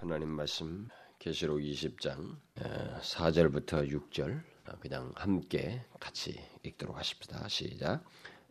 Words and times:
하나님 0.00 0.30
말씀 0.30 0.88
계시록 1.18 1.58
20장 1.58 2.34
4절부터 3.02 3.86
6절 3.86 4.40
그냥 4.80 5.12
함께 5.14 5.84
같이 6.00 6.40
읽도록 6.62 6.96
하십시다. 6.96 7.46
시작. 7.48 8.02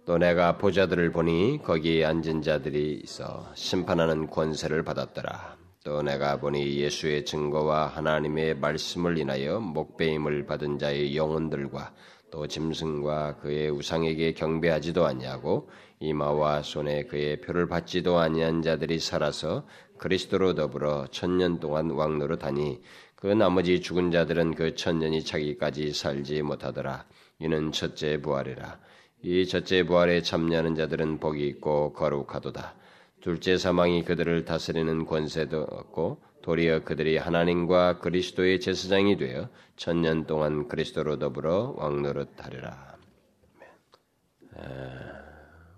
또 0.05 0.20
내가 0.20 0.59
보자들을 0.59 1.12
보니 1.12 1.62
거기에 1.63 2.05
앉은 2.05 2.43
자들이 2.43 3.01
있어 3.04 3.51
심판하는 3.55 4.27
권세를 4.27 4.83
받았더라. 4.83 5.57
또 5.83 6.04
내가 6.04 6.39
보니 6.39 6.77
예수의 6.81 7.25
증거와 7.25 7.88
하나님의 7.88 8.58
말씀을 8.58 9.18
인하여 9.18 9.60
목배임을 9.60 10.46
받은 10.46 10.78
자의 10.78 11.18
영혼들과 11.18 11.96
또 12.29 12.46
짐승과 12.46 13.38
그의 13.38 13.72
우상에게 13.72 14.34
경배하지도 14.34 15.04
아니하고 15.04 15.68
이마와 16.00 16.63
손에 16.63 17.04
그의 17.04 17.41
표를 17.41 17.68
받지도 17.68 18.20
아니한 18.20 18.62
자들이 18.62 18.99
살아서 18.99 19.68
그리스도로 19.98 20.55
더불어 20.55 21.08
천년 21.12 21.59
동안 21.59 21.91
왕노릇하니 21.91 22.81
그 23.16 23.27
나머지 23.27 23.81
죽은 23.81 24.12
자들은 24.12 24.55
그 24.55 24.76
천년이 24.76 25.26
차기까지 25.26 25.91
살지 25.91 26.41
못하더라. 26.41 27.05
이는 27.40 27.73
첫째 27.73 28.21
부활이라. 28.21 28.80
이 29.23 29.45
첫째 29.45 29.84
부활에 29.84 30.21
참여하는 30.21 30.76
자들은 30.76 31.20
복이 31.20 31.45
있고 31.48 31.91
거룩하도다. 31.91 32.76
둘째 33.20 33.57
사망이 33.57 34.05
그들을 34.05 34.45
다스리는 34.45 35.05
권세도 35.05 35.62
없고 35.62 36.21
도리어 36.41 36.85
그들이 36.85 37.18
하나님과 37.18 37.99
그리스도의 37.99 38.62
제사장이 38.62 39.18
되어 39.18 39.49
천년 39.76 40.26
동안 40.26 40.70
그리스도로 40.70 41.20
더불어 41.20 41.73
왕노릇하리라. 41.77 42.95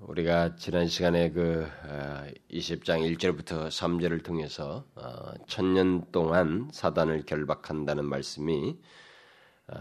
우리가 0.07 0.55
지난 0.55 0.87
시간에 0.87 1.29
그 1.29 1.67
20장 2.51 3.01
어, 3.01 3.03
1절부터 3.03 3.67
3절을 3.67 4.23
통해서 4.23 4.83
어, 4.95 5.33
천년 5.47 6.11
동안 6.11 6.69
사단을 6.73 7.25
결박한다는 7.27 8.05
말씀이 8.05 8.79
어, 9.67 9.75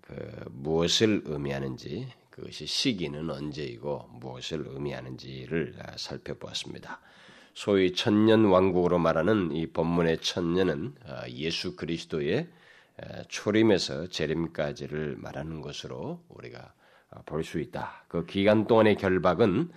그 0.00 0.44
무엇을 0.50 1.24
의미하는지 1.26 2.08
그것이 2.30 2.64
시기는 2.64 3.28
언제이고 3.28 4.08
무엇을 4.12 4.64
의미하는지를 4.66 5.74
살펴보았습니다. 5.96 7.00
소위 7.52 7.92
천년 7.92 8.46
왕국으로 8.46 8.98
말하는 8.98 9.52
이 9.52 9.66
본문의 9.66 10.18
천년은 10.18 10.94
예수 11.28 11.76
그리스도의 11.76 12.48
초림에서 13.28 14.06
재림까지를 14.08 15.16
말하는 15.18 15.60
것으로 15.60 16.24
우리가 16.30 16.60
어, 16.60 16.83
볼 17.26 17.42
수 17.44 17.60
있다. 17.60 18.04
그 18.08 18.26
기간 18.26 18.66
동안의 18.66 18.96
결박은 18.96 19.70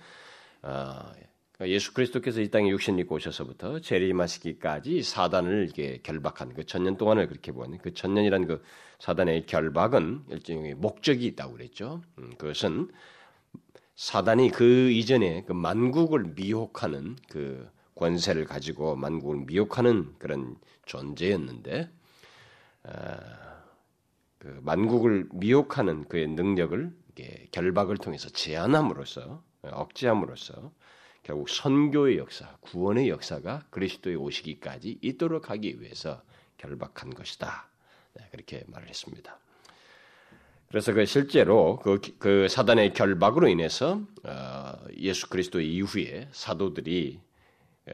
어, 0.62 1.12
그러니까 1.58 1.74
예수 1.74 1.92
그리스도께서 1.92 2.40
이 2.40 2.50
땅에 2.50 2.70
육신 2.70 2.98
입고 3.00 3.16
오셔서부터 3.16 3.80
재림하시기까지 3.80 5.02
사단을 5.02 5.68
이게 5.70 5.98
결박한 6.02 6.54
그 6.54 6.64
천년 6.64 6.96
동안을 6.96 7.28
그렇게 7.28 7.50
보는 7.52 7.78
그 7.78 7.94
천년이란 7.94 8.46
그 8.46 8.62
사단의 9.00 9.46
결박은 9.46 10.22
일종의 10.30 10.74
목적이 10.74 11.26
있다고 11.26 11.54
그랬죠. 11.54 12.02
음, 12.18 12.30
그것은 12.38 12.90
사단이 13.96 14.50
그 14.50 14.90
이전에 14.90 15.42
그 15.46 15.52
만국을 15.52 16.32
미혹하는 16.36 17.16
그 17.28 17.68
권세를 17.96 18.44
가지고 18.44 18.94
만국을 18.94 19.44
미혹하는 19.46 20.14
그런 20.18 20.56
존재였는데 20.86 21.90
어, 22.84 22.90
그 24.38 24.60
만국을 24.62 25.28
미혹하는 25.32 26.04
그의 26.04 26.28
능력을 26.28 26.92
결박을 27.50 27.96
통해서 27.98 28.28
제한함으로써 28.28 29.42
억제함으로써 29.62 30.72
결국 31.22 31.48
선교의 31.48 32.18
역사, 32.18 32.56
구원의 32.60 33.08
역사가 33.08 33.64
그리스도의 33.70 34.16
오시기까지 34.16 34.98
있도록 35.02 35.50
하기 35.50 35.80
위해서 35.80 36.22
결박한 36.56 37.10
것이다. 37.14 37.68
네, 38.14 38.24
그렇게 38.30 38.64
말을 38.66 38.88
했습니다. 38.88 39.38
그래서 40.68 40.92
그 40.92 41.04
실제로 41.06 41.78
그, 41.78 42.00
그 42.18 42.48
사단의 42.48 42.92
결박으로 42.92 43.48
인해서 43.48 44.00
어, 44.24 44.72
예수 44.98 45.28
그리스도 45.28 45.60
이후에 45.60 46.28
사도들이 46.32 47.20
어, 47.86 47.92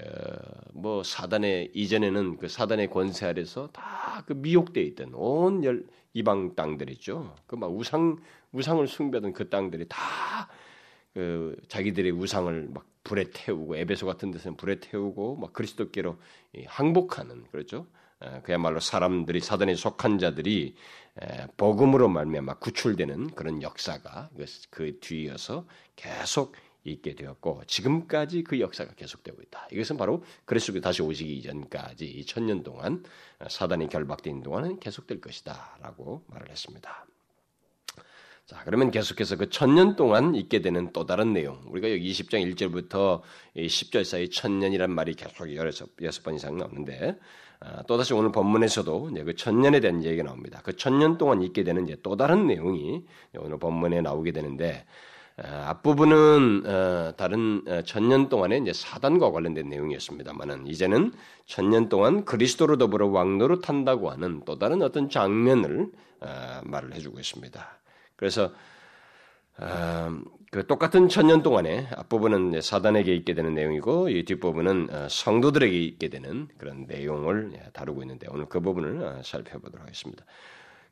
뭐 0.73 1.03
사단의 1.05 1.71
이전에는 1.75 2.37
그 2.39 2.49
사단의 2.49 2.91
권세 2.91 3.27
아래서 3.27 3.69
다 3.73 4.05
그 4.27 4.33
미혹돼 4.33 4.81
있던 4.83 5.13
온 5.15 5.65
열, 5.65 5.85
이방 6.15 6.55
땅들 6.55 6.89
있죠. 6.91 7.35
그 7.47 7.57
막 7.57 7.75
우상 7.77 8.17
우상을 8.55 8.87
숭배하던 8.87 9.35
그 9.35 9.49
땅들이 9.51 9.87
다 9.89 10.49
그 11.15 11.57
자기들의 11.69 12.11
우상을 12.11 12.69
막 12.73 12.87
불에 13.05 13.27
태우고 13.33 13.77
에베소 13.77 14.05
같은 14.05 14.31
데서는 14.33 14.57
불에 14.57 14.81
태우고 14.81 15.37
막 15.37 15.53
그리스도께로 15.53 16.19
항복하는 16.67 17.45
그렇죠. 17.53 17.87
그야말로 18.43 18.81
사람들이 18.81 19.41
사단에 19.41 19.75
속한 19.75 20.19
자들이 20.19 20.75
복음으로 21.57 22.09
말미암아 22.09 22.55
구출되는 22.55 23.35
그런 23.35 23.63
역사가 23.63 24.31
그, 24.37 24.45
그 24.71 24.99
뒤이어서 24.99 25.67
계속 25.95 26.57
있게 26.83 27.15
되었고 27.15 27.63
지금까지 27.67 28.43
그 28.43 28.61
역사가 28.61 28.95
계속되고 28.95 29.41
있다. 29.43 29.69
이것은 29.71 29.97
바로 29.97 30.25
그리스도 30.45 30.81
다시 30.81 31.03
오시기 31.03 31.37
이전까지 31.39 32.07
이 32.07 32.27
천년 32.27 32.63
동안 32.63 33.05
사단이 33.49 33.89
결박된 33.89 34.43
동안은 34.43 34.81
계속될 34.81 35.21
것이다라고 35.21 36.25
말을 36.29 36.51
했습니다. 36.51 37.07
자, 38.47 38.61
그러면 38.67 38.91
계속해서 38.91 39.37
그 39.37 39.49
천년 39.49 39.97
동안 39.97 40.35
있게 40.35 40.61
되는 40.61 40.93
또 40.93 41.07
다른 41.07 41.33
내용. 41.33 41.63
우리가 41.67 41.91
여기 41.91 42.11
20장 42.13 42.45
1절부터 42.55 43.23
10절 43.57 44.05
사이 44.05 44.29
천년이란 44.29 44.91
말이 44.91 45.15
계속 45.15 45.55
여섯, 45.55 46.23
번 46.23 46.35
이상 46.35 46.59
나오는데, 46.59 47.19
아, 47.61 47.83
또다시 47.85 48.13
오늘 48.13 48.33
본문에서도 48.33 49.11
이제 49.13 49.25
그 49.25 49.35
천년에 49.35 49.81
대한 49.81 50.05
얘기가 50.05 50.25
나옵니다. 50.25 50.61
그 50.63 50.77
천년 50.77 51.17
동안 51.17 51.41
있게 51.41 51.65
되는 51.65 51.85
이제 51.85 51.97
또 52.03 52.17
다른 52.17 52.47
내용이 52.47 53.07
오늘 53.39 53.59
본문에 53.59 54.03
나오게 54.03 54.33
되는데, 54.33 54.85
아, 55.39 55.71
앞부분은 55.71 56.65
어, 56.67 57.13
다른 57.17 57.63
어, 57.67 57.81
천년 57.81 58.29
동안에 58.29 58.59
이제 58.59 58.75
사단과 58.75 59.31
관련된 59.33 59.71
내용이었습니다만은 59.71 60.67
이제는 60.67 61.13
천년 61.47 61.89
동안 61.89 62.27
그리스도로 62.27 62.77
더불어 62.77 63.09
왕노로 63.09 63.61
탄다고 63.61 64.11
하는 64.11 64.43
또 64.45 64.59
다른 64.59 64.83
어떤 64.83 65.09
장면을 65.09 65.91
어, 66.21 66.61
말을 66.65 66.93
해주고 66.93 67.19
있습니다. 67.19 67.84
그래서 68.17 68.53
어, 69.59 70.21
그 70.51 70.67
똑같은 70.67 71.09
천년 71.09 71.43
동안에 71.43 71.89
앞부분은 71.97 72.61
사단에게 72.61 73.15
있게 73.15 73.35
되는 73.35 73.55
내용이고 73.55 74.09
이 74.09 74.25
뒷부분은 74.25 74.89
어, 74.91 75.09
성도들에게 75.09 75.77
있게 75.77 76.09
되는 76.09 76.49
그런 76.59 76.87
내용을 76.87 77.53
다루고 77.73 78.03
있는데 78.03 78.27
오늘 78.31 78.47
그 78.47 78.61
부분을 78.61 79.05
어, 79.05 79.23
살펴보도록 79.23 79.83
하겠습니다. 79.83 80.25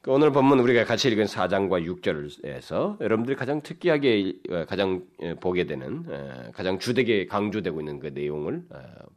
그 0.00 0.10
오늘 0.10 0.32
본문 0.32 0.58
우리가 0.58 0.84
같이 0.84 1.08
읽은 1.08 1.26
4장과 1.26 1.86
6절에서 2.02 3.00
여러분들이 3.00 3.36
가장 3.36 3.60
특이하게 3.62 4.34
가장 4.66 5.06
보게 5.38 5.64
되는 5.64 6.50
가장 6.50 6.80
주되게 6.80 7.26
강조되고 7.26 7.80
있는 7.80 8.00
그 8.00 8.08
내용을 8.08 8.64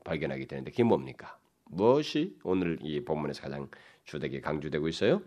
발견하게 0.04 0.46
되는데 0.46 0.70
그게 0.70 0.84
뭡니까? 0.84 1.40
무엇이 1.64 2.38
오늘 2.44 2.78
이 2.84 3.04
본문에서 3.04 3.42
가장 3.42 3.68
주되게 4.04 4.42
강조되고 4.42 4.88
있어요? 4.88 5.24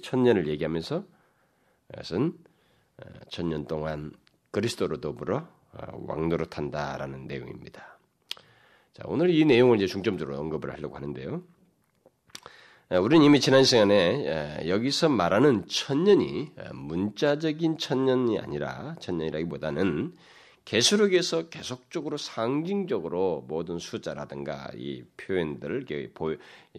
천년을 0.00 0.46
얘기하면서 0.46 1.04
것은 1.94 2.32
어, 2.98 3.04
천년 3.28 3.66
동안 3.66 4.12
그리스도로 4.50 5.00
더불어 5.00 5.48
어, 5.72 6.04
왕노릇한다라는 6.06 7.26
내용입니다. 7.26 7.98
자, 8.92 9.02
오늘 9.06 9.30
이 9.30 9.44
내용을 9.44 9.76
이제 9.76 9.86
중점적으로 9.86 10.38
언급을 10.38 10.72
하려고 10.72 10.96
하는데요. 10.96 11.42
어, 12.90 13.00
우리는 13.00 13.24
이미 13.24 13.40
지난 13.40 13.64
시간에 13.64 14.66
여기서 14.68 15.08
말하는 15.08 15.66
천년이 15.66 16.52
문자적인 16.72 17.78
천년이 17.78 18.38
아니라 18.38 18.96
천년이라기보다는 19.00 20.14
계시록에서 20.66 21.48
계속적으로 21.48 22.16
상징적으로 22.16 23.44
모든 23.46 23.78
숫자라든가 23.78 24.68
이 24.74 25.04
표현들을 25.16 25.86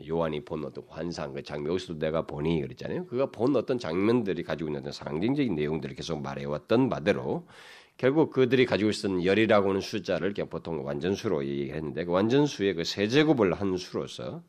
요한이 0.10 0.44
본 0.44 0.66
어떤 0.66 0.84
환상, 0.90 1.34
그 1.34 1.42
장면 1.42 1.72
여기서도 1.72 1.98
내가 1.98 2.28
보니 2.28 2.60
그랬잖아요. 2.62 3.06
그가 3.06 3.28
본 3.28 3.56
어떤 3.56 3.80
장면들이 3.80 4.44
가지고 4.44 4.72
있는 4.72 4.92
상징적인 4.92 5.56
내용들을 5.56 5.96
계속 5.96 6.22
말해왔던 6.22 6.90
바대로 6.90 7.48
결국 7.96 8.32
그들이 8.32 8.66
가지고 8.66 8.90
있었던 8.90 9.24
열이라고 9.24 9.70
하는 9.70 9.80
숫자를 9.80 10.34
보통 10.50 10.86
완전수로 10.86 11.46
얘기했는데 11.46 12.04
그 12.04 12.12
완전수의 12.12 12.74
그 12.74 12.84
세제곱을 12.84 13.54
한 13.54 13.78
수로서 13.78 14.44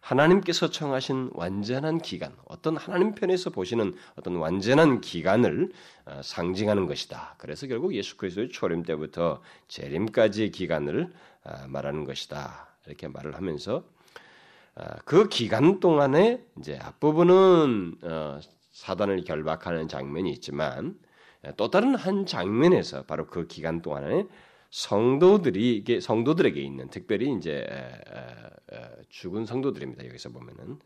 하나님께서 0.00 0.70
청하신 0.70 1.30
완전한 1.34 1.98
기간, 1.98 2.34
어떤 2.46 2.76
하나님 2.76 3.14
편에서 3.14 3.50
보시는 3.50 3.94
어떤 4.16 4.36
완전한 4.36 5.00
기간을 5.00 5.72
어, 6.06 6.20
상징하는 6.22 6.86
것이다. 6.86 7.34
그래서 7.38 7.66
결국 7.66 7.94
예수 7.94 8.16
그리스도의 8.16 8.50
초림 8.50 8.84
때부터 8.84 9.42
재림까지의 9.68 10.50
기간을 10.50 11.12
어, 11.44 11.66
말하는 11.68 12.04
것이다. 12.04 12.68
이렇게 12.86 13.08
말을 13.08 13.34
하면서 13.34 13.84
어, 14.76 14.84
그 15.04 15.28
기간 15.28 15.80
동안에 15.80 16.42
이제 16.58 16.78
앞부분은 16.80 17.96
사단을 18.72 19.24
결박하는 19.24 19.88
장면이 19.88 20.30
있지만 20.32 20.98
또 21.56 21.70
다른 21.70 21.94
한 21.94 22.26
장면에서 22.26 23.02
바로 23.04 23.26
그 23.26 23.46
기간 23.46 23.82
동안에 23.82 24.26
성도들이 24.70 25.76
이게 25.76 26.00
성도들에게 26.00 26.60
있는 26.60 26.88
특별히 26.88 27.34
이제 27.36 27.66
죽은 29.08 29.46
성도들입니다. 29.46 30.06
여기서 30.06 30.30
보면은 30.30 30.78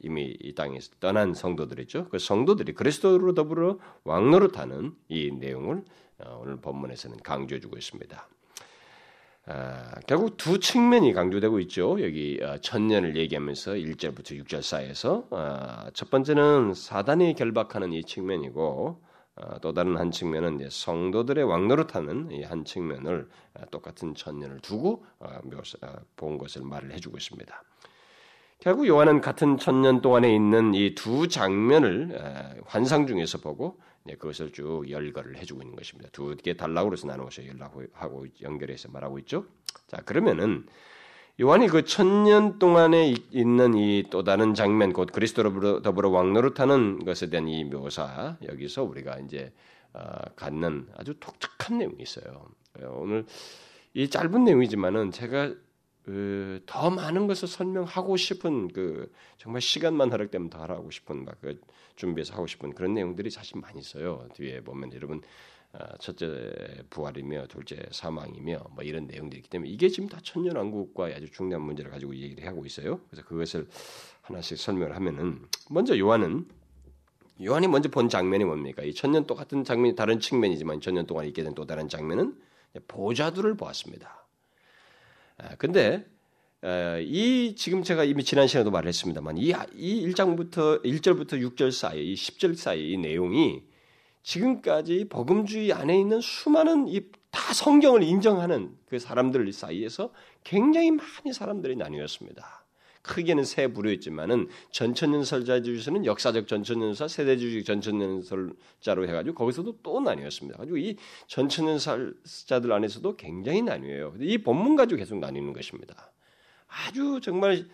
이미 0.00 0.36
이 0.40 0.54
땅에서 0.54 0.92
떠난 1.00 1.34
성도들이죠. 1.34 2.08
그 2.10 2.18
성도들이 2.18 2.74
그리스도로 2.74 3.34
더불어 3.34 3.78
왕노릇하는 4.04 4.94
이 5.08 5.30
내용을 5.32 5.84
어, 6.18 6.40
오늘 6.42 6.56
본문에서는 6.56 7.18
강조해주고 7.18 7.76
있습니다. 7.76 8.28
아, 9.48 9.94
결국 10.06 10.36
두 10.36 10.58
측면이 10.58 11.12
강조되고 11.12 11.60
있죠. 11.60 12.02
여기 12.02 12.40
어, 12.42 12.58
천년을 12.58 13.16
얘기하면서 13.16 13.72
1절부터 13.72 14.42
6절 14.44 14.62
사이에서 14.62 15.26
아, 15.30 15.90
첫 15.92 16.10
번째는 16.10 16.74
사단이 16.74 17.34
결박하는 17.34 17.92
이 17.92 18.02
측면이고 18.02 19.02
아, 19.02 19.06
또 19.60 19.72
다른 19.72 19.96
한 19.96 20.10
측면은 20.10 20.68
성도들의 20.70 21.44
왕노릇하는 21.44 22.30
이한 22.30 22.64
측면을 22.64 23.28
똑같은 23.70 24.14
천년을 24.14 24.60
두고 24.60 25.04
묘사, 25.44 25.76
본 26.16 26.38
것을 26.38 26.62
말을 26.62 26.92
해주고 26.92 27.16
있습니다. 27.18 27.62
결국 28.58 28.86
요한은 28.86 29.20
같은 29.20 29.58
천년 29.58 30.00
동안에 30.00 30.34
있는 30.34 30.74
이 30.74 30.94
두 30.94 31.28
장면을 31.28 32.62
환상 32.64 33.06
중에서 33.06 33.38
보고 33.38 33.78
그것을 34.18 34.52
쭉 34.52 34.88
열거를 34.88 35.36
해주고 35.36 35.60
있는 35.62 35.76
것입니다. 35.76 36.08
두 36.12 36.34
개 36.36 36.56
단락으로서 36.56 37.06
나누어서 37.06 37.46
연락하고 37.46 38.26
연결해서 38.40 38.88
말하고 38.90 39.18
있죠. 39.20 39.44
자 39.88 39.98
그러면은 39.98 40.66
요한이 41.40 41.68
그 41.68 41.84
천년 41.84 42.58
동안에 42.58 43.14
있는 43.30 43.74
이 43.74 44.04
또 44.10 44.24
다른 44.24 44.54
장면, 44.54 44.92
곧 44.92 45.10
그리스도로 45.12 45.82
더불어 45.82 46.08
왕노릇하는 46.10 47.04
것에 47.04 47.28
대한 47.28 47.46
이 47.48 47.64
묘사 47.64 48.36
여기서 48.42 48.84
우리가 48.84 49.18
이제 49.20 49.52
어, 49.92 50.00
갖는 50.34 50.88
아주 50.96 51.14
독특한 51.20 51.78
내용이 51.78 51.96
있어요. 52.00 52.48
오늘 52.88 53.26
이 53.94 54.08
짧은 54.08 54.44
내용이지만은 54.44 55.10
제가 55.10 55.54
그더 56.04 56.90
많은 56.90 57.26
것을 57.26 57.48
설명하고 57.48 58.16
싶은 58.16 58.68
그 58.68 59.12
정말 59.38 59.60
시간만 59.60 60.12
허락되면 60.12 60.50
더 60.50 60.62
하고 60.62 60.90
싶은 60.90 61.24
막 61.24 61.38
그 61.40 61.60
준비해서 61.96 62.34
하고 62.34 62.46
싶은 62.46 62.74
그런 62.74 62.94
내용들이 62.94 63.30
사실 63.30 63.58
많이 63.60 63.80
있어요. 63.80 64.26
뒤에 64.34 64.60
보면 64.60 64.92
여러분 64.94 65.20
아, 65.65 65.65
첫째 66.00 66.52
부활이며 66.90 67.46
둘째 67.48 67.76
사망이며 67.90 68.66
뭐 68.74 68.84
이런 68.84 69.06
내용들이 69.06 69.38
있기 69.40 69.50
때문에 69.50 69.70
이게 69.70 69.88
지금 69.88 70.08
다 70.08 70.18
천년왕국과 70.22 71.06
아주 71.06 71.30
중요한 71.30 71.62
문제를 71.62 71.90
가지고 71.90 72.14
얘기를 72.16 72.46
하고 72.46 72.64
있어요. 72.64 73.00
그래서 73.10 73.26
그것을 73.26 73.68
하나씩 74.22 74.58
설명을 74.58 74.94
하면은 74.96 75.46
먼저 75.70 75.98
요한은 75.98 76.46
요한이 77.44 77.68
먼저 77.68 77.90
본 77.90 78.08
장면이 78.08 78.44
뭡니까? 78.44 78.82
이 78.82 78.94
천년 78.94 79.26
똑같은 79.26 79.62
장면이 79.64 79.94
다른 79.94 80.20
측면이지만 80.20 80.80
천년 80.80 81.06
동안 81.06 81.26
있게 81.26 81.42
된 81.42 81.54
또 81.54 81.66
다른 81.66 81.88
장면은 81.88 82.34
보좌들을 82.88 83.56
보았습니다. 83.56 84.26
아, 85.38 85.54
근데 85.56 86.06
이 87.02 87.54
지금 87.56 87.82
제가 87.82 88.04
이미 88.04 88.24
지난 88.24 88.46
시간에도 88.46 88.70
말했습니다만 88.70 89.36
이, 89.36 89.52
이 89.74 90.06
1장부터 90.08 90.82
1절부터 90.82 91.32
6절 91.34 91.70
사이, 91.70 92.12
이 92.12 92.14
10절 92.14 92.56
사이 92.56 92.92
이 92.92 92.96
내용이 92.96 93.62
지금까지 94.26 95.06
복음주의 95.08 95.72
안에 95.72 95.98
있는 95.98 96.20
수많은 96.20 96.88
이 96.88 97.00
다 97.36 97.52
성경을 97.52 98.02
인정하는 98.02 98.74
그 98.86 98.98
사람들 98.98 99.52
사이에서 99.52 100.10
굉장히 100.42 100.90
많이 100.90 101.34
사람들이 101.34 101.76
나뉘었습니다. 101.76 102.64
크게는 103.02 103.44
세 103.44 103.68
부류였지만은 103.68 104.48
전천년설자 104.70 105.60
중에서는 105.60 106.06
역사적 106.06 106.48
전천년설, 106.48 107.10
세대주의 107.10 107.62
전천년설자로 107.62 109.06
해가지고 109.06 109.34
거기서도 109.36 109.80
또 109.82 110.00
나뉘었습니다. 110.00 110.56
가지고 110.56 110.78
이 110.78 110.96
전천년설자들 111.26 112.72
안에서도 112.72 113.16
굉장히 113.16 113.60
나뉘어요. 113.60 114.14
이 114.18 114.38
본문 114.38 114.74
가지고 114.74 114.98
계속 114.98 115.18
나뉘는 115.18 115.52
것입니다. 115.52 116.10
아주 116.66 117.20
정말 117.22 117.66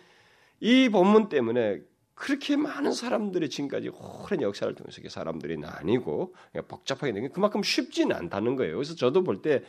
이 0.59 0.89
본문 0.89 1.29
때문에 1.29 1.79
그렇게 2.15 2.55
많은 2.55 2.93
사람들이 2.93 3.49
지금까지 3.49 3.89
오랜 3.89 4.41
역사를 4.41 4.73
통해서 4.75 5.01
사람들이 5.09 5.57
나뉘고 5.57 6.35
복잡하게 6.67 7.11
된 7.13 7.23
게 7.23 7.29
그만큼 7.29 7.63
쉽지는 7.63 8.15
않다는 8.15 8.55
거예요. 8.55 8.75
그래서 8.75 8.95
저도 8.95 9.23
볼 9.23 9.41
때 9.41 9.63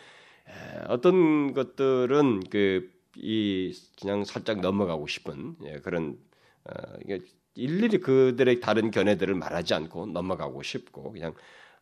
어떤 0.88 1.52
것들은 1.54 2.44
그 2.50 2.94
이 3.16 3.72
그냥 4.00 4.24
살짝 4.24 4.60
넘어가고 4.60 5.06
싶은 5.06 5.54
예, 5.66 5.74
그런 5.78 6.18
어, 6.64 6.72
일일이 7.54 7.98
그들의 8.00 8.58
다른 8.60 8.90
견해들을 8.90 9.34
말하지 9.36 9.74
않고 9.74 10.06
넘어가고 10.06 10.62
싶고 10.64 11.12
그냥 11.12 11.34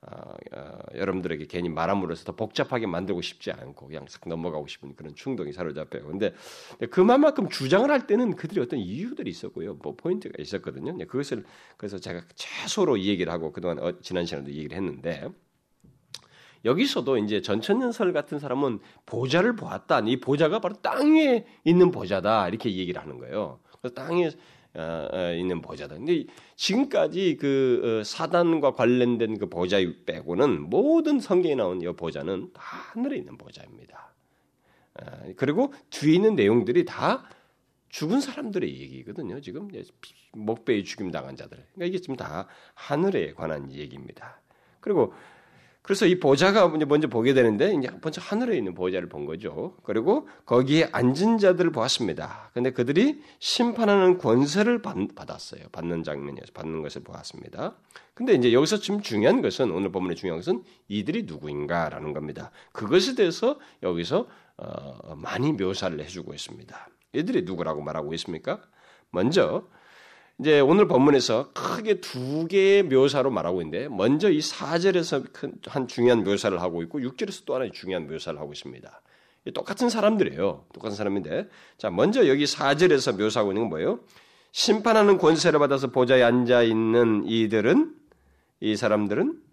어, 0.04 0.34
어, 0.56 0.78
여러분들에게 0.96 1.46
괜히 1.46 1.68
말함으로써 1.68 2.24
더 2.24 2.32
복잡하게 2.32 2.86
만들고 2.86 3.22
싶지 3.22 3.52
않고 3.52 3.86
그냥 3.86 4.04
싹 4.08 4.28
넘어가고 4.28 4.66
싶은 4.66 4.96
그런 4.96 5.14
충동이 5.14 5.52
사로잡혀요. 5.52 6.04
근데 6.06 6.34
그만큼 6.90 7.48
주장을 7.48 7.88
할 7.88 8.06
때는 8.08 8.34
그들이 8.34 8.60
어떤 8.60 8.80
이유들이 8.80 9.30
있었고요, 9.30 9.74
뭐 9.74 9.94
포인트가 9.94 10.34
있었거든요. 10.40 10.98
그것을 11.06 11.44
그래서 11.76 11.98
제가 11.98 12.22
최소로 12.34 12.96
이 12.96 13.06
얘기를 13.08 13.32
하고 13.32 13.52
그동안 13.52 13.78
어, 13.78 14.00
지난 14.00 14.26
시간에도 14.26 14.50
얘기를 14.50 14.76
했는데 14.76 15.28
여기서도 16.64 17.18
이제 17.18 17.40
전천년설 17.40 18.12
같은 18.12 18.38
사람은 18.38 18.80
보좌를 19.06 19.54
보았다. 19.54 20.00
이 20.00 20.18
보좌가 20.18 20.60
바로 20.60 20.74
땅 20.82 21.14
위에 21.14 21.46
있는 21.64 21.90
보좌다. 21.90 22.48
이렇게 22.48 22.74
얘기를 22.74 23.00
하는 23.00 23.18
거예요. 23.18 23.60
그래서 23.80 23.94
땅에 23.94 24.30
있는 25.38 25.60
보좌다. 25.60 25.96
근데 25.96 26.24
지금까지 26.56 27.36
그 27.38 28.00
어, 28.00 28.04
사단과 28.04 28.72
관련된 28.72 29.38
그 29.38 29.48
보좌 29.48 29.78
빼고는 30.06 30.70
모든 30.70 31.20
성경에 31.20 31.54
나온 31.54 31.82
이 31.82 31.86
보좌는 31.86 32.50
다 32.52 32.62
하늘에 32.62 33.18
있는 33.18 33.36
보좌입니다. 33.36 34.14
그리고 35.36 35.72
뒤에 35.90 36.14
있는 36.14 36.34
내용들이 36.34 36.84
다 36.84 37.24
죽은 37.88 38.20
사람들의 38.20 38.68
얘기거든요. 38.80 39.40
지금 39.40 39.68
목배에 40.32 40.82
죽임 40.82 41.10
당한 41.10 41.36
자들. 41.36 41.58
그러니까 41.74 41.86
이게 41.86 41.98
지금 41.98 42.16
다 42.16 42.46
하늘에 42.74 43.32
관한 43.34 43.70
얘기입니다. 43.72 44.40
그리고 44.80 45.12
그래서 45.82 46.06
이 46.06 46.20
보좌가 46.20 46.68
먼저 46.68 47.08
보게 47.08 47.34
되는데 47.34 47.74
이제 47.74 47.90
먼저 48.00 48.20
하늘에 48.20 48.56
있는 48.56 48.72
보좌를 48.72 49.08
본 49.08 49.26
거죠. 49.26 49.76
그리고 49.82 50.28
거기에 50.46 50.88
앉은 50.92 51.38
자들을 51.38 51.72
보았습니다. 51.72 52.50
근데 52.54 52.70
그들이 52.70 53.20
심판하는 53.40 54.18
권세를 54.18 54.80
받았어요. 54.80 55.64
받는 55.72 56.04
장면이어서 56.04 56.52
받는 56.54 56.82
것을 56.82 57.02
보았습니다. 57.02 57.74
근데 58.14 58.34
이제 58.34 58.52
여기서 58.52 58.78
지금 58.78 59.02
중요한 59.02 59.42
것은 59.42 59.72
오늘 59.72 59.90
본문의 59.90 60.16
중요한 60.16 60.38
것은 60.38 60.62
이들이 60.86 61.24
누구인가라는 61.24 62.12
겁니다. 62.12 62.52
그것에 62.72 63.16
대해서 63.16 63.58
여기서 63.82 64.28
어, 64.58 65.16
많이 65.16 65.52
묘사를 65.52 65.98
해주고 65.98 66.32
있습니다. 66.32 66.88
이들이 67.14 67.42
누구라고 67.42 67.82
말하고 67.82 68.14
있습니까? 68.14 68.60
먼저 69.10 69.66
이제 70.42 70.58
오늘 70.58 70.88
본문에서 70.88 71.52
크게 71.52 72.00
두 72.00 72.48
개의 72.48 72.82
묘사로 72.82 73.30
말하고 73.30 73.62
있는데 73.62 73.86
먼저 73.86 74.28
이 74.28 74.40
4절에서 74.40 75.24
한 75.68 75.86
중요한 75.86 76.24
묘사를 76.24 76.60
하고 76.60 76.82
있고 76.82 76.98
6절에서 76.98 77.44
또 77.44 77.54
하나의 77.54 77.70
중요한 77.70 78.08
묘사를 78.08 78.40
하고 78.40 78.52
있습니다. 78.52 79.02
똑같은 79.54 79.88
사람들이에요. 79.88 80.64
똑같은 80.72 80.96
사람인데 80.96 81.48
자 81.78 81.90
먼저 81.90 82.26
여기 82.26 82.42
4절에서 82.42 83.16
묘사하고 83.16 83.52
있는 83.52 83.62
건 83.62 83.68
뭐예요? 83.70 84.00
심판하는 84.50 85.16
권세를 85.16 85.60
받아서 85.60 85.92
보좌에 85.92 86.24
앉아 86.24 86.64
있는 86.64 87.22
이들은 87.24 87.94
이 88.58 88.74
사람들은 88.74 89.30
아, 89.30 89.51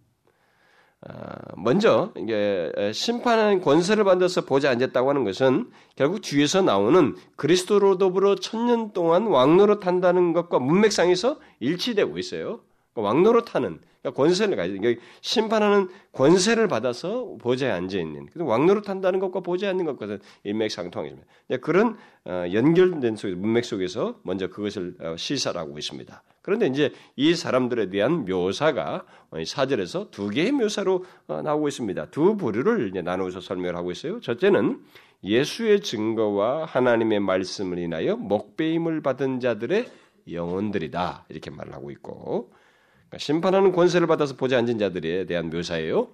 먼저 1.55 2.11
이게 2.17 2.71
심판하는 2.93 3.61
권세를 3.61 4.03
받아서 4.03 4.41
보좌 4.45 4.69
앉았다고 4.69 5.09
하는 5.09 5.23
것은 5.23 5.69
결국 5.95 6.21
뒤에서 6.21 6.61
나오는 6.61 7.15
그리스도로 7.35 7.97
더불어 7.97 8.35
천년 8.35 8.91
동안 8.91 9.27
왕노릇 9.27 9.87
한다는 9.87 10.33
것과 10.33 10.59
문맥상에서 10.59 11.39
일치되고 11.59 12.17
있어요. 12.17 12.61
그러니까 12.93 13.13
왕노릇 13.13 13.55
하는 13.55 13.79
그러니까 14.01 14.21
권세를 14.21 14.55
가지고 14.55 14.79
그러니까 14.79 15.01
심판하는 15.21 15.89
권세를 16.13 16.67
받아서 16.67 17.35
보좌에 17.39 17.71
앉아 17.71 17.97
있는 17.97 18.27
왕노릇 18.35 18.89
한다는 18.89 19.19
것과 19.19 19.41
보좌에 19.41 19.69
앉는 19.69 19.85
것과는 19.85 20.19
일맥상통합니다. 20.43 21.25
그런 21.61 21.97
어, 22.25 22.45
연결된 22.51 23.15
속에서 23.15 23.37
문맥 23.37 23.65
속에서 23.65 24.19
먼저 24.23 24.47
그것을 24.47 24.95
어, 25.01 25.15
시사하고 25.17 25.77
있습니다. 25.77 26.23
그런데 26.49 26.65
이제 26.65 26.91
이 27.15 27.35
사람들에 27.35 27.91
대한 27.91 28.25
묘사가 28.25 29.05
사절에서 29.45 30.09
두 30.09 30.29
개의 30.29 30.51
묘사로 30.51 31.05
어, 31.27 31.43
나오고 31.43 31.67
있습니다. 31.67 32.07
두 32.07 32.37
부류를 32.37 32.89
이제 32.89 33.03
나누어서 33.03 33.39
설명을 33.39 33.75
하고 33.75 33.91
있어요. 33.91 34.19
첫째는 34.19 34.79
예수의 35.23 35.81
증거와 35.81 36.65
하나님의 36.65 37.19
말씀을 37.19 37.77
인하여 37.77 38.15
목배임을 38.15 39.03
받은 39.03 39.41
자들의 39.41 39.85
영혼들이다 40.31 41.25
이렇게 41.29 41.51
말을 41.51 41.71
하고 41.71 41.91
있고 41.91 42.51
그러니까 42.95 43.17
심판하는 43.19 43.71
권세를 43.71 44.07
받아서 44.07 44.35
보지 44.35 44.55
앉은 44.55 44.79
자들에 44.79 45.27
대한 45.27 45.51
묘사예요. 45.51 46.07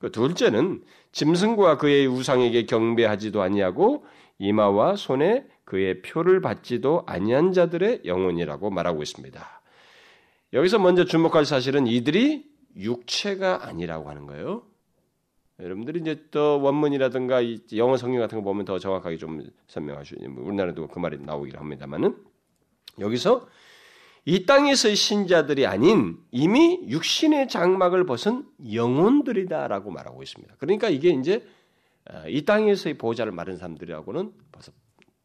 그 0.00 0.10
둘째는 0.10 0.82
짐승과 1.12 1.78
그의 1.78 2.08
우상에게 2.08 2.66
경배하지도 2.66 3.40
아니하고 3.40 4.04
이마와 4.40 4.96
손에 4.96 5.46
그의 5.64 6.02
표를 6.02 6.40
받지도 6.40 7.04
아니한 7.06 7.52
자들의 7.52 8.00
영혼이라고 8.04 8.70
말하고 8.70 9.04
있습니다. 9.04 9.59
여기서 10.52 10.78
먼저 10.78 11.04
주목할 11.04 11.44
사실은 11.44 11.86
이들이 11.86 12.50
육체가 12.76 13.66
아니라고 13.66 14.08
하는 14.08 14.26
거예요. 14.26 14.62
여러분들이 15.60 16.00
이제 16.00 16.26
또 16.30 16.60
원문이라든가 16.62 17.40
영어 17.76 17.96
성경 17.96 18.20
같은 18.20 18.38
거 18.38 18.44
보면 18.44 18.64
더 18.64 18.78
정확하게 18.78 19.18
좀 19.18 19.42
있는 19.42 20.36
우리나라도 20.38 20.88
그 20.88 20.98
말이 20.98 21.18
나오긴 21.18 21.56
합니다만은 21.56 22.16
여기서 22.98 23.46
이 24.24 24.46
땅에서의 24.46 24.96
신자들이 24.96 25.66
아닌 25.66 26.18
이미 26.30 26.80
육신의 26.88 27.48
장막을 27.48 28.04
벗은 28.04 28.46
영혼들이다라고 28.72 29.90
말하고 29.90 30.22
있습니다. 30.22 30.54
그러니까 30.58 30.88
이게 30.88 31.10
이제 31.10 31.46
어, 32.10 32.24
이 32.26 32.44
땅에서의 32.44 32.98
보호자를 32.98 33.32
마른 33.32 33.56
사람들하고는 33.56 34.32
벌써 34.52 34.72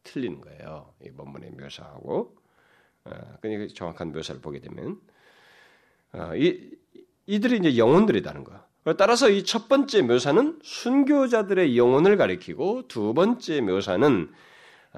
틀리는 0.02 0.40
거예요. 0.40 0.92
이 1.04 1.10
본문의 1.10 1.52
묘사하고 1.52 2.36
어, 3.04 3.10
그러니까 3.40 3.72
정확한 3.74 4.12
묘사를 4.12 4.40
보게 4.40 4.60
되면 4.60 4.92
어, 4.92 5.15
이 6.36 6.58
이들이 7.26 7.58
이제 7.58 7.76
영혼들이다는 7.78 8.44
거. 8.44 8.52
따라서 8.96 9.28
이 9.28 9.42
첫 9.42 9.68
번째 9.68 10.02
묘사는 10.02 10.60
순교자들의 10.62 11.76
영혼을 11.76 12.16
가리키고 12.16 12.86
두 12.88 13.14
번째 13.14 13.60
묘사는 13.60 14.28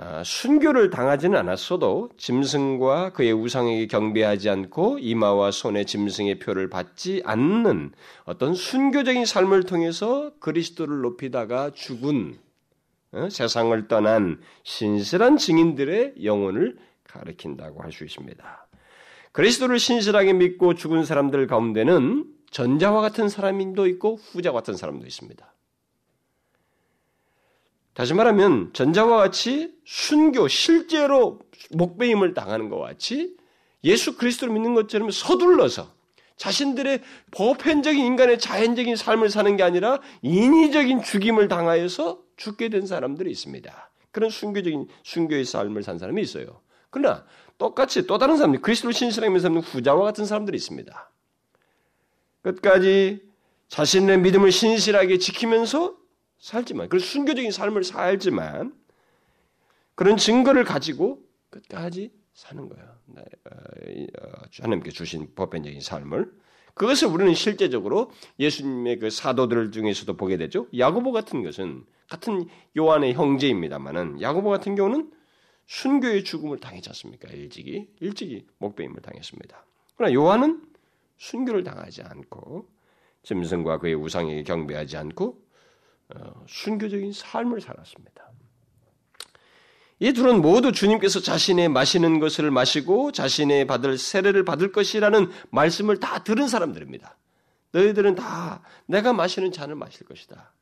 아, 0.01 0.23
순교를 0.25 0.91
당하지는 0.91 1.37
않았어도 1.39 2.11
짐승과 2.19 3.15
그의 3.15 3.33
우상에게 3.33 3.89
경배하지 3.89 4.49
않고 4.49 4.99
이마와 5.01 5.51
손에 5.51 5.85
짐승의 5.85 6.39
표를 6.39 6.71
받지 6.71 7.21
않는 7.25 7.91
어떤 8.25 8.55
순교적인 8.55 9.25
삶을 9.25 9.65
통해서 9.65 10.31
그리스도를 10.39 11.01
높이다가 11.01 11.71
죽은 11.71 12.39
어, 13.11 13.29
세상을 13.29 13.89
떠난 13.89 14.41
신실한 14.63 15.37
증인들의 15.39 16.23
영혼을 16.23 16.77
가리킨다고 17.03 17.83
할 17.83 17.91
수 17.91 18.05
있습니다. 18.05 18.68
그리스도를 19.33 19.79
신실하게 19.79 20.33
믿고 20.35 20.75
죽은 20.75 21.05
사람들 21.05 21.47
가운데는 21.47 22.25
전자와 22.51 23.01
같은 23.01 23.29
사람도 23.29 23.87
있고 23.89 24.17
후자와 24.17 24.61
같은 24.61 24.75
사람도 24.75 25.07
있습니다. 25.07 25.55
다시 27.95 28.15
말하면 28.15 28.73
전자와 28.75 29.17
같이 29.17 29.75
순교 29.85 30.47
실제로 30.49 31.41
목배임을 31.73 32.33
당하는 32.33 32.69
것과 32.69 32.87
같이 32.87 33.37
예수 33.85 34.17
그리스도를 34.17 34.55
믿는 34.55 34.75
것처럼 34.75 35.11
서둘러서 35.11 35.93
자신들의 36.37 37.03
보편적인 37.33 38.05
인간의 38.05 38.39
자연적인 38.39 38.95
삶을 38.95 39.31
사는 39.31 39.57
게 39.57 39.65
아니라 39.65 40.01
인위적인 40.23 41.03
죽임을 41.03 41.49
당하여서 41.49 42.23
죽게 42.37 42.69
된 42.69 42.87
사람들이 42.87 43.31
있습니다. 43.33 43.91
그런 44.13 44.31
순교적인 44.31 44.87
순교의 45.03 45.45
삶을 45.45 45.83
산 45.83 45.99
사람이 45.99 46.23
있어요. 46.23 46.61
그러나 46.91 47.25
똑같이 47.59 48.07
또 48.07 48.19
다른 48.19 48.37
사람들, 48.37 48.63
그리스도를 48.63 48.95
신실하게 48.95 49.35
믿는 49.35 49.59
후자와 49.59 50.05
같은 50.05 50.25
사람들이 50.25 50.57
있습니다. 50.57 51.11
끝까지 52.43 53.23
자신의 53.67 54.21
믿음을 54.21 54.51
신실하게 54.53 55.19
지키면서 55.19 55.97
살지만, 56.39 56.89
그 56.89 56.99
순교적인 57.01 57.51
삶을 57.51 57.83
살지만, 57.85 58.73
그런 59.97 60.17
증거를 60.17 60.65
가지고 60.65 61.21
끝까지 61.51 62.13
사는 62.33 62.69
거예요. 62.69 62.87
네, 63.07 63.23
어, 63.51 63.57
어, 64.23 64.43
하나님께 64.61 64.93
주신 64.93 65.35
보편적인 65.35 65.81
삶을. 65.81 66.31
그것을 66.75 67.09
우리는 67.09 67.35
실제적으로 67.35 68.13
예수님의 68.39 69.01
그 69.01 69.11
사도들 69.11 69.73
중에서도 69.73 70.17
보게 70.17 70.37
되죠. 70.37 70.69
야고보 70.77 71.11
같은 71.11 71.43
것은 71.43 71.85
같은 72.09 72.47
요한의 72.79 73.15
형제입니다만은 73.15 74.23
야고보 74.23 74.49
같은 74.49 74.77
경우는 74.77 75.11
순교의 75.69 76.25
죽음을 76.25 76.59
당했지 76.59 76.89
않습니까? 76.91 77.29
일찍이 77.29 77.89
일찍이 78.01 78.47
목배임을 78.59 79.01
당했습니다. 79.03 79.65
그러나 79.97 80.15
요한은 80.15 80.63
순교를 81.19 81.63
당하지 81.63 82.03
않고 82.03 82.69
짐승과 83.23 83.79
그의 83.79 83.95
우상에게 83.95 84.43
경배하지 84.45 84.97
않고 84.97 85.43
어, 86.15 86.45
순교적인 86.49 87.13
삶을 87.13 87.61
살았습니다. 87.61 88.31
이 90.01 90.13
둘은 90.13 90.41
모두 90.41 90.73
주님께서 90.73 91.21
자신의 91.21 91.69
마시는 91.69 92.21
것을 92.21 92.51
마시고 92.51 93.13
자신의 93.13 93.67
받을 93.67 93.99
세례를 93.99 94.45
받을 94.45 94.73
것이라는 94.73 95.29
말씀을 95.51 96.01
다 96.01 96.23
들은 96.23 96.49
사람들입니다. 96.49 97.19
너희들은 97.73 98.15
다 98.15 98.63
내가 98.87 99.13
마시는 99.13 99.53
잔을 99.53 99.75
마실 99.75 100.07
것이다. 100.07 100.53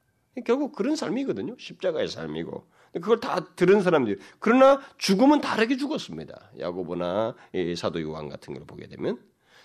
결국 0.45 0.75
그런 0.75 0.97
삶이거든요. 0.97 1.57
십자가의 1.59 2.09
삶이고. 2.09 2.67
그걸 2.95 3.21
다 3.21 3.45
들은 3.57 3.83
사람들. 3.83 4.19
그러나 4.39 4.81
죽음은 4.99 5.41
다르게 5.41 5.77
죽었습니다. 5.77 6.53
야고보나 6.59 7.35
사도 7.77 8.01
요한 8.03 8.29
같은 8.29 8.55
걸 8.55 8.65
보게 8.67 8.87
되면. 8.89 9.19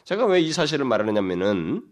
제가 0.04 0.25
왜 0.25 0.42
이 0.42 0.51
사실을 0.51 0.86
말하느냐면은 0.86 1.84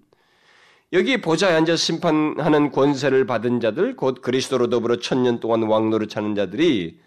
여기 0.92 1.22
보좌에 1.22 1.54
앉아 1.56 1.76
심판하는 1.76 2.72
권세를 2.72 3.26
받은 3.28 3.60
자들, 3.60 3.96
곧 3.96 4.22
그리스도로 4.22 4.70
더불어 4.70 4.98
천년 4.98 5.40
동안 5.40 5.64
왕노를 5.64 6.08
차는 6.08 6.34
자들이 6.34 7.00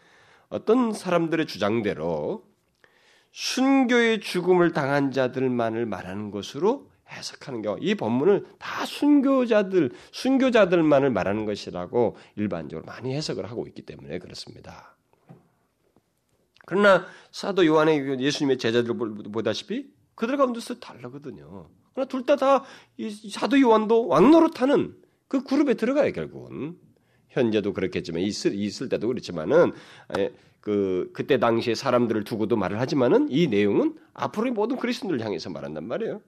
어떤 0.48 0.92
사람들의 0.92 1.46
주장대로 1.46 2.44
순교의 3.32 4.20
죽음을 4.20 4.72
당한 4.72 5.10
자들만을 5.10 5.86
말하는 5.86 6.30
것으로 6.30 6.91
해석하는 7.12 7.62
경우, 7.62 7.78
이 7.80 7.94
본문을 7.94 8.46
다 8.58 8.84
순교자들, 8.86 9.92
순교자들만을 10.12 11.10
말하는 11.10 11.44
것이라고 11.44 12.16
일반적으로 12.36 12.84
많이 12.86 13.14
해석을 13.14 13.50
하고 13.50 13.66
있기 13.66 13.82
때문에 13.82 14.18
그렇습니다. 14.18 14.96
그러나 16.66 17.06
사도 17.30 17.66
요한의 17.66 18.20
예수님의 18.20 18.58
제자들 18.58 18.94
보다시피 18.94 19.92
그들 20.14 20.36
가운데서 20.36 20.78
다르거든요. 20.78 21.68
그러나 21.94 22.08
둘 22.08 22.24
다 22.24 22.36
다 22.36 22.64
사도 23.30 23.60
요한도 23.60 24.06
왕노릇하는 24.08 24.96
그 25.28 25.42
그룹에 25.44 25.74
들어가요 25.74 26.12
결국은. 26.12 26.78
현재도 27.28 27.72
그렇겠지만 27.72 28.20
있을 28.22 28.54
있을 28.54 28.88
때도 28.88 29.08
그렇지만은 29.08 29.72
그 30.60 31.10
그때 31.12 31.38
당시에 31.38 31.74
사람들을 31.74 32.24
두고도 32.24 32.56
말을 32.56 32.78
하지만은 32.78 33.28
이 33.30 33.48
내용은 33.48 33.96
앞으로의 34.14 34.52
모든 34.52 34.76
그리스도인들을 34.76 35.24
향해서 35.24 35.50
말한단 35.50 35.84
말이에요. 35.88 36.20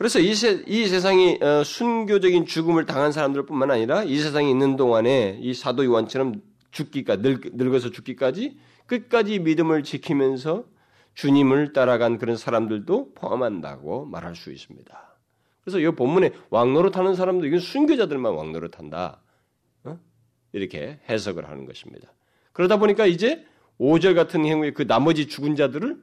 그래서 0.00 0.18
이, 0.18 0.34
세, 0.34 0.64
이 0.66 0.86
세상이 0.86 1.40
어, 1.42 1.62
순교적인 1.62 2.46
죽음을 2.46 2.86
당한 2.86 3.12
사람들뿐만 3.12 3.70
아니라 3.70 4.02
이 4.02 4.16
세상에 4.16 4.48
있는 4.48 4.76
동안에 4.76 5.38
이 5.42 5.52
사도 5.52 5.84
요한처럼 5.84 6.40
죽기까지 6.70 7.20
늙, 7.20 7.40
늙어서 7.52 7.90
죽기까지 7.90 8.56
끝까지 8.86 9.40
믿음을 9.40 9.82
지키면서 9.82 10.64
주님을 11.12 11.74
따라간 11.74 12.16
그런 12.16 12.38
사람들도 12.38 13.12
포함한다고 13.12 14.06
말할 14.06 14.36
수 14.36 14.50
있습니다. 14.50 15.18
그래서 15.64 15.78
이 15.78 15.94
본문에 15.94 16.32
왕노릇 16.48 16.96
하는 16.96 17.14
사람도 17.14 17.44
이건 17.44 17.60
순교자들만 17.60 18.32
왕노릇 18.32 18.78
한다. 18.78 19.20
어? 19.84 19.98
이렇게 20.52 20.98
해석을 21.10 21.46
하는 21.46 21.66
것입니다. 21.66 22.10
그러다 22.52 22.78
보니까 22.78 23.04
이제 23.04 23.44
5절 23.78 24.14
같은 24.14 24.46
행위의 24.46 24.72
그 24.72 24.86
나머지 24.86 25.28
죽은 25.28 25.56
자들을 25.56 26.02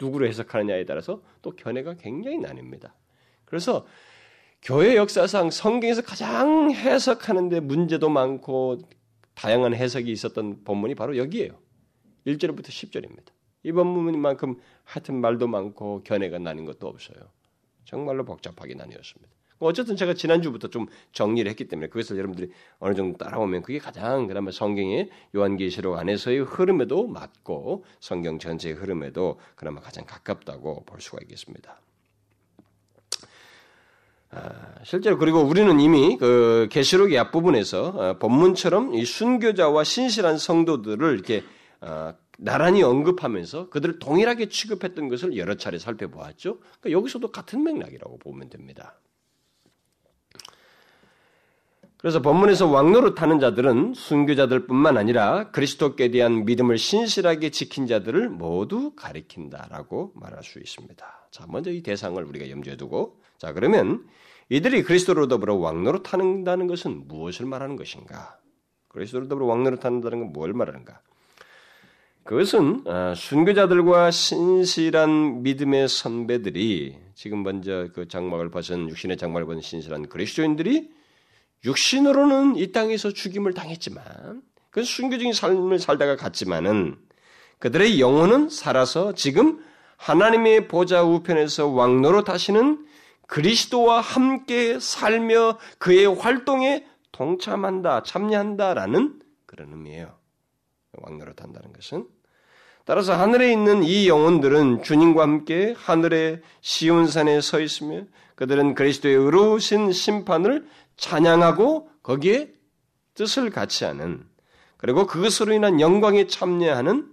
누구로 0.00 0.26
해석하느냐에 0.26 0.84
따라서 0.84 1.22
또 1.42 1.52
견해가 1.52 1.94
굉장히 1.94 2.38
나뉩니다. 2.38 2.90
그래서 3.46 3.86
교회 4.60 4.96
역사상 4.96 5.50
성경에서 5.50 6.02
가장 6.02 6.70
해석하는데 6.70 7.60
문제도 7.60 8.08
많고 8.08 8.80
다양한 9.34 9.74
해석이 9.74 10.10
있었던 10.10 10.64
본문이 10.64 10.94
바로 10.94 11.16
여기에요. 11.16 11.52
1절부터 12.26 12.66
10절입니다. 12.66 13.30
이 13.62 13.72
본문만큼 13.72 14.60
하여튼 14.84 15.20
말도 15.20 15.46
많고 15.46 16.02
견해가 16.04 16.38
나는 16.38 16.64
것도 16.64 16.88
없어요. 16.88 17.18
정말로 17.84 18.24
복잡하게 18.24 18.74
나뉘었습니다. 18.74 19.36
어쨌든 19.58 19.96
제가 19.96 20.14
지난주부터 20.14 20.68
좀 20.68 20.86
정리를 21.12 21.48
했기 21.48 21.66
때문에 21.66 21.88
그것을 21.88 22.18
여러분들이 22.18 22.50
어느 22.78 22.94
정도 22.94 23.16
따라오면 23.16 23.62
그게 23.62 23.78
가장 23.78 24.26
그나마 24.26 24.50
성경의 24.50 25.10
요한계시록 25.34 25.96
안에서의 25.96 26.40
흐름에도 26.40 27.06
맞고 27.06 27.84
성경 28.00 28.38
전체의 28.38 28.74
흐름에도 28.74 29.38
그나마 29.54 29.80
가장 29.80 30.04
가깝다고 30.04 30.84
볼 30.84 31.00
수가 31.00 31.18
있겠습니다. 31.22 31.80
아, 34.30 34.74
실제로 34.82 35.18
그리고 35.18 35.40
우리는 35.40 35.78
이미 35.80 36.16
그 36.16 36.68
계시록의 36.70 37.18
앞부분에서 37.18 37.86
어, 37.88 38.18
본문처럼 38.18 38.94
이 38.94 39.04
순교자와 39.04 39.84
신실한 39.84 40.38
성도들을 40.38 41.14
이렇게 41.14 41.44
어, 41.80 42.14
나란히 42.38 42.82
언급하면서 42.82 43.70
그들을 43.70 43.98
동일하게 43.98 44.48
취급했던 44.48 45.08
것을 45.08 45.36
여러 45.36 45.56
차례 45.56 45.78
살펴보았죠. 45.78 46.58
그러니까 46.58 46.90
여기서도 46.90 47.30
같은 47.30 47.62
맥락이라고 47.62 48.18
보면 48.18 48.50
됩니다. 48.50 48.98
그래서 51.98 52.20
본문에서 52.20 52.68
왕노릇 52.68 53.22
하는 53.22 53.40
자들은 53.40 53.94
순교자들뿐만 53.94 54.98
아니라 54.98 55.50
그리스도께 55.50 56.10
대한 56.10 56.44
믿음을 56.44 56.76
신실하게 56.76 57.50
지킨 57.50 57.86
자들을 57.86 58.28
모두 58.28 58.94
가리킨다라고 58.94 60.12
말할 60.14 60.44
수 60.44 60.58
있습니다. 60.58 61.28
자, 61.30 61.46
먼저 61.48 61.70
이 61.70 61.82
대상을 61.82 62.22
우리가 62.22 62.50
염두에 62.50 62.76
두고 62.76 63.18
자, 63.38 63.52
그러면 63.52 64.04
이들이 64.48 64.82
그리스도로 64.82 65.28
더불어 65.28 65.54
왕노릇 65.56 66.12
한다는 66.12 66.66
것은 66.66 67.08
무엇을 67.08 67.46
말하는 67.46 67.76
것인가? 67.76 68.38
그리스도로 68.88 69.28
더불어 69.28 69.46
왕노릇 69.46 69.84
한다는 69.84 70.20
건 70.20 70.32
뭘 70.32 70.52
말하는가? 70.52 71.00
그것은 72.24 72.82
어, 72.86 73.14
순교자들과 73.16 74.10
신실한 74.10 75.42
믿음의 75.42 75.88
선배들이 75.88 76.98
지금 77.14 77.44
먼저 77.44 77.88
그 77.94 78.08
장막을 78.08 78.50
벗은 78.50 78.88
육신의 78.88 79.16
장막을 79.16 79.46
벗은 79.46 79.60
신실한 79.60 80.08
그리스도인들이 80.08 80.90
육신으로는 81.64 82.56
이 82.56 82.72
땅에서 82.72 83.12
죽임을 83.12 83.54
당했지만 83.54 84.42
그 84.70 84.82
순교적인 84.82 85.32
삶을 85.32 85.78
살다가 85.78 86.16
갔지만은 86.16 86.96
그들의 87.60 88.00
영혼은 88.00 88.48
살아서 88.50 89.14
지금 89.14 89.64
하나님의 89.96 90.68
보좌 90.68 91.02
우편에서 91.02 91.68
왕노로 91.68 92.24
타시는 92.24 92.86
그리스도와 93.26 94.00
함께 94.00 94.78
살며 94.78 95.58
그의 95.78 96.06
활동에 96.06 96.86
동참한다, 97.12 98.02
참여한다라는 98.02 99.20
그런 99.46 99.70
의미예요. 99.70 100.16
왕노로 100.92 101.34
탄다는 101.34 101.72
것은. 101.72 102.06
따라서 102.84 103.14
하늘에 103.14 103.50
있는 103.50 103.82
이 103.82 104.08
영혼들은 104.08 104.84
주님과 104.84 105.22
함께 105.22 105.74
하늘의 105.76 106.40
시온산에 106.60 107.40
서 107.40 107.58
있으며 107.60 108.04
그들은 108.36 108.74
그리스도의 108.74 109.16
의로우신 109.16 109.90
심판을 109.90 110.68
찬양하고 110.96 111.90
거기에 112.02 112.52
뜻을 113.14 113.50
같이 113.50 113.84
하는 113.84 114.24
그리고 114.76 115.06
그것으로 115.06 115.52
인한 115.52 115.80
영광에 115.80 116.28
참여하는 116.28 117.12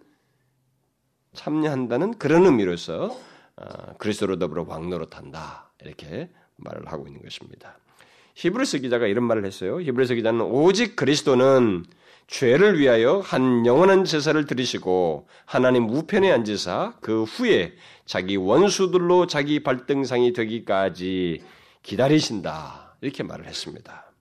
참여한다는 1.34 2.20
그런 2.20 2.46
의미로서 2.46 3.17
어, 3.55 3.93
그리스도로 3.98 4.38
더불어 4.38 4.65
왕노로 4.67 5.10
탄다 5.10 5.72
이렇게 5.84 6.30
말을 6.58 6.92
하고 6.92 7.08
있는 7.08 7.22
것입니다. 7.22 7.78
히브리서 8.36 8.80
기자가 8.80 9.08
이런 9.08 9.25
말을 9.25 9.46
했어요. 9.46 9.80
히브리서 9.82 10.16
기자는 10.16 10.42
오직 10.42 10.96
그리스도는 10.96 11.86
죄를 12.28 12.80
위하여 12.80 13.20
한 13.20 13.66
영원한 13.66 14.06
제사를 14.06 14.44
드리시고 14.46 15.28
하나님 15.46 15.90
우편에 15.90 16.32
앉으사 16.32 16.98
그 17.02 17.24
후에 17.24 17.75
자기 18.06 18.38
원수들로 18.38 19.28
자기 19.28 19.62
발등상이 19.62 20.34
되기까지 20.34 21.44
기다리신다. 21.84 22.96
이렇게 23.02 23.24
말을 23.24 23.46
했습니다. 23.46 24.12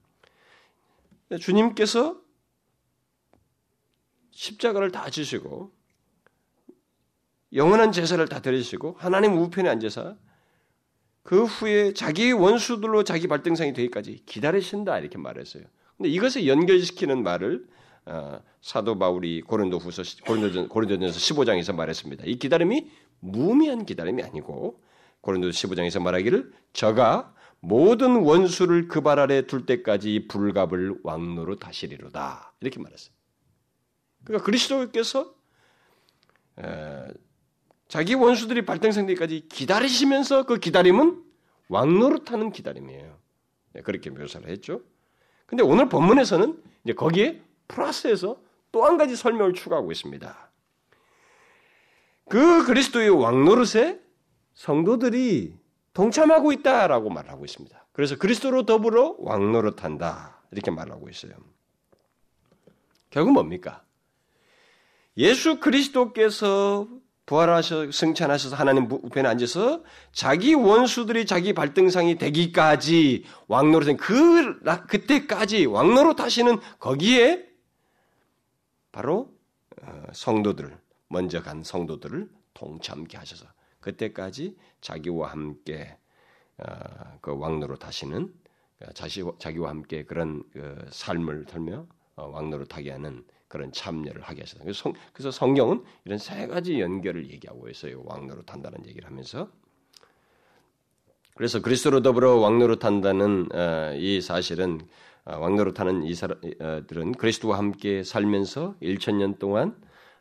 주님께서 1.39 2.17
십자가를 4.31 4.91
다 4.91 5.09
지시고 5.09 5.71
영원한 7.53 7.91
제사를 7.91 8.27
다 8.27 8.41
드리시고 8.41 8.95
하나님 8.99 9.37
우편에 9.37 9.69
앉아서 9.69 10.17
그 11.23 11.45
후에 11.45 11.93
자기 11.93 12.31
원수들로 12.31 13.03
자기 13.03 13.27
발등상이 13.27 13.73
되기까지 13.73 14.23
기다리신다 14.25 14.99
이렇게 14.99 15.17
말했어요. 15.17 15.63
근데 15.97 16.09
이것을 16.09 16.47
연결시키는 16.47 17.23
말을 17.23 17.65
어, 18.05 18.41
사도 18.61 18.99
바울이 18.99 19.41
고린도후서 19.41 20.03
고린도전 20.25 20.67
고린도전서 20.69 21.17
15장에서 21.17 21.73
말했습니다. 21.73 22.25
이 22.25 22.35
기다림이 22.37 22.91
무미한 23.21 23.85
기다림이 23.85 24.21
아니고 24.23 24.81
고린도 25.21 25.49
15장에서 25.51 26.01
말하기를 26.01 26.51
저가 26.73 27.33
모든 27.61 28.17
원수를 28.17 28.89
그 28.89 28.99
발 28.99 29.19
아래 29.19 29.47
둘 29.47 29.65
때까지 29.65 30.27
불갑을 30.27 30.99
왕노로 31.03 31.55
다시리로다 31.59 32.53
이렇게 32.59 32.79
말했어요. 32.81 33.13
그러니까 34.25 34.45
그리스도께서 34.45 35.33
에, 36.59 37.07
자기 37.93 38.15
원수들이 38.15 38.65
발등상 38.65 39.05
되기까지 39.05 39.49
기다리시면서 39.49 40.47
그 40.47 40.57
기다림은 40.57 41.23
왕노릇하는 41.67 42.51
기다림이에요. 42.51 43.19
네, 43.73 43.81
그렇게 43.83 44.09
묘사를 44.09 44.49
했죠. 44.49 44.81
근데 45.45 45.61
오늘 45.61 45.89
본문에서는 45.89 46.59
이제 46.83 46.93
거기에 46.93 47.43
플러스해서 47.67 48.41
또 48.71 48.83
한 48.83 48.97
가지 48.97 49.15
설명을 49.15 49.53
추가하고 49.53 49.91
있습니다. 49.91 50.51
그 52.29 52.65
그리스도의 52.65 53.11
왕노릇에 53.11 54.01
성도들이 54.55 55.55
동참하고 55.93 56.51
있다라고 56.51 57.11
말하고 57.11 57.45
있습니다. 57.45 57.85
그래서 57.91 58.17
그리스도로 58.17 58.65
더불어 58.65 59.17
왕노릇한다 59.19 60.41
이렇게 60.49 60.71
말하고 60.71 61.09
있어요. 61.09 61.33
결국 63.11 63.33
뭡니까? 63.33 63.83
예수 65.15 65.59
그리스도께서 65.59 66.87
부활하셔 67.25 67.91
승천하셔서 67.91 68.55
하나님 68.55 68.91
우편에 68.91 69.27
앉아서 69.29 69.83
자기 70.11 70.53
원수들이 70.53 71.25
자기 71.25 71.53
발등상이 71.53 72.17
되기까지 72.17 73.25
왕노릇은 73.47 73.97
그 73.97 74.59
그때까지 74.87 75.65
왕노릇 75.65 76.19
하시는 76.19 76.59
거기에 76.79 77.45
바로 78.91 79.33
어, 79.81 80.03
성도들 80.11 80.77
먼저 81.07 81.41
간 81.41 81.63
성도들을 81.63 82.29
동참케 82.53 83.17
하셔서 83.17 83.45
그때까지 83.79 84.57
자기와 84.81 85.31
함께 85.31 85.97
어, 86.57 86.65
그 87.21 87.37
왕노릇 87.37 87.85
하시는 87.85 88.33
어, 88.81 88.85
자기와 89.39 89.69
함께 89.69 90.03
그런 90.03 90.43
그 90.51 90.85
삶을 90.91 91.45
털며 91.45 91.87
왕노릇 92.15 92.75
하게 92.75 92.91
하는 92.91 93.23
그런 93.53 93.71
참여를 93.71 94.23
하게 94.23 94.41
하셨다. 94.41 94.63
그래서, 94.63 94.81
성, 94.81 94.93
그래서 95.13 95.29
성경은 95.29 95.83
이런 96.05 96.17
세 96.17 96.47
가지 96.47 96.81
연결을 96.81 97.29
얘기하고 97.29 97.69
있어요. 97.69 98.01
왕노릇 98.03 98.51
한다는 98.51 98.83
얘기를 98.87 99.07
하면서. 99.07 99.47
그래서 101.35 101.61
그리스도로 101.61 102.01
더불어 102.01 102.37
왕노릇 102.37 102.83
한다는 102.83 103.47
어, 103.53 103.93
이 103.95 104.21
사실은 104.21 104.81
어, 105.25 105.37
왕노릇 105.37 105.79
하는 105.79 106.01
이 106.03 106.15
사람들은 106.15 107.11
그리스도와 107.13 107.59
함께 107.59 108.03
살면서 108.03 108.75
1천년 108.81 109.37
동안 109.37 109.75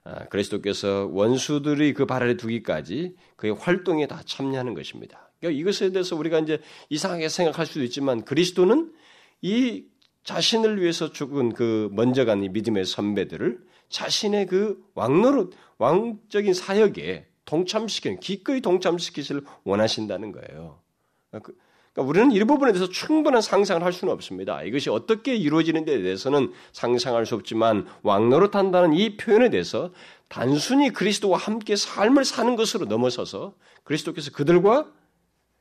어, 0.05 0.14
그리스도께서 0.29 1.09
원수들이 1.11 1.95
그 1.95 2.05
발 2.05 2.23
아래 2.23 2.37
두기까지 2.37 3.16
그의 3.37 3.55
활동에 3.55 4.07
다 4.07 4.21
참여하는 4.27 4.75
것입니다. 4.75 5.31
그러니까 5.40 5.59
이것에 5.59 5.90
대해서 5.90 6.16
우리가 6.16 6.38
이제 6.40 6.61
이상하게 6.90 7.31
생각할 7.31 7.64
수도 7.64 7.83
있지만 7.83 8.25
그리스도는 8.27 8.92
이 9.40 9.85
자신을 10.24 10.80
위해서 10.80 11.12
죽은 11.12 11.52
그 11.52 11.88
먼저 11.92 12.24
간 12.24 12.42
이 12.42 12.48
믿음의 12.48 12.85
선배들을 12.85 13.58
자신의 13.88 14.46
그 14.46 14.82
왕노릇, 14.94 15.52
왕적인 15.78 16.54
사역에 16.54 17.26
동참시키는, 17.44 18.20
기꺼이 18.20 18.61
동참시키시를 18.61 19.42
원하신다는 19.64 20.32
거예요. 20.32 20.80
그, 21.42 21.54
그러니까 21.92 22.08
우리는 22.08 22.32
이 22.32 22.42
부분에 22.44 22.72
대해서 22.72 22.90
충분한 22.90 23.42
상상을 23.42 23.82
할 23.82 23.92
수는 23.92 24.14
없습니다. 24.14 24.62
이것이 24.62 24.88
어떻게 24.88 25.35
이루어지는 25.35 25.85
데 25.85 26.00
대해서는 26.00 26.52
상상할 26.72 27.26
수 27.26 27.35
없지만 27.35 27.87
왕노릇 28.02 28.54
한다는 28.54 28.94
이 28.94 29.16
표현에 29.16 29.50
대해서 29.50 29.92
단순히 30.28 30.90
그리스도와 30.90 31.37
함께 31.37 31.76
삶을 31.76 32.24
사는 32.24 32.56
것으로 32.56 32.87
넘어서서 32.87 33.54
그리스도께서 33.85 34.30
그들과 34.30 34.90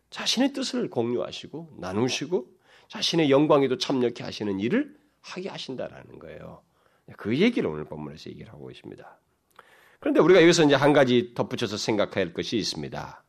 자신의 0.09 0.53
뜻을 0.53 0.89
공유하시고 0.89 1.77
나누시고 1.79 2.60
자신의 2.91 3.31
영광에도 3.31 3.77
참여케 3.77 4.21
하시는 4.21 4.59
일을 4.59 4.93
하게 5.21 5.47
하신다라는 5.47 6.19
거예요. 6.19 6.61
그 7.15 7.37
얘기를 7.37 7.69
오늘 7.69 7.85
본문에서 7.85 8.29
얘기를 8.29 8.51
하고 8.51 8.69
있습니다. 8.69 9.19
그런데 10.01 10.19
우리가 10.19 10.41
여기서 10.41 10.65
이제 10.65 10.75
한 10.75 10.91
가지 10.91 11.33
덧붙여서 11.33 11.77
생각해야 11.77 12.25
할 12.25 12.33
것이 12.33 12.57
있습니다. 12.57 13.23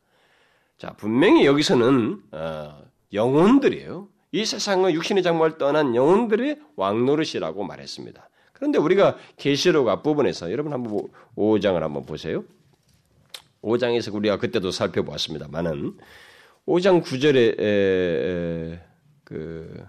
자, 0.79 0.92
분명히 0.94 1.46
여기서는 1.46 2.22
어, 2.33 2.83
영혼들이에요. 3.12 4.09
이 4.33 4.44
세상의 4.44 4.94
육신의 4.96 5.22
장막을 5.22 5.59
떠난 5.59 5.94
영혼들의 5.94 6.59
왕노릇이라고 6.75 7.62
말했습니다. 7.62 8.31
그런데 8.53 8.79
우리가 8.79 9.16
계시록 9.37 9.88
앞부분에서 9.88 10.51
여러분 10.51 10.72
한번 10.72 11.07
5장을 11.37 11.79
한번 11.79 12.05
보세요. 12.05 12.44
5장에서 13.62 14.12
우리가 14.12 14.38
그때도 14.38 14.72
살펴보았습니다만은 14.72 15.98
5장 16.66 17.05
9절에 17.05 17.61
에, 17.61 17.64
에, 17.64 18.92
그 19.25 19.85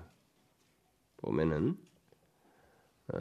보면은 1.17 1.77
어, 3.13 3.17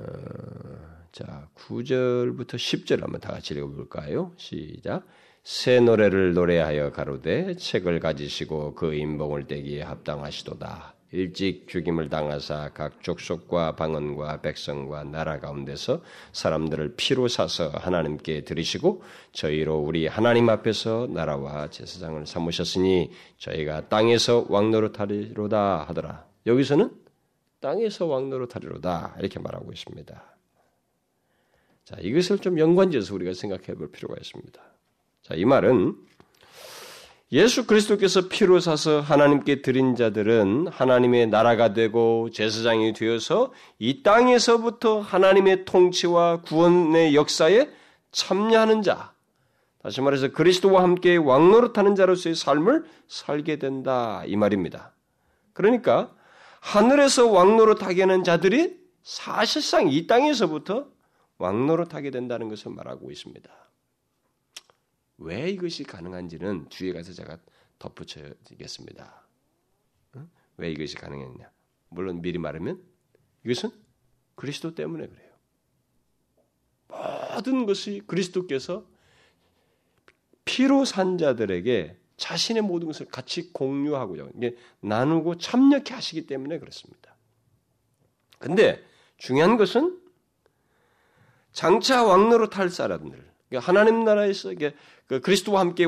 자 1.12 1.48
9절부터 1.54 2.54
10절 2.54 3.00
한번 3.00 3.20
다 3.20 3.32
같이 3.32 3.54
읽어볼까요? 3.54 4.32
시작. 4.36 5.06
새 5.44 5.80
노래를 5.80 6.34
노래하여 6.34 6.92
가로되 6.92 7.56
책을 7.56 7.98
가지시고 8.00 8.74
그 8.74 8.94
인봉을 8.94 9.46
떼기에 9.48 9.82
합당하시도다. 9.82 10.94
일찍 11.12 11.68
죽임을 11.68 12.08
당하사 12.08 12.70
각 12.72 13.02
족속과 13.02 13.76
방언과 13.76 14.40
백성과 14.40 15.04
나라 15.04 15.38
가운데서 15.40 16.02
사람들을 16.32 16.94
피로 16.96 17.28
사서 17.28 17.68
하나님께 17.68 18.44
드리시고 18.44 19.02
저희로 19.32 19.78
우리 19.78 20.06
하나님 20.06 20.48
앞에서 20.48 21.08
나라와 21.10 21.68
제사장을 21.68 22.26
삼으셨으니 22.26 23.10
저희가 23.36 23.88
땅에서 23.88 24.46
왕노릇하리로다 24.48 25.84
하더라. 25.84 26.26
여기서는 26.46 26.90
땅에서 27.60 28.06
왕노릇하리로다 28.06 29.16
이렇게 29.20 29.38
말하고 29.38 29.70
있습니다. 29.70 30.22
자 31.84 31.96
이것을 32.00 32.38
좀 32.38 32.58
연관지어서 32.58 33.14
우리가 33.14 33.34
생각해 33.34 33.74
볼 33.74 33.92
필요가 33.92 34.16
있습니다. 34.18 34.62
자이 35.20 35.44
말은 35.44 35.94
예수 37.32 37.66
그리스도께서 37.66 38.28
피로 38.28 38.60
사서 38.60 39.00
하나님께 39.00 39.62
드린 39.62 39.96
자들은 39.96 40.68
하나님의 40.68 41.28
나라가 41.28 41.72
되고 41.72 42.28
제사장이 42.30 42.92
되어서 42.92 43.54
이 43.78 44.02
땅에서부터 44.02 45.00
하나님의 45.00 45.64
통치와 45.64 46.42
구원의 46.42 47.14
역사에 47.14 47.70
참여하는 48.10 48.82
자, 48.82 49.14
다시 49.82 50.02
말해서 50.02 50.28
그리스도와 50.28 50.82
함께 50.82 51.16
왕노릇하는 51.16 51.94
자로서의 51.94 52.34
삶을 52.34 52.84
살게 53.08 53.58
된다 53.58 54.22
이 54.26 54.36
말입니다. 54.36 54.92
그러니까 55.54 56.12
하늘에서 56.60 57.30
왕노로 57.30 57.76
타게 57.76 58.02
하는 58.02 58.24
자들이 58.24 58.76
사실상 59.02 59.88
이 59.88 60.06
땅에서부터 60.06 60.86
왕노로 61.38 61.86
타게 61.86 62.10
된다는 62.10 62.50
것을 62.50 62.72
말하고 62.72 63.10
있습니다. 63.10 63.50
왜 65.22 65.50
이것이 65.50 65.84
가능한지는 65.84 66.68
뒤에 66.68 66.92
가서 66.92 67.12
제가 67.12 67.38
덧붙여드리겠습니다. 67.78 69.22
왜 70.56 70.70
이것이 70.70 70.96
가능했냐? 70.96 71.50
물론 71.88 72.22
미리 72.22 72.38
말하면 72.38 72.82
이것은 73.44 73.70
그리스도 74.34 74.74
때문에 74.74 75.06
그래요. 75.06 75.32
모든 76.88 77.66
것이 77.66 78.02
그리스도께서 78.06 78.86
피로 80.44 80.84
산 80.84 81.18
자들에게 81.18 81.96
자신의 82.16 82.62
모든 82.62 82.88
것을 82.88 83.06
같이 83.06 83.52
공유하고요. 83.52 84.30
이게 84.36 84.56
나누고 84.80 85.38
참여케 85.38 85.94
하시기 85.94 86.26
때문에 86.26 86.58
그렇습니다. 86.58 87.16
근데 88.38 88.84
중요한 89.16 89.56
것은 89.56 90.00
장차 91.52 92.04
왕로로 92.04 92.50
탈 92.50 92.68
사람들, 92.68 93.31
하나님 93.58 94.04
나라에서 94.04 94.52
이게 94.52 94.74
그 95.06 95.20
그리스도와 95.20 95.60
함께 95.60 95.86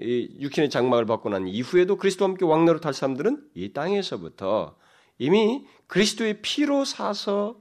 이 0.00 0.36
육신의 0.40 0.70
장막을 0.70 1.06
받고 1.06 1.28
난 1.28 1.46
이후에도 1.46 1.96
그리스도와 1.96 2.30
함께 2.30 2.44
탈 2.80 2.94
사람들은 2.94 3.42
이 3.54 3.72
땅에서부터 3.72 4.76
이미 5.18 5.66
그리스도의 5.86 6.40
피로 6.42 6.84
사서 6.84 7.56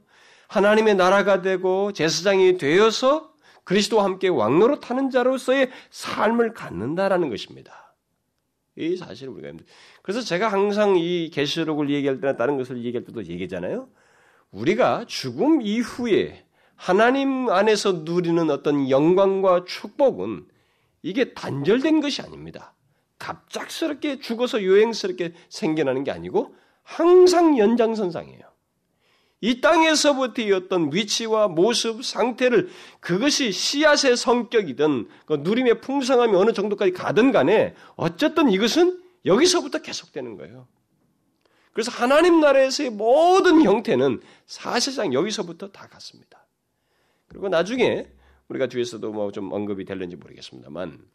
하나님의 0.47 0.95
나라가 0.95 1.41
되고 1.41 1.91
제사장이 1.91 2.57
되어서 2.57 3.33
그리스도와 3.63 4.05
함께 4.05 4.29
타는 4.79 5.09
자로서의 5.09 5.69
삶을 5.89 6.53
갖는다라는 6.53 7.29
것입니다. 7.29 7.95
이 8.77 8.95
사실을 8.95 9.33
우리가 9.33 9.57
그래서 10.03 10.21
제가 10.21 10.47
항상 10.47 10.95
이 10.97 11.29
계시록을 11.31 11.89
얘기할 11.89 12.21
때나 12.21 12.37
다른 12.37 12.57
것을 12.57 12.77
얘기할 12.77 13.03
때도 13.03 13.25
얘기잖아요. 13.25 13.89
우리가 14.51 15.05
죽음 15.05 15.61
이후에 15.61 16.46
하나님 16.77 17.49
안에서 17.49 18.03
누리는 18.03 18.49
어떤 18.49 18.89
영광과 18.89 19.65
축복은 19.65 20.45
이게 21.01 21.33
단절된 21.33 21.99
것이 21.99 22.21
아닙니다. 22.21 22.73
갑작스럽게 23.19 24.19
죽어서 24.19 24.63
요행스럽게 24.63 25.33
생겨나는 25.49 26.03
게 26.03 26.11
아니고 26.11 26.55
항상 26.83 27.57
연장선상이에요. 27.57 28.47
이 29.41 29.61
땅에서부터의 29.61 30.51
어떤 30.53 30.91
위치와 30.93 31.47
모습, 31.47 32.03
상태를 32.03 32.69
그것이 32.99 33.51
씨앗의 33.51 34.15
성격이든 34.15 35.09
그 35.25 35.33
누림의 35.41 35.81
풍성함이 35.81 36.35
어느 36.35 36.53
정도까지 36.53 36.93
가든 36.93 37.31
간에 37.31 37.75
어쨌든 37.95 38.49
이것은 38.49 39.01
여기서부터 39.25 39.79
계속되는 39.79 40.37
거예요. 40.37 40.67
그래서 41.73 41.91
하나님 41.91 42.39
나라에서의 42.39 42.89
모든 42.89 43.61
형태는 43.61 44.21
사실상 44.47 45.13
여기서부터 45.13 45.69
다 45.69 45.87
같습니다. 45.87 46.36
그리고 47.27 47.49
나중에 47.49 48.07
우리가 48.47 48.67
뒤에서도 48.67 49.11
뭐 49.11 49.31
좀 49.31 49.51
언급이 49.51 49.85
될는지 49.85 50.15
모르겠습니다만 50.15 51.05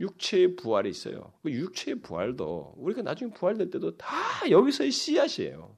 육체의 0.00 0.54
부활이 0.56 0.88
있어요. 0.90 1.32
그 1.42 1.50
육체의 1.50 2.00
부활도 2.00 2.74
우리가 2.76 3.02
나중에 3.02 3.32
부활될 3.32 3.70
때도 3.70 3.96
다 3.96 4.06
여기서의 4.48 4.90
씨앗이에요. 4.92 5.76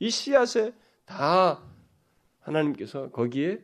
이 0.00 0.10
씨앗에 0.10 0.72
다 1.04 1.62
하나님께서 2.40 3.10
거기에 3.10 3.60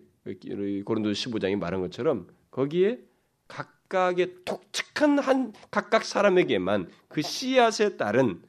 고린도 0.85 1.11
15장이 1.13 1.57
말한 1.57 1.81
것처럼 1.81 2.29
거기에 2.51 3.01
각각의 3.49 4.45
독특한 4.45 5.19
한 5.19 5.53
각각 5.71 6.05
사람에게만 6.05 6.89
그 7.09 7.23
씨앗에 7.23 7.97
따른 7.97 8.43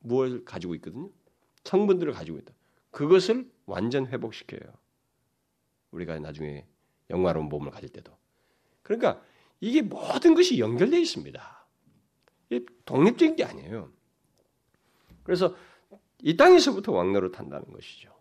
무엇을 0.00 0.44
가지고 0.44 0.74
있거든요. 0.76 1.10
성분들을 1.64 2.12
가지고 2.12 2.38
있다. 2.38 2.54
그것을 2.90 3.50
완전 3.66 4.06
회복시켜요. 4.06 4.72
우리가 5.96 6.18
나중에 6.18 6.64
영화로운 7.10 7.48
몸을 7.48 7.70
가질 7.70 7.88
때도. 7.88 8.12
그러니까 8.82 9.20
이게 9.60 9.82
모든 9.82 10.34
것이 10.34 10.58
연결되어 10.58 11.00
있습니다. 11.00 11.66
독립적인 12.84 13.36
게 13.36 13.44
아니에요. 13.44 13.90
그래서 15.24 15.54
이 16.22 16.36
땅에서부터 16.36 16.92
왕노를 16.92 17.32
탄다는 17.32 17.72
것이죠. 17.72 18.14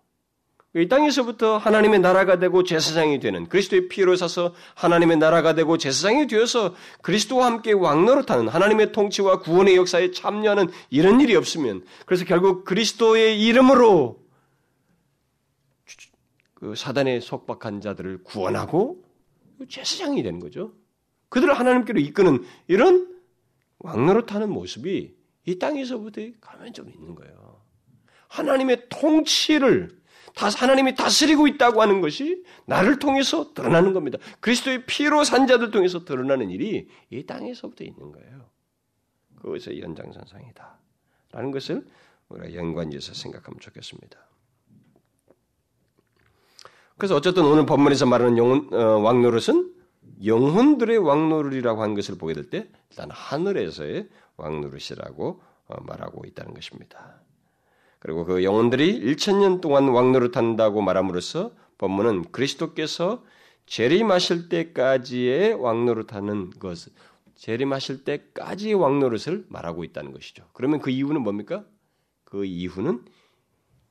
이 0.78 0.90
땅에서부터 0.90 1.58
하나님의 1.58 2.00
나라가 2.00 2.38
되고 2.38 2.64
제사장이 2.64 3.22
되는 3.22 3.48
그리스도의 3.48 3.88
피로 3.88 4.18
사서 4.18 4.54
하나님의 4.74 5.18
나라가 5.18 5.56
되고 5.56 5.78
제사장이 5.78 6.28
되어서 6.28 6.76
그리스도와 7.02 7.46
함께 7.46 7.72
왕노릇하는 7.72 8.50
하나님의 8.50 8.92
통치와 8.92 9.40
구원의 9.40 9.78
역사에 9.78 10.12
참여하는 10.12 10.70
이런 10.90 11.22
일이 11.22 11.36
없으면 11.36 11.86
그래서 12.06 12.26
결국 12.26 12.66
그리스도의 12.66 13.42
이름으로 13.42 14.25
그 16.66 16.74
사단에 16.74 17.20
속박한 17.20 17.80
자들을 17.80 18.24
구원하고 18.24 19.04
제사장이 19.70 20.24
되는 20.24 20.40
거죠. 20.40 20.74
그들을 21.30 21.54
하나님께로 21.54 22.00
이끄는 22.00 22.44
이런 22.66 23.22
왕노릇하는 23.78 24.50
모습이 24.50 25.16
이 25.46 25.60
땅에서부터 25.60 26.22
가면 26.42 26.74
좀 26.74 26.90
있는 26.90 27.14
거예요. 27.14 27.62
하나님의 28.30 28.90
통치를 28.90 30.02
다 30.34 30.50
하나님이 30.50 30.96
다스리고 30.96 31.48
있다고 31.48 31.84
하는 31.84 32.02
것이 32.02 32.44
나를 32.66 32.98
통해서 32.98 33.54
드러나는 33.54 33.94
겁니다. 33.94 34.18
그리스도의 34.40 34.88
피로 34.88 35.24
산 35.24 35.46
자들 35.46 35.70
통해서 35.70 36.04
드러나는 36.04 36.50
일이 36.50 36.90
이 37.12 37.26
땅에서부터 37.28 37.84
있는 37.84 38.12
거예요. 38.12 38.50
그것의 39.36 39.82
연장선상이다. 39.82 40.80
라는 41.32 41.52
것을 41.52 41.86
우리가 42.30 42.56
연관지어서 42.56 43.14
생각하면 43.14 43.60
좋겠습니다. 43.60 44.25
그래서 46.98 47.16
어쨌든 47.16 47.46
오늘 47.46 47.66
본문에서 47.66 48.06
말하는 48.06 48.38
영혼, 48.38 48.74
어, 48.74 49.00
왕노릇은 49.00 49.74
영혼들의 50.26 50.98
왕노릇이라고 50.98 51.82
하는 51.82 51.96
것을 51.96 52.18
보게 52.18 52.34
될 52.34 52.50
때 52.50 52.70
일단 52.90 53.10
하늘에서의 53.12 54.08
왕노릇이라고 54.38 55.42
어, 55.68 55.82
말하고 55.84 56.26
있다는 56.26 56.54
것입니다. 56.54 57.22
그리고 58.00 58.24
그 58.24 58.44
영혼들이 58.44 59.02
1천년 59.02 59.62
동안 59.62 59.90
왕노릇 59.90 60.38
한다고 60.38 60.82
말함으로써 60.82 61.52
본문은 61.78 62.32
그리스도께서 62.32 63.24
재림하실 63.66 64.48
때까지의 64.48 65.56
왕노릇하는 65.56 66.52
것, 66.52 66.78
재림하실 67.34 68.04
때까지의 68.04 68.76
왕노릇을 68.76 69.48
말하고 69.50 69.84
있다는 69.84 70.14
것이죠. 70.14 70.46
그러면 70.54 70.80
그 70.80 70.92
이유는 70.92 71.22
뭡니까? 71.22 71.66
그 72.24 72.46
이유는 72.46 73.04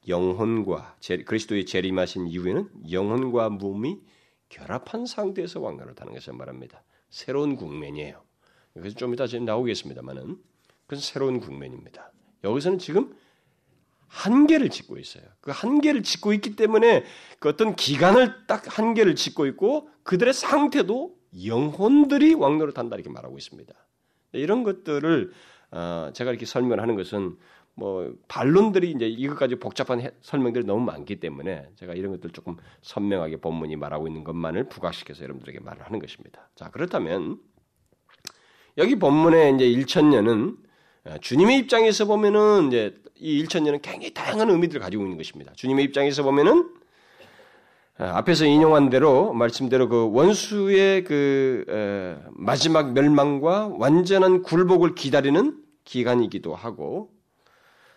영혼과 0.09 0.97
그리스도의 1.27 1.67
재림하신 1.67 2.29
이후에는 2.29 2.69
영혼과 2.91 3.49
몸이 3.49 4.01
결합한 4.49 5.07
상태에서 5.07 5.61
왕노릇하는 5.61 6.13
것을 6.13 6.35
말합니다. 6.35 6.83
새로운 7.11 7.57
국면이에요. 7.57 8.23
그래서 8.75 8.97
좀 8.97 9.15
이따 9.15 9.27
나오겠습니다만은 9.27 10.37
그건 10.87 11.01
새로운 11.01 11.41
국면입니다. 11.41 12.13
여기서는 12.43 12.79
지금 12.79 13.15
한계를 14.09 14.71
짓고 14.71 14.99
있어요. 14.99 15.25
그 15.41 15.51
한계를 15.51 16.03
짓고 16.03 16.33
있기 16.35 16.57
때문에 16.57 17.05
그 17.41 17.49
어떤 17.49 17.75
기간을 17.75 18.47
딱 18.47 18.79
한계를 18.79 19.17
짓고 19.17 19.47
있고 19.47 19.89
그들의 20.05 20.33
상태도 20.33 21.17
영혼들이 21.45 22.35
왕노를 22.35 22.75
탄다 22.75 22.97
이렇게 22.97 23.11
말하고 23.11 23.37
있습니다. 23.39 23.75
이런 24.33 24.63
것들을 24.63 25.33
어, 25.73 26.11
제가 26.15 26.31
이렇게 26.31 26.47
설명하는 26.47 26.95
것은 26.95 27.37
뭐 27.77 28.13
반론들이 28.29 28.93
이제 28.93 29.07
이것까지 29.09 29.57
복잡한 29.57 30.11
설명들이 30.21 30.65
너무 30.65 30.85
많기 30.85 31.17
때문에 31.17 31.69
제가 31.77 31.95
이런 31.95 32.13
것들 32.13 32.31
조금 32.31 32.57
선명하게 32.83 33.39
본문이 33.39 33.77
말하고 33.77 34.07
있는 34.07 34.23
것만을 34.23 34.69
부각시켜서 34.69 35.25
여러분들에게 35.25 35.61
말을 35.61 35.85
하는 35.85 35.99
것입니다. 35.99 36.49
자 36.55 36.71
그렇다면 36.71 37.39
여기 38.79 38.97
본문의 38.97 39.55
이제 39.55 39.65
1천년은 39.67 40.57
어, 41.07 41.19
주님의 41.21 41.59
입장에서 41.59 42.07
보면은 42.07 42.69
이제 42.69 42.95
이 43.17 43.45
1천년은 43.45 43.83
굉장히 43.83 44.15
다양한 44.15 44.51
의미들을 44.51 44.81
가지고 44.81 45.03
있는 45.05 45.17
것입니다. 45.17 45.53
주님의 45.55 45.85
입장에서 45.85 46.23
보면은 46.23 46.71
어, 47.99 48.05
앞에서 48.05 48.47
인용한 48.47 48.91
대로 48.91 49.33
말씀대로 49.33 49.89
그 49.89 50.11
원수의 50.13 51.05
그 51.05 51.65
어, 51.69 52.31
마지막 52.33 52.93
멸망과 52.93 53.75
완전한 53.79 54.43
굴복을 54.43 54.95
기다리는 54.95 55.59
기간이기도 55.85 56.55
하고 56.55 57.14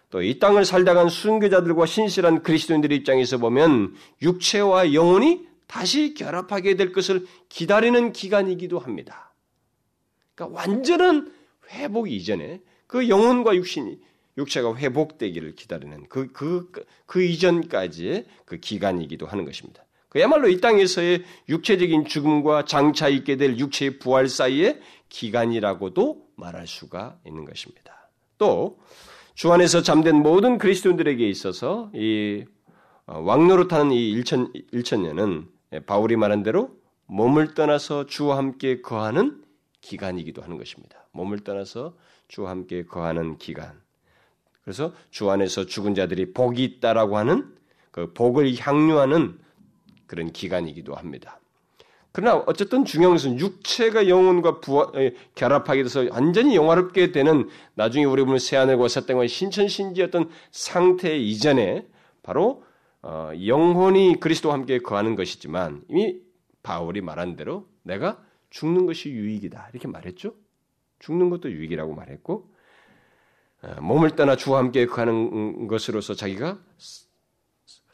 또 0.09 0.21
이 0.21 0.39
땅을 0.39 0.65
살다간 0.65 1.09
순교자들과 1.09 1.85
신실한 1.85 2.43
그리스도인들의 2.43 2.97
입장에서 2.99 3.37
보면 3.37 3.95
육체와 4.21 4.93
영혼이 4.93 5.45
다시 5.67 6.13
결합하게 6.13 6.75
될 6.75 6.93
것을 6.93 7.25
기다리는 7.49 8.13
기간이기도 8.13 8.79
합니다. 8.79 9.33
그러니까 10.33 10.57
완전한 10.57 11.31
회복 11.71 12.09
이전에 12.09 12.61
그 12.87 13.09
영혼과 13.09 13.55
육신이 13.55 13.99
육체가 14.37 14.75
회복되기를 14.75 15.55
기다리는 15.55 16.05
그, 16.07 16.31
그, 16.31 16.71
그 17.05 17.23
이전까지의 17.23 18.25
그 18.45 18.57
기간이기도 18.57 19.25
하는 19.25 19.45
것입니다. 19.45 19.83
그야말로 20.09 20.47
이 20.47 20.61
땅에서의 20.61 21.25
육체적인 21.49 22.05
죽음과 22.05 22.65
장차 22.65 23.09
있게 23.09 23.35
될 23.35 23.57
육체의 23.57 23.99
부활 23.99 24.29
사이의 24.29 24.79
기간이라고도 25.09 26.27
말할 26.35 26.65
수가 26.65 27.19
있는 27.25 27.43
것입니다. 27.43 28.09
또, 28.37 28.79
주 29.37 29.53
안에서 29.53 29.83
잠든 29.83 30.23
모든 30.23 30.57
그리스도인들에게 30.57 31.29
있어서 31.29 31.91
이 31.93 32.43
어, 33.05 33.19
왕노릇하는 33.19 33.91
이 33.91 34.09
일천 34.09 34.51
일천년은 34.71 35.47
바울이 35.85 36.15
말한 36.15 36.41
대로 36.41 36.75
몸을 37.05 37.53
떠나서 37.53 38.07
주와 38.07 38.37
함께 38.37 38.81
거하는 38.81 39.43
기간이기도 39.81 40.41
하는 40.41 40.57
것입니다. 40.57 41.07
몸을 41.11 41.41
떠나서 41.41 41.95
주와 42.27 42.49
함께 42.49 42.83
거하는 42.83 43.37
기간. 43.37 43.79
그래서 44.63 44.91
주 45.11 45.29
안에서 45.29 45.67
죽은 45.67 45.93
자들이 45.93 46.33
복이 46.33 46.63
있다라고 46.63 47.19
하는 47.19 47.55
그 47.91 48.13
복을 48.13 48.55
향유하는 48.57 49.37
그런 50.07 50.31
기간이기도 50.31 50.95
합니다. 50.95 51.39
그러나 52.17 52.43
어쨌든 52.47 52.83
중요한 52.83 53.13
것은 53.13 53.39
육체가 53.39 54.09
영혼과 54.09 54.59
부하, 54.59 54.91
결합하게 55.35 55.83
돼서 55.83 56.03
완전히 56.09 56.55
영화롭게 56.55 57.11
되는 57.11 57.47
나중에 57.75 58.05
우리 58.05 58.23
보면 58.23 58.39
새하늘과 58.39 58.87
새 58.87 59.05
땅과 59.05 59.27
신천신지였던 59.27 60.27
상태 60.49 61.15
이전에 61.15 61.85
바로 62.23 62.63
어, 63.03 63.29
영혼이 63.45 64.19
그리스도와 64.19 64.55
함께 64.55 64.79
거하는 64.79 65.15
것이지만 65.15 65.83
이미 65.89 66.19
바울이 66.63 67.01
말한 67.01 67.35
대로 67.35 67.67
내가 67.83 68.19
죽는 68.49 68.87
것이 68.87 69.11
유익이다 69.11 69.69
이렇게 69.71 69.87
말했죠. 69.87 70.33
죽는 70.97 71.29
것도 71.29 71.51
유익이라고 71.51 71.93
말했고 71.93 72.49
어, 73.61 73.75
몸을 73.79 74.15
떠나 74.15 74.35
주와 74.35 74.57
함께 74.57 74.87
거하는 74.87 75.67
것으로서 75.67 76.15
자기가 76.15 76.57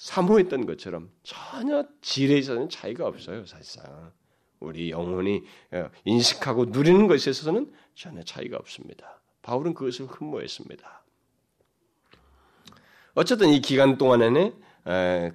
사모했던 0.03 0.65
것처럼 0.65 1.09
전혀 1.23 1.85
질에 2.01 2.37
있어서는 2.37 2.67
차이가 2.67 3.07
없어요, 3.07 3.45
사실상. 3.45 4.11
우리 4.59 4.91
영혼이 4.91 5.43
어, 5.71 5.89
인식하고 6.03 6.65
누리는 6.65 7.07
것에 7.07 7.31
있어서는 7.31 7.71
전혀 7.95 8.21
차이가 8.23 8.57
없습니다. 8.57 9.21
바울은 9.43 9.73
그것을 9.73 10.07
흠모했습니다. 10.07 11.03
어쨌든 13.13 13.49
이 13.49 13.61
기간 13.61 13.97
동안에는 13.97 14.53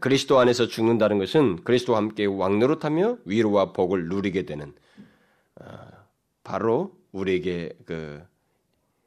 그리스도 0.01 0.39
안에서 0.39 0.67
죽는다는 0.67 1.19
것은 1.19 1.65
그리스도와 1.65 1.97
함께 1.99 2.27
왕노릇하며 2.27 3.19
위로와 3.25 3.73
복을 3.73 4.09
누리게 4.09 4.45
되는 4.45 4.75
어, 5.63 5.65
바로 6.45 6.95
우리에게 7.13 7.73
그 7.87 8.23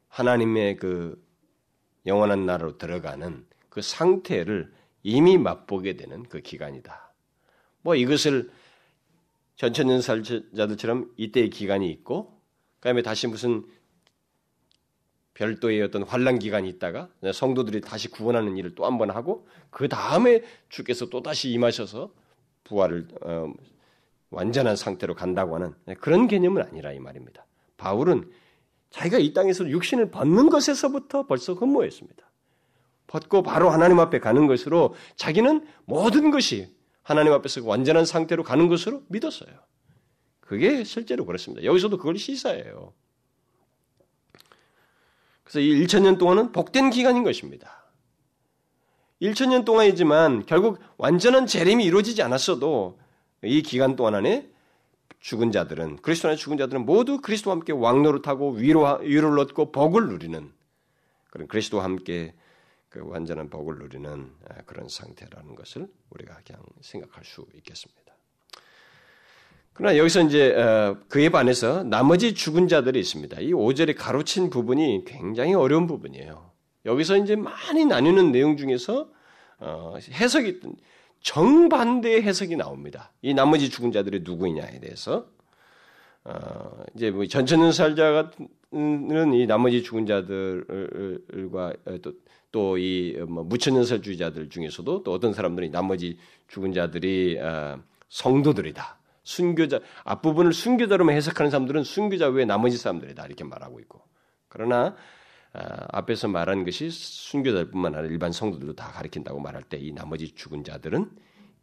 하나님의 0.08 0.76
그 0.76 1.24
영원한 2.04 2.46
나라로 2.46 2.78
들어가는 2.78 3.46
그 3.68 3.80
상태를 3.80 4.81
이미 5.02 5.38
맛보게 5.38 5.96
되는 5.96 6.22
그 6.24 6.40
기간이다. 6.40 7.12
뭐 7.82 7.94
이것을 7.96 8.50
전천년살자들처럼 9.56 11.12
이때의 11.16 11.50
기간이 11.50 11.90
있고, 11.90 12.40
그다음에 12.80 13.02
다시 13.02 13.26
무슨 13.26 13.64
별도의 15.34 15.82
어떤 15.82 16.02
환란 16.02 16.38
기간이 16.38 16.68
있다가 16.68 17.08
성도들이 17.32 17.80
다시 17.80 18.08
구원하는 18.08 18.56
일을 18.56 18.74
또 18.74 18.84
한 18.84 18.98
번 18.98 19.10
하고 19.10 19.46
그 19.70 19.88
다음에 19.88 20.42
주께서 20.68 21.06
또 21.06 21.22
다시 21.22 21.50
임하셔서 21.50 22.12
부활을 22.64 23.08
어, 23.22 23.52
완전한 24.30 24.76
상태로 24.76 25.14
간다고 25.14 25.54
하는 25.54 25.74
그런 26.00 26.28
개념은 26.28 26.62
아니라 26.62 26.92
이 26.92 26.98
말입니다. 26.98 27.46
바울은 27.76 28.30
자기가 28.90 29.18
이 29.18 29.32
땅에서 29.32 29.68
육신을 29.68 30.10
벗는 30.10 30.50
것에서부터 30.50 31.26
벌써 31.26 31.54
흠모했습니다. 31.54 32.30
벗고 33.12 33.42
바로 33.42 33.68
하나님 33.68 34.00
앞에 34.00 34.20
가는 34.20 34.46
것으로 34.46 34.94
자기는 35.16 35.66
모든 35.84 36.30
것이 36.30 36.74
하나님 37.02 37.34
앞에서 37.34 37.62
완전한 37.62 38.06
상태로 38.06 38.42
가는 38.42 38.68
것으로 38.68 39.02
믿었어요. 39.08 39.50
그게 40.40 40.82
실제로 40.82 41.26
그렇습니다. 41.26 41.62
여기서도 41.62 41.98
그걸 41.98 42.16
시사해요. 42.16 42.94
그래서 45.44 45.60
이 45.60 45.84
1천년 45.84 46.18
동안은 46.18 46.52
복된 46.52 46.88
기간인 46.88 47.22
것입니다. 47.22 47.84
1천년 49.20 49.66
동안이지만 49.66 50.46
결국 50.46 50.78
완전한 50.96 51.46
재림이 51.46 51.84
이루어지지 51.84 52.22
않았어도 52.22 52.98
이 53.44 53.60
기간 53.60 53.94
동안 53.94 54.14
안에 54.14 54.48
죽은 55.20 55.52
자들은 55.52 55.96
그리스도 55.96 56.28
안에 56.28 56.36
죽은 56.38 56.56
자들은 56.56 56.86
모두 56.86 57.20
그리스도와 57.20 57.56
함께 57.56 57.74
왕노릇하고 57.74 58.52
위로 58.52 59.00
위로를 59.02 59.38
얻고 59.40 59.70
복을 59.70 60.08
누리는 60.08 60.50
그런 61.28 61.46
그리스도와 61.46 61.84
함께 61.84 62.34
그 62.92 63.00
완전한 63.02 63.48
복을 63.48 63.78
누리는 63.78 64.30
아, 64.50 64.54
그런 64.66 64.86
상태라는 64.86 65.54
것을 65.54 65.88
우리가 66.10 66.38
그냥 66.44 66.62
생각할 66.82 67.24
수 67.24 67.46
있겠습니다. 67.54 68.02
그러나 69.72 69.96
여기서 69.96 70.20
이제 70.20 70.54
어, 70.54 70.98
그에 71.08 71.30
반해서 71.30 71.84
나머지 71.84 72.34
죽은 72.34 72.68
자들이 72.68 73.00
있습니다. 73.00 73.40
이 73.40 73.52
5절에 73.52 73.96
가로친 73.96 74.50
부분이 74.50 75.06
굉장히 75.06 75.54
어려운 75.54 75.86
부분이에요. 75.86 76.50
여기서 76.84 77.16
이제 77.16 77.34
많이 77.34 77.86
나뉘는 77.86 78.30
내용 78.30 78.58
중에서 78.58 79.08
어, 79.58 79.94
해석이 80.10 80.60
정반대의 81.22 82.22
해석이 82.22 82.56
나옵니다. 82.56 83.12
이 83.22 83.32
나머지 83.32 83.70
죽은 83.70 83.92
자들이 83.92 84.20
누구이냐에 84.20 84.80
대해서 84.80 85.28
어, 86.24 86.84
이제 86.94 87.10
뭐 87.10 87.24
전천년살자 87.24 88.12
같은 88.12 88.48
이 89.34 89.46
나머지 89.46 89.82
죽은 89.82 90.04
자들과 90.04 91.72
또 92.02 92.12
또 92.52 92.76
이 92.78 93.16
뭐 93.26 93.44
무천년설주의자들 93.44 94.48
중에서도 94.50 95.02
또 95.02 95.12
어떤 95.12 95.32
사람들이 95.32 95.70
나머지 95.70 96.18
죽은 96.48 96.72
자들이 96.72 97.38
어, 97.40 97.80
성도들이다. 98.08 98.98
순교자 99.24 99.80
앞부분을 100.04 100.52
순교자로만 100.52 101.14
해석하는 101.16 101.50
사람들은 101.50 101.84
순교자 101.84 102.28
외에 102.28 102.44
나머지 102.44 102.76
사람들이다 102.76 103.24
이렇게 103.24 103.44
말하고 103.44 103.78
있고 103.80 104.02
그러나 104.48 104.96
어, 105.54 105.60
앞에서 105.92 106.28
말한 106.28 106.64
것이 106.64 106.90
순교자뿐만 106.90 107.94
아니라 107.94 108.10
일반 108.12 108.32
성도들도 108.32 108.74
다 108.74 108.90
가리킨다고 108.92 109.40
말할 109.40 109.62
때 109.62 109.78
이 109.78 109.92
나머지 109.92 110.34
죽은 110.34 110.64
자들은 110.64 111.10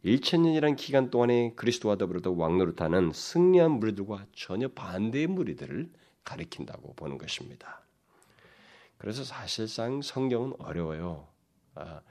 1천년이라는 0.04 0.76
기간 0.76 1.10
동안에 1.10 1.52
그리스도와 1.56 1.96
더불어도 1.96 2.34
왕노릇하는 2.36 3.12
승리한 3.12 3.72
무리들과 3.72 4.24
전혀 4.34 4.68
반대의 4.68 5.26
무리들을 5.26 5.90
가리킨다고 6.24 6.94
보는 6.94 7.18
것입니다. 7.18 7.79
그래서 9.00 9.24
사실상 9.24 10.02
성경은 10.02 10.52
어려워요. 10.58 11.26
아, 11.74 12.02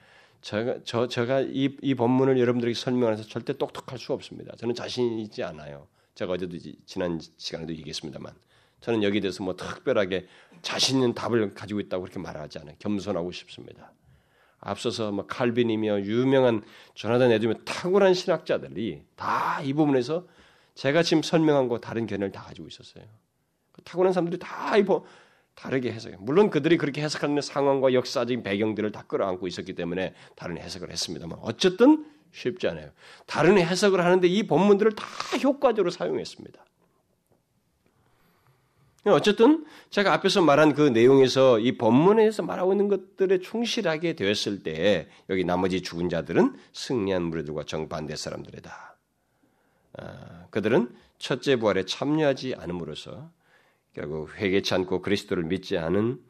제가 0.42 0.80
저 0.86 1.08
제가 1.08 1.42
이, 1.42 1.78
이 1.84 1.94
본문을 1.94 2.40
여러분들에게 2.40 2.74
설명해서 2.74 3.24
절대 3.24 3.56
똑똑할 3.56 4.00
수 4.00 4.12
없습니다. 4.12 4.56
저는 4.56 4.74
자신 4.74 5.20
있지 5.20 5.44
않아요. 5.44 5.88
제가 6.16 6.34
어제도 6.34 6.58
지난 6.88 7.22
시간에도 7.38 7.74
얘기했습니다만 7.74 8.34
저는 8.82 9.04
여기에 9.04 9.22
대해서 9.22 9.44
뭐 9.44 9.56
특별하게 9.56 10.26
자신 10.64 10.96
있는 10.96 11.14
답을 11.14 11.54
가지고 11.54 11.80
있다고 11.80 12.06
그렇게 12.06 12.20
말하지 12.20 12.58
않아요. 12.58 12.76
겸손하고 12.80 13.32
싶습니다. 13.34 13.94
앞서서 14.60 15.12
뭐 15.12 15.28
칼빈이며 15.28 16.02
유명한 16.02 16.64
조나단 16.96 17.32
에드며 17.32 17.54
탁월한 17.66 18.16
신학자들이 18.16 19.04
다 19.16 19.62
이 19.64 19.74
부분에서 19.74 20.26
제가 20.74 21.04
지금 21.04 21.22
설명한 21.22 21.68
거 21.68 21.80
다른 21.80 22.08
견해를 22.08 22.32
다 22.32 22.42
가지고 22.42 22.68
있었어요. 22.68 23.04
그 23.74 23.84
탁월한 23.84 24.12
사람들이 24.12 24.40
다 24.40 24.76
이 24.76 24.84
다르게 25.60 25.92
해석해요. 25.92 26.20
물론 26.22 26.50
그들이 26.50 26.78
그렇게 26.78 27.02
해석하는 27.02 27.42
상황과 27.42 27.92
역사적인 27.92 28.44
배경들을 28.44 28.94
다 28.94 29.04
끌어안고 29.06 29.46
있었기 29.46 29.74
때문에 29.74 30.14
다른 30.38 30.58
해석을 30.58 30.90
했습니다만 30.90 31.38
어쨌든 31.42 32.06
쉽지 32.32 32.70
않아요. 32.70 32.92
다른 33.26 33.58
해석을 33.58 34.04
하는데 34.04 34.26
이 34.26 34.48
본문들을 34.48 34.94
다 34.94 35.06
효과적으로 35.44 35.92
사용했습니다. 35.92 36.64
어쨌든 39.06 39.66
제가 39.90 40.14
앞에서 40.14 40.42
말한 40.42 40.76
그 40.76 40.82
내용에서 40.82 41.60
이 41.60 41.78
본문에서 41.78 42.44
말하고 42.44 42.74
있는 42.74 42.88
것들에 42.88 43.40
충실하게 43.40 44.14
되었을 44.14 44.64
때 44.64 45.10
여기 45.30 45.44
나머지 45.44 45.82
죽은 45.82 46.10
자들은 46.10 46.56
승리한 46.72 47.24
무리들과 47.24 47.64
정반대 47.64 48.16
사람들이다. 48.16 48.98
아, 49.98 50.46
그들은 50.52 50.96
첫째 51.18 51.58
부활에 51.58 51.86
참여하지 51.86 52.56
않음으로써 52.56 53.30
결국 54.00 54.34
회개치 54.38 54.74
않고 54.76 55.02
그리스도를 55.02 55.44
믿지 55.44 55.78
않은 55.78 56.24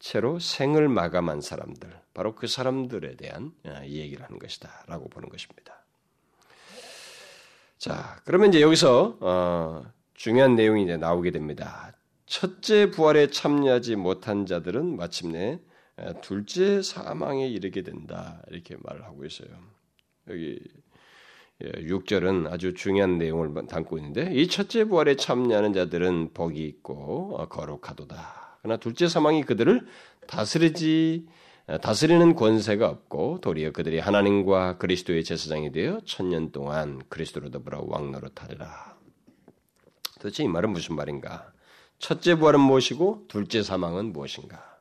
채로 0.00 0.40
생을 0.40 0.88
마감한 0.88 1.42
사람들, 1.42 1.88
바로 2.12 2.34
그 2.34 2.48
사람들에 2.48 3.14
대한 3.14 3.52
아, 3.64 3.84
이 3.84 4.00
얘기를 4.00 4.24
하는 4.24 4.40
것이다 4.40 4.84
라고 4.88 5.08
보는 5.08 5.28
것입니다. 5.28 5.84
자, 7.78 8.20
그러면 8.24 8.48
이제 8.48 8.60
여기서 8.60 9.18
어, 9.20 9.84
중요한 10.14 10.56
내용이 10.56 10.82
이제 10.82 10.96
나오게 10.96 11.30
됩니다. 11.30 11.96
첫째 12.26 12.90
부활에 12.90 13.28
참여하지 13.28 13.94
못한 13.94 14.44
자들은 14.44 14.96
마침내 14.96 15.60
아, 15.96 16.14
둘째 16.14 16.82
사망에 16.82 17.46
이르게 17.46 17.82
된다 17.82 18.42
이렇게 18.50 18.76
말을 18.82 19.04
하고 19.04 19.24
있어요. 19.24 19.50
여기 20.28 20.58
6절은 21.60 22.46
예, 22.46 22.50
아주 22.50 22.74
중요한 22.74 23.18
내용을 23.18 23.66
담고 23.66 23.98
있는데 23.98 24.30
이 24.34 24.48
첫째 24.48 24.84
부활에 24.84 25.16
참여하는 25.16 25.72
자들은 25.72 26.30
복이 26.34 26.64
있고 26.64 27.36
어, 27.38 27.46
거룩하도다. 27.48 28.58
그러나 28.62 28.76
둘째 28.78 29.06
사망이 29.08 29.44
그들을 29.44 29.86
다스리지 30.26 31.26
어, 31.66 31.78
다스리는 31.78 32.34
권세가 32.34 32.88
없고 32.88 33.40
도리어 33.40 33.70
그들이 33.70 34.00
하나님과 34.00 34.78
그리스도의 34.78 35.22
제사장이 35.22 35.70
되어 35.70 36.00
천년 36.04 36.50
동안 36.50 37.00
그리스도로 37.08 37.50
더불어 37.50 37.84
왕노릇하리라. 37.86 38.96
도대체 40.20 40.42
이 40.42 40.48
말은 40.48 40.70
무슨 40.70 40.96
말인가? 40.96 41.52
첫째 41.98 42.34
부활은 42.34 42.60
무엇이고 42.60 43.26
둘째 43.28 43.62
사망은 43.62 44.12
무엇인가? 44.12 44.73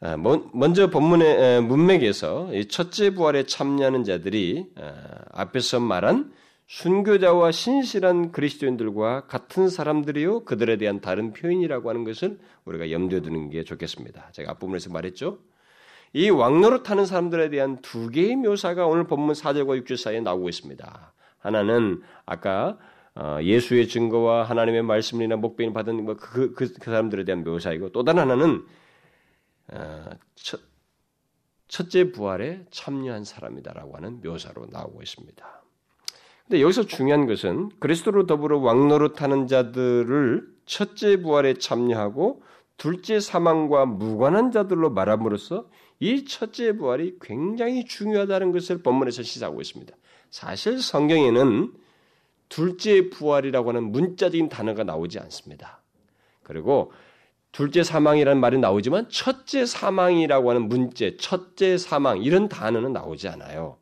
아, 0.00 0.16
먼저 0.16 0.90
본문의 0.90 1.62
문맥에서 1.62 2.50
첫째 2.68 3.10
부활에 3.10 3.44
참여하는 3.44 4.04
자들이 4.04 4.66
아, 4.76 4.92
앞에서 5.32 5.80
말한 5.80 6.32
순교자와 6.66 7.52
신실한 7.52 8.32
그리스도인들과 8.32 9.26
같은 9.26 9.68
사람들이요 9.68 10.44
그들에 10.44 10.76
대한 10.76 11.00
다른 11.00 11.32
표현이라고 11.32 11.88
하는 11.88 12.04
것을 12.04 12.38
우리가 12.64 12.90
염두에 12.90 13.20
두는 13.20 13.50
게 13.50 13.62
좋겠습니다. 13.62 14.30
제가 14.32 14.52
앞부분에서 14.52 14.90
말했죠. 14.90 15.38
이 16.12 16.28
왕노릇 16.28 16.82
타는 16.82 17.06
사람들에 17.06 17.50
대한 17.50 17.80
두 17.82 18.10
개의 18.10 18.36
묘사가 18.36 18.86
오늘 18.86 19.06
본문 19.06 19.34
4절과 19.34 19.84
6절 19.84 19.96
사이에 19.96 20.20
나오고 20.20 20.48
있습니다. 20.48 21.12
하나는 21.38 22.02
아까 22.24 22.76
어, 23.14 23.38
예수의 23.42 23.88
증거와 23.88 24.42
하나님의 24.44 24.82
말씀이나 24.82 25.36
목배인 25.36 25.72
받은 25.72 26.04
뭐 26.04 26.16
그, 26.16 26.52
그, 26.52 26.72
그, 26.72 26.84
사람들에 26.90 27.24
대한 27.24 27.44
묘사이고 27.44 27.90
또 27.90 28.04
다른 28.04 28.20
하나는 28.20 28.56
어, 28.56 28.62
첫, 30.34 30.60
첫째 31.68 32.12
부활에 32.12 32.64
참여한 32.70 33.24
사람이다라고 33.24 33.96
하는 33.96 34.20
묘사로 34.22 34.66
나오고 34.70 35.02
있습니다. 35.02 35.62
근데 36.46 36.62
여기서 36.62 36.84
중요한 36.86 37.26
것은 37.26 37.70
그리스도로 37.80 38.26
더불어 38.26 38.58
왕노릇하는 38.58 39.48
자들을 39.48 40.46
첫째 40.64 41.16
부활에 41.20 41.54
참여하고 41.54 42.42
둘째 42.76 43.18
사망과 43.20 43.86
무관한 43.86 44.52
자들로 44.52 44.90
말함으로써 44.90 45.68
이 45.98 46.24
첫째 46.24 46.76
부활이 46.76 47.16
굉장히 47.20 47.84
중요하다는 47.84 48.52
것을 48.52 48.82
본문에서 48.82 49.22
시사하고 49.22 49.60
있습니다. 49.60 49.96
사실 50.30 50.80
성경에는 50.80 51.72
둘째 52.48 53.10
부활이라고 53.10 53.70
하는 53.70 53.90
문자적인 53.90 54.48
단어가 54.48 54.84
나오지 54.84 55.18
않습니다. 55.18 55.82
그리고 56.42 56.92
둘째 57.56 57.82
사망이라는 57.82 58.38
말이 58.38 58.58
나오지만 58.58 59.08
첫째 59.08 59.64
사망이라고 59.64 60.50
하는 60.50 60.68
문제, 60.68 61.16
첫째 61.16 61.78
사망 61.78 62.22
이런 62.22 62.50
단어는 62.50 62.92
나오지 62.92 63.28
않아요. 63.28 63.78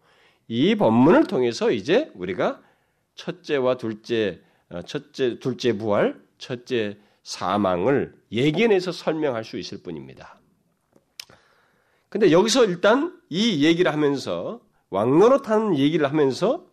이 0.47 0.77
본문을 0.77 1.27
통해서 1.27 1.73
이제 1.73 2.09
우리가 2.15 2.63
첫째와 3.17 3.77
둘째, 3.77 4.41
어, 4.69 4.83
첫째, 4.83 5.41
둘째 5.41 5.77
부활, 5.77 6.23
첫째 6.39 6.99
사망을 7.25 8.15
예견해서 8.31 8.93
설명할 8.93 9.43
수 9.43 9.59
있을 9.59 9.83
뿐입니다. 9.83 10.39
근데 12.09 12.31
여기서 12.31 12.67
일단 12.67 13.21
이 13.29 13.65
얘기를 13.65 13.93
하면서 13.93 14.61
왕노릇하는 14.91 15.77
얘기를 15.79 16.09
하면서 16.09 16.65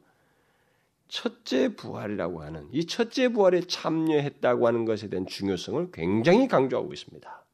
첫째 1.11 1.75
부활이라고 1.75 2.41
하는 2.41 2.69
이 2.71 2.87
첫째 2.87 3.27
부활에 3.27 3.59
참여했다고 3.59 4.65
하는 4.65 4.85
것에 4.85 5.09
대한 5.09 5.27
중요성을 5.27 5.91
굉장히 5.91 6.47
강조하고 6.47 6.93
있습니다. 6.93 7.45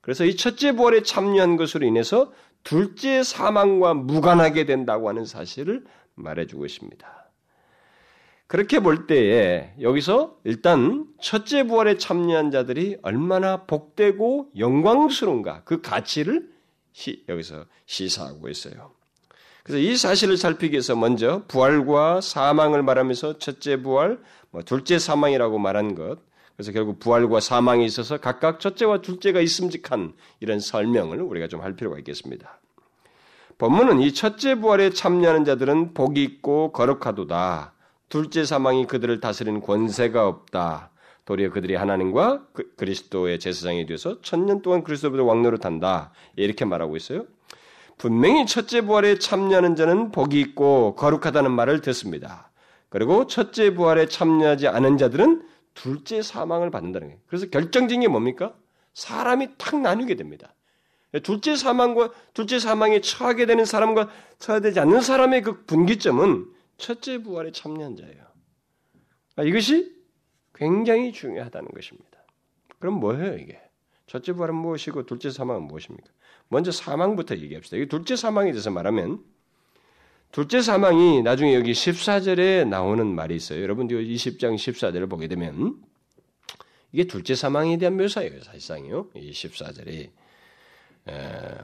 그래서 0.00 0.24
이 0.24 0.34
첫째 0.34 0.72
부활에 0.72 1.04
참여한 1.04 1.56
것으로 1.56 1.86
인해서 1.86 2.32
둘째 2.64 3.22
사망과 3.22 3.94
무관하게 3.94 4.66
된다고 4.66 5.08
하는 5.08 5.26
사실을 5.26 5.84
말해주고 6.16 6.66
있습니다. 6.66 7.30
그렇게 8.48 8.80
볼 8.80 9.06
때에 9.06 9.74
여기서 9.80 10.40
일단 10.42 11.06
첫째 11.20 11.62
부활에 11.62 11.98
참여한 11.98 12.50
자들이 12.50 12.98
얼마나 13.02 13.64
복되고 13.66 14.50
영광스러운가 14.58 15.62
그 15.62 15.80
가치를 15.82 16.50
시, 16.90 17.24
여기서 17.28 17.66
시사하고 17.86 18.48
있어요. 18.48 18.97
그래서 19.68 19.80
이 19.86 19.98
사실을 19.98 20.38
살피기 20.38 20.72
위해서 20.72 20.96
먼저 20.96 21.42
부활과 21.46 22.22
사망을 22.22 22.82
말하면서 22.82 23.38
첫째 23.38 23.82
부활, 23.82 24.18
뭐 24.50 24.62
둘째 24.62 24.98
사망이라고 24.98 25.58
말한 25.58 25.94
것, 25.94 26.20
그래서 26.56 26.72
결국 26.72 26.98
부활과 26.98 27.38
사망이 27.40 27.84
있어서 27.84 28.16
각각 28.16 28.60
첫째와 28.60 29.02
둘째가 29.02 29.40
있음직한 29.42 30.14
이런 30.40 30.58
설명을 30.58 31.20
우리가 31.20 31.48
좀 31.48 31.60
할 31.60 31.76
필요가 31.76 31.98
있겠습니다. 31.98 32.58
본문은 33.58 34.00
이 34.00 34.14
첫째 34.14 34.54
부활에 34.54 34.88
참여하는 34.88 35.44
자들은 35.44 35.92
복이 35.92 36.22
있고 36.22 36.72
거룩하도다. 36.72 37.74
둘째 38.08 38.46
사망이 38.46 38.86
그들을 38.86 39.20
다스리는 39.20 39.60
권세가 39.60 40.26
없다. 40.26 40.90
도리어 41.26 41.50
그들이 41.50 41.74
하나님과 41.74 42.46
그, 42.54 42.72
리스도의 42.82 43.38
제사장이 43.38 43.84
되어서 43.84 44.22
천년 44.22 44.62
동안 44.62 44.82
그리스도보다 44.82 45.24
왕노릇한다. 45.24 46.12
이렇게 46.36 46.64
말하고 46.64 46.96
있어요. 46.96 47.26
분명히 47.98 48.46
첫째 48.46 48.80
부활에 48.82 49.18
참여하는 49.18 49.76
자는 49.76 50.12
복이 50.12 50.40
있고 50.40 50.94
거룩하다는 50.94 51.50
말을 51.50 51.80
듣습니다. 51.80 52.50
그리고 52.88 53.26
첫째 53.26 53.74
부활에 53.74 54.06
참여하지 54.06 54.68
않은 54.68 54.96
자들은 54.96 55.42
둘째 55.74 56.22
사망을 56.22 56.70
받는다는 56.70 57.08
거예요. 57.08 57.20
그래서 57.26 57.46
결정적인 57.50 58.00
게 58.00 58.08
뭡니까? 58.08 58.54
사람이 58.94 59.50
탁 59.58 59.80
나뉘게 59.80 60.14
됩니다. 60.14 60.54
둘째 61.22 61.56
사망과 61.56 62.10
둘째 62.34 62.58
사망에 62.58 63.00
처하게 63.00 63.46
되는 63.46 63.64
사람과 63.64 64.10
처하되지 64.38 64.80
않는 64.80 65.00
사람의 65.00 65.42
그 65.42 65.64
분기점은 65.64 66.46
첫째 66.76 67.18
부활에 67.22 67.50
참여한 67.52 67.96
자예요. 67.96 68.24
아, 69.36 69.42
이것이 69.42 69.96
굉장히 70.54 71.12
중요하다는 71.12 71.70
것입니다. 71.70 72.18
그럼 72.78 72.94
뭐예요, 72.94 73.36
이게? 73.38 73.60
첫째 74.08 74.32
부활은 74.32 74.54
무엇이고 74.54 75.06
둘째 75.06 75.30
사망은 75.30 75.62
무엇입니까? 75.62 76.10
먼저 76.48 76.72
사망부터 76.72 77.36
얘기합시다. 77.36 77.76
이 77.76 77.86
둘째 77.86 78.16
사망에 78.16 78.50
대해서 78.50 78.70
말하면 78.70 79.22
둘째 80.32 80.60
사망이 80.60 81.22
나중에 81.22 81.54
여기 81.54 81.72
14절에 81.72 82.66
나오는 82.66 83.06
말이 83.06 83.36
있어요. 83.36 83.62
여러분 83.62 83.86
들 83.86 84.04
20장 84.04 84.56
14절을 84.56 85.08
보게 85.08 85.28
되면 85.28 85.76
이게 86.92 87.04
둘째 87.04 87.34
사망에 87.34 87.76
대한 87.76 87.96
묘사예요. 87.96 88.42
사실상이요. 88.42 89.10
이 89.14 89.30
14절이 89.30 90.10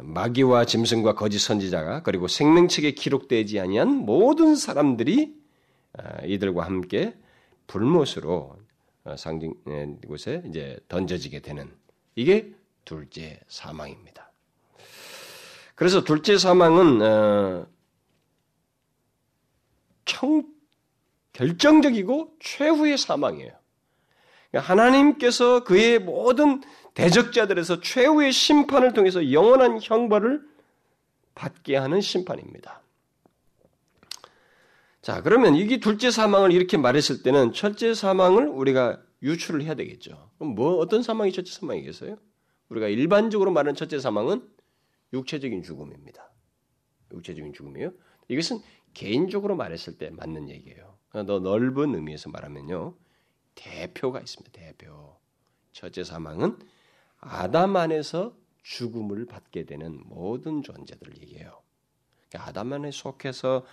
마귀와 0.02 0.66
짐승과 0.66 1.14
거짓 1.14 1.38
선지자가 1.38 2.02
그리고 2.02 2.28
생명책에 2.28 2.92
기록되지 2.92 3.61
아니한 3.61 3.88
모든 3.88 4.54
사람들이 4.54 5.35
아, 5.96 6.24
이들과 6.24 6.64
함께 6.64 7.14
불못으로 7.68 8.57
어, 9.04 9.16
상징 9.16 9.54
곳에 10.09 10.42
이제 10.48 10.78
던져지게 10.88 11.40
되는 11.40 11.70
이게 12.14 12.53
둘째 12.85 13.40
사망입니다. 13.48 14.31
그래서 15.74 16.05
둘째 16.05 16.38
사망은 16.38 17.03
어, 17.03 17.66
청 20.05 20.44
결정적이고 21.33 22.37
최후의 22.40 22.96
사망이에요. 22.98 23.53
그러니까 24.50 24.72
하나님께서 24.72 25.64
그의 25.64 25.98
모든 25.98 26.62
대적자들에서 26.94 27.81
최후의 27.81 28.33
심판을 28.33 28.92
통해서 28.92 29.33
영원한 29.33 29.81
형벌을 29.83 30.42
받게 31.35 31.77
하는 31.77 32.00
심판입니다. 32.00 32.81
자, 35.03 35.20
그러면 35.22 35.57
이게 35.57 35.81
둘째 35.81 36.11
사망을 36.11 36.53
이렇게 36.53 36.77
말했을 36.77 37.22
때는 37.22 37.53
첫째 37.53 37.92
사망을 37.94 38.46
우리가 38.46 39.00
유출을 39.24 39.62
해야 39.62 39.74
되겠죠. 39.74 40.30
그럼 40.38 40.54
뭐 40.54 40.76
어떤 40.76 41.02
사망이 41.02 41.32
첫째 41.32 41.50
사망이겠어요? 41.50 42.18
우리가 42.68 42.88
일반적으로 42.88 43.50
말하는 43.50 43.74
첫째 43.74 43.98
사망은 43.98 44.48
육체적인 45.12 45.62
죽음입니다. 45.62 46.30
육체적인 47.12 47.52
죽음이에요. 47.54 47.92
이것은 48.28 48.60
개인적으로 48.92 49.56
말했을 49.56 49.98
때 49.98 50.10
맞는 50.10 50.48
얘기예요. 50.50 50.98
더 51.10 51.22
넓은 51.40 51.94
의미에서 51.94 52.30
말하면요. 52.30 52.96
대표가 53.54 54.20
있습니다. 54.20 54.52
대표. 54.52 55.16
첫째 55.72 56.04
사망은 56.04 56.58
아담 57.18 57.76
안에서 57.76 58.37
죽음을 58.62 59.26
받게 59.26 59.64
되는 59.64 60.00
모든 60.06 60.62
존재들을 60.62 61.18
얘기해요. 61.22 61.62
그러니까 62.28 62.48
아담 62.48 62.72
안에 62.72 62.90
속해서 62.90 63.64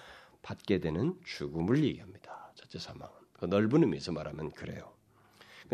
받게 0.42 0.80
되는 0.80 1.20
죽음을 1.26 1.84
얘기합니다. 1.84 2.52
첫째 2.56 2.80
사망은. 2.80 3.14
그 3.34 3.46
넓은 3.46 3.82
의미에서 3.84 4.12
말하면 4.12 4.52
그래요. 4.52 4.91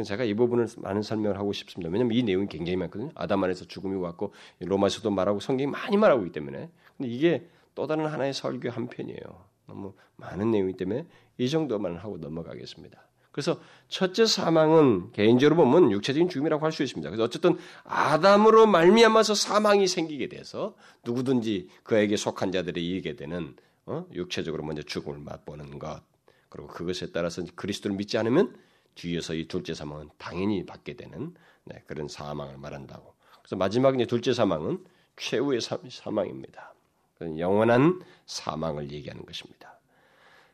제가 0.03 0.23
이 0.23 0.33
부분을 0.33 0.67
많은 0.77 1.01
설명을 1.01 1.38
하고 1.38 1.53
싶습니다. 1.53 1.89
왜냐하면 1.91 2.17
이 2.17 2.23
내용이 2.23 2.47
굉장히 2.47 2.75
많거든요. 2.77 3.12
아담 3.15 3.43
안에서 3.43 3.65
죽음이 3.65 3.95
왔고 3.95 4.33
로마서도 4.60 5.10
말하고 5.12 5.39
성경이 5.39 5.71
많이 5.71 5.97
말하고 5.97 6.23
있기 6.25 6.33
때문에. 6.33 6.69
근데 6.97 7.11
이게 7.11 7.47
또 7.76 7.88
다른 7.88 8.05
하나의 8.05 8.34
설교 8.34 8.69
한 8.69 8.88
편이에요. 8.88 9.19
너무 9.67 9.93
많은 10.15 10.51
내용이기 10.51 10.78
때문에 10.78 11.05
이 11.38 11.49
정도만 11.49 11.97
하고 11.97 12.17
넘어가겠습니다. 12.17 13.01
그래서 13.32 13.59
첫째 13.88 14.26
사망은 14.26 15.11
개인적으로 15.11 15.55
보면 15.57 15.91
육체적인 15.91 16.28
죽음이라고 16.30 16.65
할 16.65 16.72
수 16.72 16.82
있습니다. 16.82 17.07
그래서 17.07 17.24
어쨌든 17.24 17.57
아담으로 17.84 18.65
말미암아서 18.65 19.36
사망이 19.36 19.88
생기게 19.88 20.28
돼서 20.28 20.76
누구든지 21.05 21.69
그에게 21.84 22.17
속한 22.17 22.51
자들이 22.51 22.84
이기게 22.89 23.15
되는 23.15 23.55
어? 23.86 24.07
육체적으로 24.13 24.63
먼저 24.63 24.82
죽음을 24.82 25.19
맛보는 25.19 25.78
것 25.78 26.01
그리고 26.49 26.67
그것에 26.67 27.11
따라서 27.11 27.43
그리스도를 27.55 27.95
믿지 27.95 28.17
않으면 28.17 28.55
뒤에서 28.98 29.34
이 29.34 29.48
둘째 29.48 29.74
사망은 29.74 30.10
당연히 30.18 30.66
받게 30.66 30.95
되는 30.95 31.34
네, 31.64 31.84
그런 31.86 32.08
사망을 32.08 32.58
말한다고. 32.58 33.14
그래서 33.41 33.56
마지막 33.56 33.95
이제 33.95 34.06
둘째 34.06 34.34
사망은 34.34 34.84
최후의 35.16 35.62
사, 35.62 35.78
사망입니다. 35.89 36.74
영원한 37.22 38.02
사망을 38.26 38.91
얘기하는 38.91 39.26
것입니다. 39.26 39.80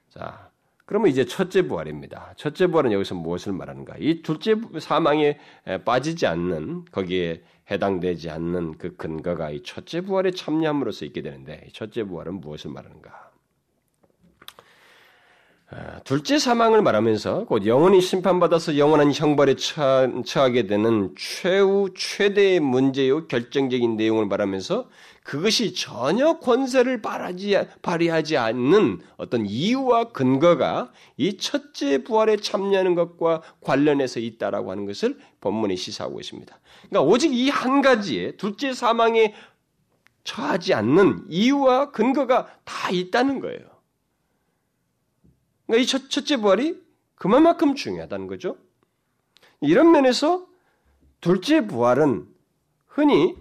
자, 0.09 0.49
그러면 0.85 1.09
이제 1.09 1.25
첫째 1.25 1.63
부활입니다. 1.63 2.33
첫째 2.37 2.67
부활은 2.67 2.91
여기서 2.91 3.15
무엇을 3.15 3.53
말하는가? 3.53 3.95
이 3.99 4.21
둘째 4.21 4.55
사망에 4.79 5.39
빠지지 5.85 6.27
않는 6.27 6.85
거기에 6.91 7.41
해당되지 7.71 8.29
않는 8.29 8.77
그 8.77 8.95
근거가 8.95 9.49
이 9.51 9.63
첫째 9.63 10.01
부활에 10.01 10.31
참여함으로써 10.31 11.05
있게 11.05 11.21
되는데 11.21 11.67
첫째 11.73 12.03
부활은 12.03 12.41
무엇을 12.41 12.71
말하는가? 12.71 13.31
아, 15.75 15.99
둘째 16.03 16.37
사망을 16.37 16.83
말하면서 16.83 17.45
곧 17.45 17.65
영원히 17.65 17.99
심판받아서 17.99 18.77
영원한 18.77 19.11
형벌에 19.11 19.55
처하게 19.55 20.67
되는 20.67 21.15
최후 21.17 21.89
최대의 21.97 22.59
문제요 22.59 23.27
결정적인 23.27 23.95
내용을 23.95 24.27
말하면서 24.27 24.87
그것이 25.23 25.73
전혀 25.73 26.37
권세를 26.37 27.01
발하지, 27.01 27.57
발휘하지 27.81 28.37
않는 28.37 28.99
어떤 29.17 29.47
이유와 29.47 30.11
근거가 30.11 30.91
이 31.17 31.37
첫째 31.37 32.03
부활에 32.03 32.37
참여하는 32.37 32.93
것과 32.93 33.41
관련해서 33.61 34.19
있다라고 34.19 34.69
하는 34.69 34.85
것을 34.85 35.17
본문이 35.41 35.75
시사하고 35.77 36.19
있습니다. 36.19 36.55
그러니까 36.89 37.09
오직 37.09 37.33
이 37.33 37.49
한 37.49 37.81
가지에 37.81 38.33
둘째 38.33 38.73
사망에 38.73 39.33
처하지 40.23 40.73
않는 40.75 41.25
이유와 41.29 41.91
근거가 41.91 42.47
다 42.63 42.91
있다는 42.91 43.39
거예요. 43.39 43.72
그러니까 45.73 45.77
이 45.77 45.85
첫, 45.87 46.09
첫째 46.09 46.37
부활이 46.37 46.79
그만큼 47.15 47.73
중요하다는 47.73 48.27
거죠. 48.27 48.57
이런 49.59 49.91
면에서 49.91 50.45
둘째 51.19 51.65
부활은 51.65 52.27
흔히 52.85 53.35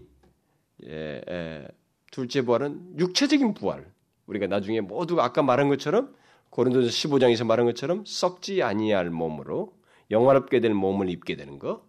예, 0.86 1.20
예, 1.28 1.68
둘째 2.10 2.42
부활은 2.42 2.98
육체적인 2.98 3.52
부활. 3.52 3.86
우리가 4.26 4.46
나중에 4.46 4.80
모두 4.80 5.20
아까 5.20 5.42
말한 5.42 5.68
것처럼 5.68 6.14
고린도서 6.48 6.88
15장에서 6.88 7.44
말한 7.44 7.66
것처럼 7.66 8.04
썩지 8.06 8.62
아니할 8.62 9.10
몸으로 9.10 9.74
영화롭게 10.10 10.60
될 10.60 10.72
몸을 10.72 11.10
입게 11.10 11.36
되는 11.36 11.58
거. 11.58 11.84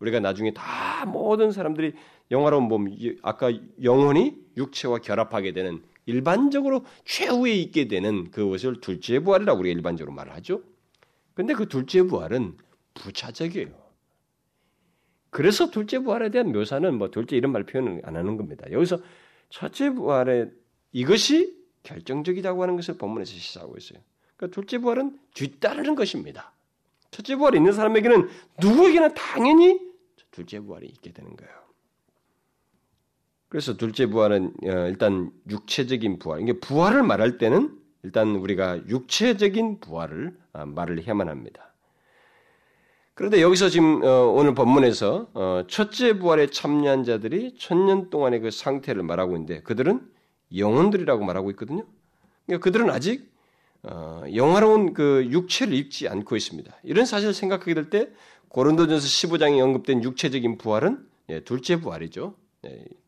우리가 0.00 0.20
나중에 0.20 0.52
다 0.52 1.06
모든 1.06 1.50
사람들이 1.50 1.94
영화로운 2.30 2.64
몸, 2.64 2.94
아까 3.22 3.50
영혼이 3.82 4.36
육체와 4.56 4.98
결합하게 4.98 5.52
되는 5.52 5.82
일반적으로 6.08 6.86
최후에 7.04 7.52
있게 7.52 7.86
되는 7.86 8.30
그것을 8.30 8.80
둘째 8.80 9.20
부활이라고 9.20 9.60
우리가 9.60 9.76
일반적으로 9.76 10.14
말을 10.14 10.32
하죠. 10.36 10.62
근데 11.34 11.52
그 11.52 11.68
둘째 11.68 12.02
부활은 12.02 12.56
부차적이에요. 12.94 13.68
그래서 15.28 15.70
둘째 15.70 15.98
부활에 15.98 16.30
대한 16.30 16.50
묘사는 16.50 16.96
뭐 16.96 17.10
둘째 17.10 17.36
이런 17.36 17.52
말 17.52 17.64
표현을 17.64 18.00
안 18.04 18.16
하는 18.16 18.38
겁니다. 18.38 18.64
여기서 18.72 18.98
첫째 19.50 19.90
부활에 19.90 20.50
이것이 20.92 21.54
결정적이라고 21.82 22.62
하는 22.62 22.76
것을 22.76 22.96
본문에서 22.96 23.30
시사하고 23.30 23.76
있어요. 23.76 24.00
그러니까 24.36 24.54
둘째 24.54 24.78
부활은 24.78 25.18
뒤따르는 25.34 25.94
것입니다. 25.94 26.54
첫째 27.10 27.36
부활이 27.36 27.58
있는 27.58 27.72
사람에게는 27.72 28.28
누구에게나 28.62 29.08
당연히 29.12 29.78
둘째 30.30 30.60
부활이 30.60 30.86
있게 30.86 31.12
되는 31.12 31.36
거예요. 31.36 31.52
그래서 33.48 33.76
둘째 33.76 34.06
부활은 34.06 34.52
어, 34.64 34.70
일단 34.88 35.30
육체적인 35.48 36.18
부활. 36.18 36.42
이게 36.42 36.52
부활을 36.54 37.02
말할 37.02 37.38
때는 37.38 37.76
일단 38.02 38.36
우리가 38.36 38.86
육체적인 38.88 39.80
부활을 39.80 40.36
아, 40.52 40.64
말을 40.66 41.02
해야만 41.02 41.28
합니다. 41.28 41.72
그런데 43.14 43.42
여기서 43.42 43.68
지금 43.68 44.02
어, 44.04 44.26
오늘 44.26 44.54
본문에서 44.54 45.30
어, 45.34 45.62
첫째 45.68 46.18
부활에 46.18 46.48
참여한 46.48 47.04
자들이 47.04 47.56
천년 47.58 48.10
동안의 48.10 48.40
그 48.40 48.50
상태를 48.50 49.02
말하고 49.02 49.32
있는데 49.32 49.62
그들은 49.62 50.00
영혼들이라고 50.56 51.24
말하고 51.24 51.50
있거든요. 51.50 51.84
그러니까 52.46 52.64
그들은 52.64 52.90
아직 52.90 53.30
영화로운 54.34 54.92
그 54.92 55.26
육체를 55.30 55.74
입지 55.74 56.08
않고 56.08 56.36
있습니다. 56.36 56.74
이런 56.82 57.04
사실을 57.06 57.32
생각하게 57.34 57.74
될 57.74 57.90
때 57.90 58.08
고린도전서 58.48 59.06
15장에 59.06 59.62
언급된 59.62 60.02
육체적인 60.02 60.58
부활은 60.58 61.06
예, 61.30 61.40
둘째 61.40 61.80
부활이죠. 61.80 62.34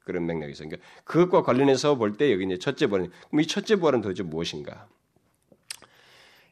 예, 0.00 0.04
그런 0.04 0.26
맥락에서 0.26 0.64
그러니까 0.64 0.86
그것과 1.04 1.42
관련해서 1.42 1.96
볼 1.96 2.16
때 2.16 2.32
여기 2.32 2.44
이제 2.44 2.58
첫째 2.58 2.86
부활 2.86 3.08
그럼 3.30 3.40
이 3.40 3.46
첫째 3.46 3.76
부활은 3.76 4.00
도대체 4.00 4.22
무엇인가? 4.22 4.88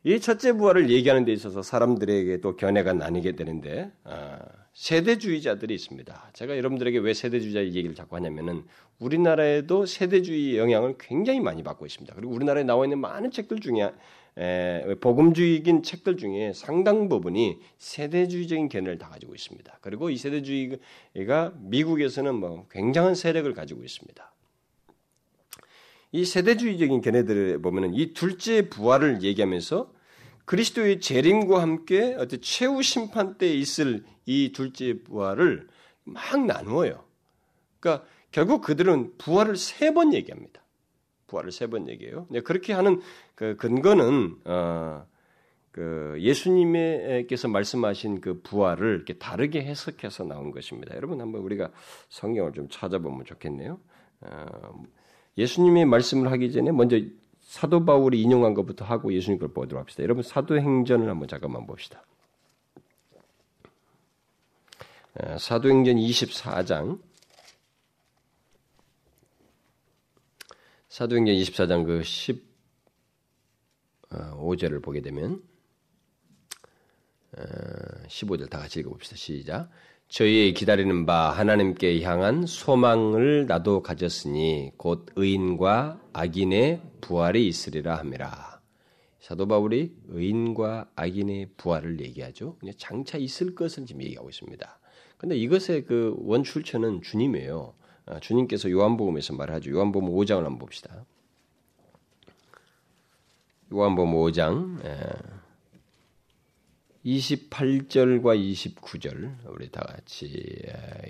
이 0.05 0.21
첫째 0.21 0.53
부활을 0.53 0.91
얘기하는 0.91 1.25
데 1.25 1.33
있어서 1.33 1.61
사람들에게 1.63 2.41
또 2.41 2.57
견해가 2.57 2.93
나뉘게 2.93 3.33
되는데 3.33 3.91
아, 4.05 4.39
세대주의자들이 4.73 5.75
있습니다. 5.75 6.31
제가 6.35 6.57
여러분들에게 6.57 6.99
왜 6.99 7.13
세대주의자 7.15 7.65
얘기를 7.65 7.95
자꾸 7.97 8.15
하냐면은 8.17 8.65
우리나라에도 9.01 9.87
세대주의 9.87 10.57
영향을 10.57 10.95
굉장히 10.99 11.41
많이 11.41 11.65
받고 11.65 11.85
있습니다. 11.85 12.15
그리고 12.15 12.33
우리나라에 12.33 12.63
나와 12.63 12.85
있는 12.85 13.01
많은 13.01 13.33
책들 13.33 13.59
중에 13.59 13.93
에, 14.39 14.95
복음주의인 15.01 15.83
책들 15.83 16.17
중에 16.17 16.53
상당 16.53 17.09
부분이 17.09 17.59
세대주의적인 17.79 18.69
견해를 18.69 18.99
다 18.99 19.09
가지고 19.09 19.35
있습니다. 19.35 19.79
그리고 19.81 20.11
이 20.11 20.17
세대주의가 20.17 21.53
미국에서는 21.57 22.35
뭐 22.37 22.67
굉장한 22.71 23.17
세력을 23.17 23.53
가지고 23.53 23.83
있습니다. 23.83 24.33
이 26.13 26.25
세대주의적인 26.25 27.01
견해들을 27.01 27.61
보면은 27.61 27.95
이 27.95 28.15
둘째 28.15 28.69
부활을 28.69 29.23
얘기하면서 29.23 29.93
그리스도의 30.45 31.01
재림과 31.01 31.61
함께 31.61 32.15
어떤 32.19 32.41
최후 32.41 32.83
심판 32.83 33.37
때 33.37 33.53
있을 33.53 34.05
이 34.25 34.53
둘째 34.53 35.03
부활을 35.03 35.67
막 36.05 36.47
나누어요. 36.47 37.05
그러니까 37.81 38.07
결국 38.31 38.63
그들은 38.63 39.19
부활을 39.19 39.57
세 39.57 39.93
번 39.93 40.15
얘기합니다. 40.15 40.63
부활을 41.29 41.53
세 41.53 41.69
번 41.69 41.89
얘기해요. 41.89 42.27
그렇게 42.45 42.73
하는 42.73 43.01
그 43.35 43.57
근거는 43.57 44.37
어, 44.45 45.07
그 45.71 46.17
예수님께서 46.19 47.47
말씀하신 47.47 48.21
그 48.21 48.41
부활을 48.43 48.97
이렇게 48.97 49.15
다르게 49.15 49.63
해석해서 49.63 50.25
나온 50.25 50.51
것입니다. 50.51 50.97
여러분 50.97 51.21
한번 51.21 51.43
우리가 51.43 51.71
성경을 52.09 52.53
좀 52.53 52.69
찾아보면 52.69 53.25
좋겠네요. 53.25 53.79
어, 54.23 54.85
예수님의 55.37 55.85
말씀을 55.85 56.33
하기 56.33 56.51
전에 56.51 56.73
먼저 56.73 56.99
사도 57.41 57.85
바울이 57.85 58.21
인용한 58.21 58.55
것부터 58.55 58.85
하고 58.85 59.13
예수님 59.13 59.39
걸 59.39 59.49
보도록 59.53 59.81
합시다. 59.81 60.03
여러분 60.03 60.23
사도행전을 60.23 61.09
한번 61.09 61.29
잠깐만 61.29 61.67
봅시다. 61.67 62.03
어, 65.15 65.39
사도행전 65.39 65.97
24장 65.97 66.99
사도행전 70.89 71.35
24장 71.35 71.85
그 71.85 72.01
15절을 74.11 74.79
어, 74.79 74.81
보게 74.81 75.03
되면 75.03 75.43
15절 78.09 78.45
어, 78.45 78.47
다 78.47 78.59
같이 78.59 78.81
읽어봅시다. 78.81 79.17
시작. 79.17 79.69
저희의 80.09 80.55
기다리는 80.55 81.05
바 81.05 81.31
하나님께 81.31 82.03
향한 82.03 82.47
소망을 82.47 83.45
나도 83.47 83.83
가졌으니 83.83 84.73
곧 84.79 85.05
의인과 85.17 86.01
악인의 86.15 86.81
부활이 87.03 87.47
있으리라 87.47 87.97
함이라. 87.97 88.63
사도 89.21 89.47
바울이 89.47 89.95
의인과 90.09 90.93
악인의 90.97 91.51
부활을 91.59 92.01
얘기하죠. 92.01 92.57
장차 92.79 93.19
있을 93.19 93.55
것을 93.55 93.85
지금 93.85 94.03
얘기하고 94.05 94.31
있습니다. 94.31 94.81
근데 95.19 95.37
이것의 95.37 95.85
그 95.85 96.17
원출처는 96.21 97.03
주님이에요. 97.03 97.75
아, 98.11 98.19
주님께서 98.21 98.71
요한복음에서 98.71 99.35
말하죠. 99.35 99.71
요한복음 99.71 100.09
5장을 100.09 100.37
한번 100.37 100.59
봅시다. 100.59 101.05
요한복음 103.71 104.15
5장 104.15 104.81
28절과 107.05 108.23
29절 108.23 109.47
우리 109.49 109.71
다 109.71 109.83
같이 109.83 110.27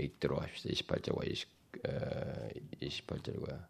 읽도록 0.00 0.42
합시다. 0.42 0.70
28절과 0.70 1.30
20, 1.30 1.48
28절과 2.82 3.64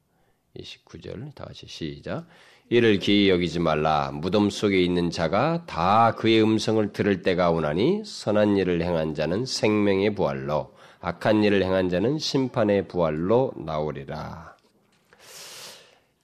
29절 0.56 1.34
다 1.34 1.44
같이 1.44 1.66
시작. 1.66 2.26
이를 2.70 2.98
기이 2.98 3.28
여기지 3.28 3.58
말라. 3.58 4.10
무덤 4.10 4.48
속에 4.48 4.82
있는 4.82 5.10
자가 5.10 5.66
다 5.66 6.14
그의 6.14 6.42
음성을 6.42 6.94
들을 6.94 7.20
때가 7.20 7.50
오나니 7.50 8.04
선한 8.06 8.56
일을 8.56 8.80
행한 8.80 9.14
자는 9.14 9.44
생명의 9.44 10.14
부활로 10.14 10.78
악한 11.00 11.44
일을 11.44 11.62
행한 11.62 11.88
자는 11.88 12.18
심판의 12.18 12.88
부활로 12.88 13.52
나오리라. 13.56 14.56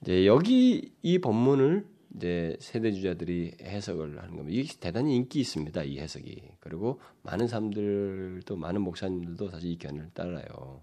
이제 0.01 0.25
여기 0.25 0.91
이 1.01 1.19
본문을 1.19 1.85
이제 2.15 2.55
세대주자들이 2.59 3.55
해석을 3.61 4.21
하는 4.21 4.35
겁니다. 4.37 4.59
이게 4.59 4.73
대단히 4.79 5.15
인기 5.15 5.39
있습니다. 5.39 5.83
이 5.83 5.99
해석이. 5.99 6.43
그리고 6.59 6.99
많은 7.23 7.47
사람들도 7.47 8.55
많은 8.55 8.81
목사님들도 8.81 9.49
사실 9.49 9.71
이 9.71 9.77
견을 9.77 10.09
따라요. 10.13 10.81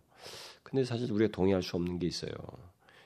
근데 0.63 0.85
사실 0.85 1.11
우리가 1.13 1.31
동의할 1.33 1.63
수 1.63 1.77
없는 1.77 1.99
게 1.99 2.07
있어요. 2.07 2.33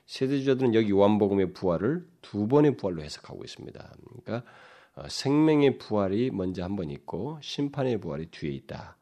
세대주자들은 0.07 0.74
여기 0.74 0.91
요한복음의 0.91 1.53
부활을 1.53 2.07
두 2.22 2.47
번의 2.47 2.76
부활로 2.76 3.03
해석하고 3.03 3.43
있습니다. 3.45 3.93
그러니까 4.24 4.49
어, 4.95 5.09
생명의 5.09 5.78
부활이 5.78 6.30
먼저 6.30 6.62
한 6.62 6.76
번 6.76 6.91
있고 6.91 7.39
심판의 7.43 7.99
부활이 8.01 8.26
뒤에 8.30 8.51
있다 8.53 8.97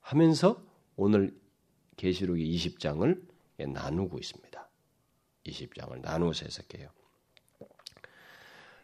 하면서 0.00 0.60
오늘 1.00 1.32
계시록 1.96 2.36
20장을 2.36 3.22
나누고 3.56 4.18
있습니다. 4.18 4.68
20장을 5.46 6.00
나누어서 6.00 6.44
해석해요. 6.44 6.88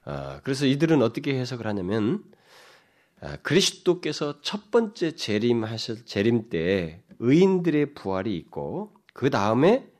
어, 0.04 0.40
그래서 0.44 0.64
이들은 0.64 1.02
어떻게 1.02 1.34
해석을 1.34 1.66
하냐면 1.66 2.22
아, 3.20 3.36
그리스도께서 3.38 4.40
첫 4.42 4.70
번째 4.70 5.16
재림하실 5.16 6.06
재림 6.06 6.50
때 6.50 7.02
의인들의 7.18 7.94
부활이 7.94 8.36
있고 8.36 8.94
그 9.12 9.28
다음에 9.30 9.90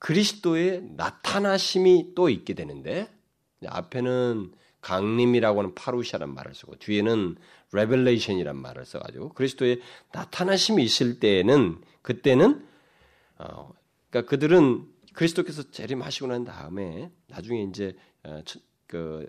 그리스도의 0.00 0.82
나타나심이 0.96 2.14
또 2.16 2.28
있게 2.28 2.54
되는데 2.54 3.08
앞에는 3.64 4.52
강림이라고 4.80 5.60
하는 5.60 5.74
파루샤란 5.76 6.34
말을 6.34 6.56
쓰고 6.56 6.74
뒤에는 6.76 7.36
revelation이란 7.72 8.56
말을 8.56 8.84
써가지고 8.84 9.30
그리스도의 9.30 9.80
나타나심이 10.12 10.82
있을 10.82 11.18
때에는 11.20 11.80
그때는 12.02 12.66
어, 13.38 13.72
그러니까 14.10 14.30
그들은 14.30 14.86
그리스도께서 15.14 15.70
재림하시고 15.70 16.26
난 16.28 16.44
다음에 16.44 17.10
나중에 17.28 17.62
이제 17.64 17.96
어, 18.24 18.42
그 18.86 19.26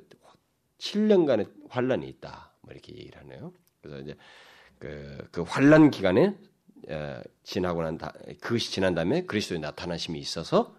7년간의 0.78 1.50
환란이 1.70 2.08
있다 2.08 2.54
뭐 2.62 2.74
이렇게 2.74 2.94
얘기를 2.94 3.20
하네요. 3.22 3.54
그래서 3.82 4.00
이제 4.02 4.16
그, 4.80 5.18
그 5.32 5.41
환란 5.41 5.89
기간에 5.91 6.36
어, 6.89 7.22
지나고 7.44 7.82
난 7.84 7.98
다, 7.98 8.14
그것이 8.41 8.72
지난 8.72 8.94
다음에 8.94 9.26
그리스도의 9.26 9.62
나타나심이 9.62 10.20
있어서 10.20 10.76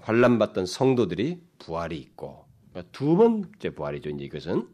환란 0.00 0.38
받던 0.38 0.66
성도들이 0.66 1.42
부활이 1.58 1.98
있고 1.98 2.46
그러니까 2.70 2.90
두 2.92 3.16
번째 3.16 3.70
부활이죠. 3.70 4.10
이제 4.10 4.24
이것은 4.24 4.68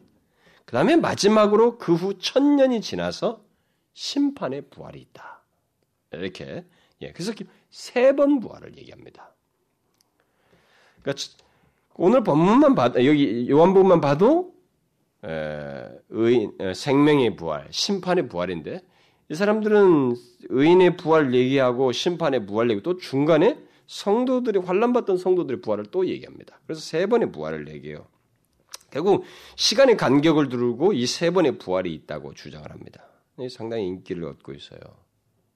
그 0.69 0.73
다음에 0.73 0.97
마지막으로 0.97 1.79
그 1.79 1.95
후 1.95 2.19
천년이 2.19 2.83
지나서 2.83 3.43
심판의 3.95 4.69
부활이 4.69 5.01
있다. 5.01 5.43
이렇게 6.13 6.67
예, 7.01 7.13
그래서 7.13 7.33
세 7.71 8.13
번 8.15 8.39
부활을 8.41 8.77
얘기합니다. 8.77 9.35
그러니까 11.01 11.25
오늘 11.95 12.23
본문만 12.23 12.75
봐도 12.75 13.03
여기 13.07 13.49
요한복음만 13.49 14.03
봐도 14.03 14.53
에, 15.25 15.89
의인 16.11 16.53
생명의 16.75 17.35
부활, 17.37 17.67
심판의 17.71 18.29
부활인데 18.29 18.83
이 19.31 19.35
사람들은 19.35 20.17
의인의 20.51 20.99
부활 20.99 21.35
얘기하고 21.35 21.93
심판의 21.93 22.45
부활 22.45 22.71
얘기고 22.71 22.83
또 22.83 22.99
중간에 22.99 23.59
성도들이 23.87 24.59
환란받던 24.59 25.17
성도들의 25.17 25.63
부활을 25.63 25.87
또 25.91 26.07
얘기합니다. 26.07 26.61
그래서 26.67 26.83
세 26.83 27.07
번의 27.07 27.33
부활을 27.33 27.69
얘기해요. 27.69 28.07
결국 28.99 29.25
시간의 29.57 29.97
간격을 29.97 30.49
두르고 30.49 30.93
이 30.93 31.07
세 31.07 31.31
번의 31.31 31.59
부활이 31.59 31.95
있다고 31.95 32.35
주장을 32.35 32.69
합니다. 32.71 33.05
상당히 33.51 33.87
인기를 33.87 34.25
얻고 34.25 34.53
있어요. 34.53 34.81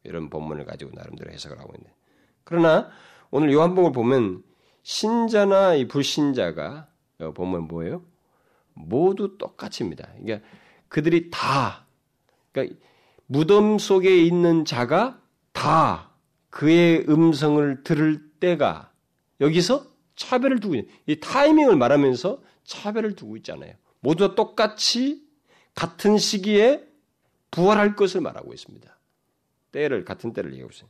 이런 0.05 0.31
본문을 0.31 0.65
가지고 0.65 0.93
나름대로 0.95 1.33
해석을 1.33 1.59
하고 1.59 1.73
있는데. 1.77 1.95
그러나 2.45 2.91
오늘 3.31 3.53
요한복음을 3.53 3.93
보면 3.93 4.43
신자나 4.83 5.75
이 5.75 5.89
불신자가 5.89 6.89
보면 7.35 7.69
뭐예요? 7.69 8.03
모두 8.75 9.37
똑같습니다. 9.39 10.09
그러니까 10.19 10.47
그들이 10.89 11.31
다 11.31 11.87
그러니까 12.53 12.77
무덤 13.27 13.79
속에 13.79 14.23
있는 14.25 14.65
자가 14.65 15.21
다 15.53 16.11
그의 16.51 17.07
음성을 17.09 17.83
들을 17.85 18.21
때가 18.41 18.93
여기서 19.41 19.87
차별을 20.17 20.61
두고 20.61 20.75
있는 20.75 20.89
이 21.07 21.19
타이밍을 21.21 21.77
말하면서 21.77 22.41
차별을 22.65 23.15
두고 23.17 23.37
있잖아요. 23.39 23.75
모두 24.01 24.35
똑같이 24.35 25.23
같은 25.75 26.19
시기에 26.19 26.85
부활할 27.51 27.97
것을 27.97 28.21
말하고 28.21 28.53
있습니다. 28.53 28.99
때를 29.73 30.05
같은 30.05 30.33
때를 30.33 30.53
얘기하고 30.53 30.73
있어요. 30.73 30.89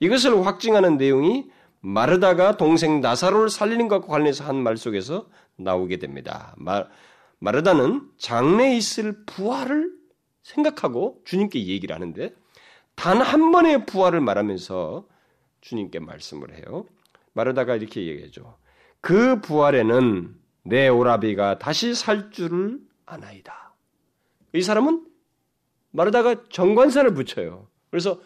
이것을 0.00 0.44
확증하는 0.46 0.96
내용이 0.96 1.50
마르다가 1.80 2.56
동생 2.56 3.00
나사로를 3.00 3.50
살리는 3.50 3.88
것과 3.88 4.06
관련해서 4.06 4.44
한 4.44 4.56
말 4.56 4.76
속에서 4.76 5.28
나오게 5.56 5.98
됩니다. 5.98 6.54
마, 6.56 6.86
마르다는 7.38 8.08
장래에 8.18 8.76
있을 8.76 9.24
부활을 9.26 9.92
생각하고 10.42 11.20
주님께 11.24 11.66
얘기를 11.66 11.94
하는데 11.94 12.34
단 12.94 13.20
한 13.20 13.50
번의 13.52 13.86
부활을 13.86 14.20
말하면서 14.20 15.06
주님께 15.60 15.98
말씀을 16.00 16.54
해요. 16.56 16.86
마르다가 17.32 17.76
이렇게 17.76 18.06
얘기하죠. 18.06 18.56
그 19.00 19.40
부활에는 19.40 20.34
내 20.62 20.88
오라비가 20.88 21.58
다시 21.58 21.94
살 21.94 22.30
줄을 22.30 22.80
아나이다. 23.06 23.74
이 24.54 24.62
사람은 24.62 25.06
마르다가 25.90 26.44
정관사를 26.48 27.12
붙여요. 27.14 27.68
그래서 27.90 28.20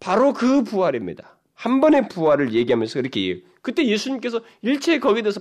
바로 0.00 0.32
그 0.32 0.62
부활입니다. 0.62 1.38
한 1.54 1.80
번의 1.80 2.08
부활을 2.08 2.52
얘기하면서 2.52 3.00
그렇게 3.00 3.20
얘기해요. 3.20 3.48
그때 3.62 3.84
예수님께서 3.86 4.40
일체 4.62 4.98
거기에 5.00 5.22
대해서 5.22 5.40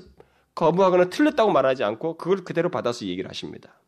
거부하거나 0.55 1.09
틀렸다고 1.09 1.51
말하지 1.51 1.83
않고 1.83 2.17
그걸 2.17 2.43
그대로 2.43 2.69
받아서 2.69 3.05
얘기를 3.05 3.29
하십니다. 3.29 3.79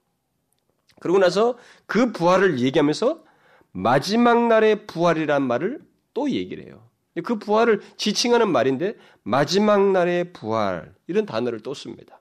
그러고 0.99 1.17
나서 1.17 1.57
그 1.87 2.11
부활을 2.11 2.59
얘기하면서 2.59 3.23
마지막 3.71 4.47
날의 4.47 4.85
부활이란 4.85 5.41
말을 5.43 5.81
또 6.13 6.29
얘기를 6.29 6.65
해요. 6.65 6.87
그 7.23 7.39
부활을 7.39 7.81
지칭하는 7.97 8.51
말인데 8.51 8.95
마지막 9.23 9.91
날의 9.91 10.31
부활 10.33 10.93
이런 11.07 11.25
단어를 11.25 11.61
또 11.61 11.73
씁니다. 11.73 12.18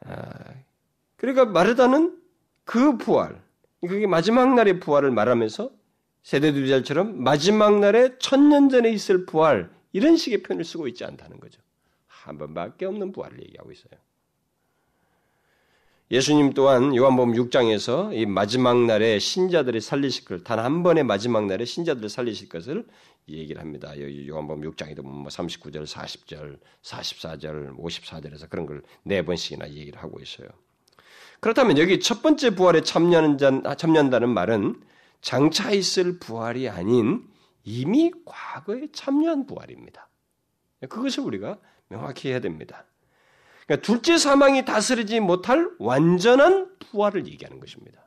아, 0.00 0.32
그러니까 1.16 1.44
마르다는 1.44 2.20
그 2.64 2.96
부활, 2.96 3.42
그게 3.80 4.06
마지막 4.06 4.54
날의 4.54 4.80
부활을 4.80 5.10
말하면서 5.10 5.70
세대두절처럼 6.22 7.22
마지막 7.22 7.78
날에 7.80 8.16
천년 8.18 8.68
전에 8.68 8.90
있을 8.90 9.26
부활 9.26 9.70
이런 9.92 10.16
식의 10.16 10.42
표현을 10.42 10.64
쓰고 10.64 10.86
있지 10.88 11.04
않다는 11.04 11.40
거죠. 11.40 11.60
한 12.06 12.38
번밖에 12.38 12.86
없는 12.86 13.12
부활을 13.12 13.40
얘기하고 13.42 13.72
있어요. 13.72 13.92
예수님 16.10 16.54
또한 16.54 16.94
요한복음 16.96 17.34
6장에서 17.34 18.12
이 18.12 18.26
마지막 18.26 18.76
날에 18.84 19.20
신자들이 19.20 19.80
살리실 19.80 20.24
것, 20.24 20.42
단 20.42 20.58
한 20.58 20.82
번의 20.82 21.04
마지막 21.04 21.46
날에 21.46 21.64
신자들을 21.64 22.08
살리실 22.08 22.48
것을 22.48 22.84
얘기를 23.28 23.60
합니다. 23.62 23.92
요한복음 23.96 24.68
6장에도 24.72 25.02
뭐 25.02 25.28
39절, 25.28 25.86
40절, 25.86 26.58
44절, 26.82 27.76
54절에서 27.78 28.48
그런 28.50 28.66
걸 28.66 28.82
네 29.04 29.22
번씩이나 29.24 29.68
얘기를 29.70 30.02
하고 30.02 30.18
있어요. 30.20 30.48
그렇다면 31.38 31.78
여기 31.78 32.00
첫 32.00 32.22
번째 32.22 32.50
부활에 32.56 32.82
참여한다는 32.82 34.28
말은 34.28 34.82
장차 35.22 35.70
있을 35.70 36.18
부활이 36.18 36.68
아닌 36.68 37.22
이미 37.62 38.10
과거에 38.24 38.88
참여한 38.92 39.46
부활입니다. 39.46 40.08
그것을 40.88 41.22
우리가 41.22 41.58
명확히 41.88 42.30
해야 42.30 42.40
됩니다. 42.40 42.84
그러니까 43.70 43.86
둘째 43.86 44.18
사망이 44.18 44.64
다스리지 44.64 45.20
못할 45.20 45.70
완전한 45.78 46.76
부활을 46.80 47.28
얘기하는 47.28 47.60
것입니다. 47.60 48.04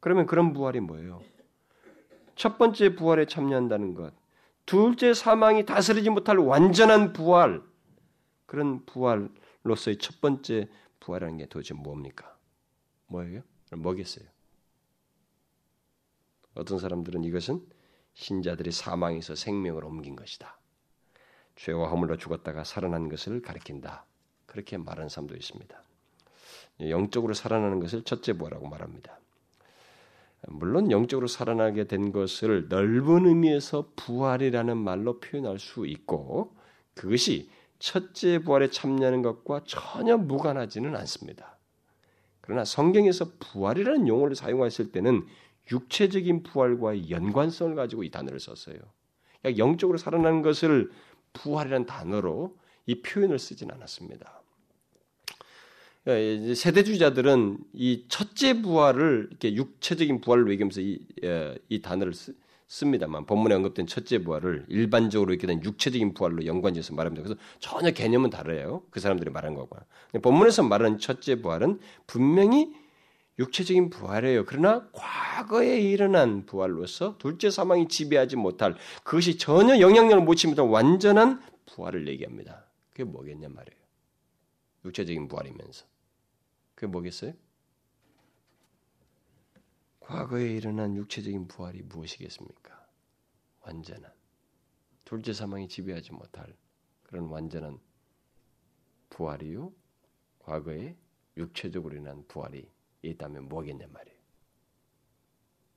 그러면 0.00 0.26
그런 0.26 0.52
부활이 0.52 0.80
뭐예요? 0.80 1.22
첫 2.34 2.58
번째 2.58 2.96
부활에 2.96 3.26
참여한다는 3.26 3.94
것, 3.94 4.12
둘째 4.66 5.14
사망이 5.14 5.64
다스리지 5.66 6.10
못할 6.10 6.38
완전한 6.38 7.12
부활, 7.12 7.62
그런 8.46 8.84
부활로서의 8.86 9.98
첫 9.98 10.20
번째 10.20 10.68
부활이라는 10.98 11.38
게 11.38 11.46
도대체 11.46 11.74
뭡니까? 11.74 12.36
뭐예요? 13.06 13.42
뭐겠어요? 13.70 14.26
어떤 16.56 16.80
사람들은 16.80 17.22
이것은 17.22 17.64
신자들이 18.14 18.72
사망에서 18.72 19.36
생명을 19.36 19.84
옮긴 19.84 20.16
것이다. 20.16 20.58
죄와 21.56 21.88
허물로 21.88 22.16
죽었다가 22.16 22.64
살아난 22.64 23.08
것을 23.08 23.42
가리킨다. 23.42 24.04
그렇게 24.46 24.76
말하는 24.76 25.08
사람도 25.08 25.34
있습니다. 25.34 25.82
영적으로 26.80 27.34
살아나는 27.34 27.80
것을 27.80 28.02
첫째 28.02 28.32
부활라고 28.32 28.68
말합니다. 28.68 29.18
물론 30.48 30.90
영적으로 30.90 31.26
살아나게 31.26 31.84
된 31.84 32.12
것을 32.12 32.68
넓은 32.68 33.26
의미에서 33.26 33.92
부활이라는 33.96 34.76
말로 34.76 35.20
표현할 35.20 35.58
수 35.58 35.86
있고 35.86 36.54
그것이 36.94 37.48
첫째 37.78 38.38
부활에 38.38 38.68
참여하는 38.70 39.22
것과 39.22 39.62
전혀 39.66 40.16
무관하지는 40.16 40.94
않습니다. 40.96 41.58
그러나 42.40 42.64
성경에서 42.64 43.32
부활이라는 43.38 44.06
용어를 44.06 44.36
사용했을 44.36 44.92
때는 44.92 45.26
육체적인 45.72 46.42
부활과의 46.42 47.10
연관성을 47.10 47.74
가지고 47.74 48.04
이 48.04 48.10
단어를 48.10 48.38
썼어요. 48.38 48.76
그러니까 49.40 49.58
영적으로 49.58 49.96
살아나는 49.96 50.42
것을 50.42 50.90
부활이라는 51.34 51.86
단어로 51.86 52.56
이 52.86 53.02
표현을 53.02 53.38
쓰진 53.38 53.70
않았습니다. 53.70 54.42
그러니까 56.04 56.54
세대주의자들은 56.54 57.58
이 57.72 58.04
첫째 58.08 58.60
부활을 58.60 59.28
이렇게 59.30 59.54
육체적인 59.54 60.20
부활을 60.20 60.50
얘기하면서 60.52 60.80
이, 60.80 60.98
예, 61.22 61.58
이 61.68 61.80
단어를 61.80 62.12
쓰, 62.12 62.34
씁니다만 62.66 63.26
본문에 63.26 63.54
언급된 63.54 63.86
첫째 63.86 64.18
부활을 64.18 64.66
일반적으로 64.68 65.32
이렇게 65.32 65.46
된 65.46 65.62
육체적인 65.62 66.14
부활로 66.14 66.44
연관지어서 66.44 66.94
말합니다. 66.94 67.22
그래서 67.22 67.40
전혀 67.58 67.90
개념은 67.90 68.30
다르요. 68.30 68.82
그 68.90 69.00
사람들이 69.00 69.30
말한 69.30 69.54
거고. 69.54 69.76
본문에서 70.20 70.62
말하는 70.62 70.98
첫째 70.98 71.40
부활은 71.40 71.78
분명히 72.06 72.72
육체적인 73.38 73.90
부활이에요. 73.90 74.44
그러나 74.44 74.88
과거에 74.92 75.80
일어난 75.80 76.46
부활로서 76.46 77.18
둘째 77.18 77.50
사망이 77.50 77.88
지배하지 77.88 78.36
못할 78.36 78.76
그것이 79.02 79.38
전혀 79.38 79.80
영향력을 79.80 80.22
못 80.22 80.32
미치는 80.32 80.58
완전한 80.68 81.42
부활을 81.66 82.06
얘기합니다. 82.08 82.66
그게 82.90 83.04
뭐겠냐 83.04 83.48
말이에요. 83.48 83.82
육체적인 84.84 85.28
부활이면서. 85.28 85.86
그게 86.74 86.86
뭐겠어요? 86.86 87.32
과거에 90.00 90.52
일어난 90.52 90.96
육체적인 90.96 91.48
부활이 91.48 91.82
무엇이겠습니까? 91.82 92.86
완전한 93.62 94.12
둘째 95.04 95.32
사망이 95.32 95.68
지배하지 95.68 96.12
못할 96.12 96.54
그런 97.02 97.24
완전한 97.26 97.78
부활이요. 99.08 99.72
과거에 100.40 100.96
육체적으로 101.36 101.94
일어난 101.94 102.24
부활이 102.28 102.68
있다면 103.10 103.48
뭐겠냐 103.48 103.86
말이에요. 103.90 104.18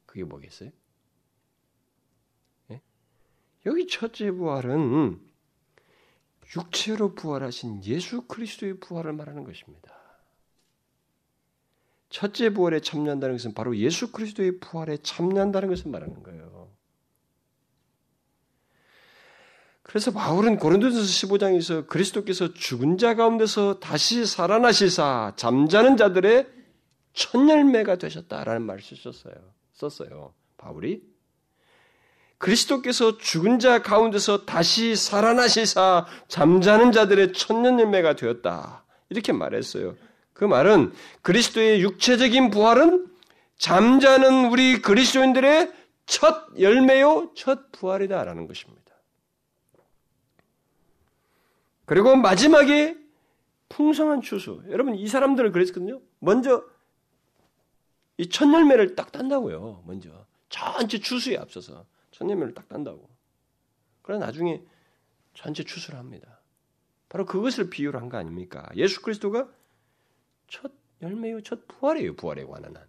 그게 0.05 0.23
뭐겠어요? 0.23 0.71
예? 2.71 2.81
여기 3.65 3.87
첫째 3.87 4.31
부활은 4.31 5.19
육체로 6.55 7.13
부활하신 7.13 7.83
예수 7.83 8.21
그리스도의 8.27 8.79
부활을 8.79 9.13
말하는 9.13 9.43
것입니다. 9.43 9.95
첫째 12.09 12.49
부활에 12.51 12.79
참여한다는 12.79 13.35
것은 13.35 13.53
바로 13.53 13.75
예수 13.77 14.11
그리스도의 14.11 14.59
부활에 14.59 14.97
참여한다는 14.97 15.67
것을 15.67 15.91
말하는 15.91 16.23
거예요. 16.23 16.71
그래서 19.83 20.11
바울은 20.11 20.57
고린도전서 20.57 21.07
15장에서 21.07 21.87
그리스도께서 21.87 22.53
죽은 22.53 22.97
자 22.97 23.15
가운데서 23.15 23.79
다시 23.79 24.25
살아나시사 24.25 25.33
잠자는 25.37 25.95
자들의 25.95 26.56
첫 27.17 27.49
열매가 27.49 27.95
되셨다라는 27.95 28.61
말을 28.61 28.83
썼어요. 28.83 29.33
썼어요. 29.73 30.35
바울이 30.57 31.01
그리스도께서 32.37 33.17
죽은 33.17 33.57
자 33.57 33.81
가운데서 33.81 34.45
다시 34.45 34.95
살아나시사 34.95 36.05
잠자는 36.27 36.91
자들의 36.91 37.33
천년 37.33 37.79
열매가 37.79 38.15
되었다. 38.17 38.85
이렇게 39.09 39.33
말했어요. 39.33 39.95
그 40.33 40.45
말은 40.45 40.93
그리스도의 41.23 41.81
육체적인 41.81 42.51
부활은 42.51 43.07
잠자는 43.57 44.51
우리 44.51 44.79
그리스도인들의 44.83 45.73
첫 46.05 46.49
열매요, 46.59 47.31
첫 47.33 47.71
부활이다라는 47.71 48.45
것입니다. 48.45 48.93
그리고 51.85 52.15
마지막에 52.15 52.95
풍성한 53.69 54.21
추수. 54.21 54.61
여러분 54.69 54.93
이 54.93 55.07
사람들은 55.07 55.51
그랬거든요. 55.51 55.99
먼저 56.19 56.63
이 58.17 58.29
첫 58.29 58.51
열매를 58.51 58.95
딱 58.95 59.11
딴다고요. 59.11 59.83
먼저 59.85 60.25
전체 60.49 60.97
추수에 60.99 61.37
앞서서 61.37 61.85
첫 62.11 62.27
열매를 62.29 62.53
딱 62.53 62.67
딴다고. 62.67 63.09
그러나 64.01 64.25
나중에 64.27 64.61
전체 65.33 65.63
추수를 65.63 65.99
합니다. 65.99 66.39
바로 67.09 67.25
그것을 67.25 67.69
비유로 67.69 67.99
한 67.99 68.09
거 68.09 68.17
아닙니까? 68.17 68.67
예수 68.75 69.01
그리스도가 69.01 69.49
첫 70.47 70.71
열매요, 71.01 71.41
첫 71.41 71.67
부활이에요. 71.67 72.15
부활에 72.15 72.43
관한 72.45 72.75
한. 72.75 72.85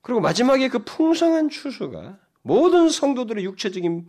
그리고 0.00 0.20
마지막에 0.20 0.68
그 0.68 0.84
풍성한 0.84 1.50
추수가 1.50 2.18
모든 2.42 2.88
성도들의 2.88 3.44
육체적인 3.44 4.08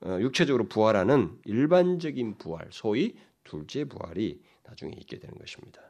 어, 0.00 0.18
육체적으로 0.20 0.68
부활하는 0.68 1.40
일반적인 1.44 2.38
부활, 2.38 2.68
소위 2.72 3.16
둘째 3.44 3.84
부활이 3.84 4.42
나중에 4.64 4.92
있게 4.98 5.18
되는 5.18 5.36
것입니다. 5.38 5.80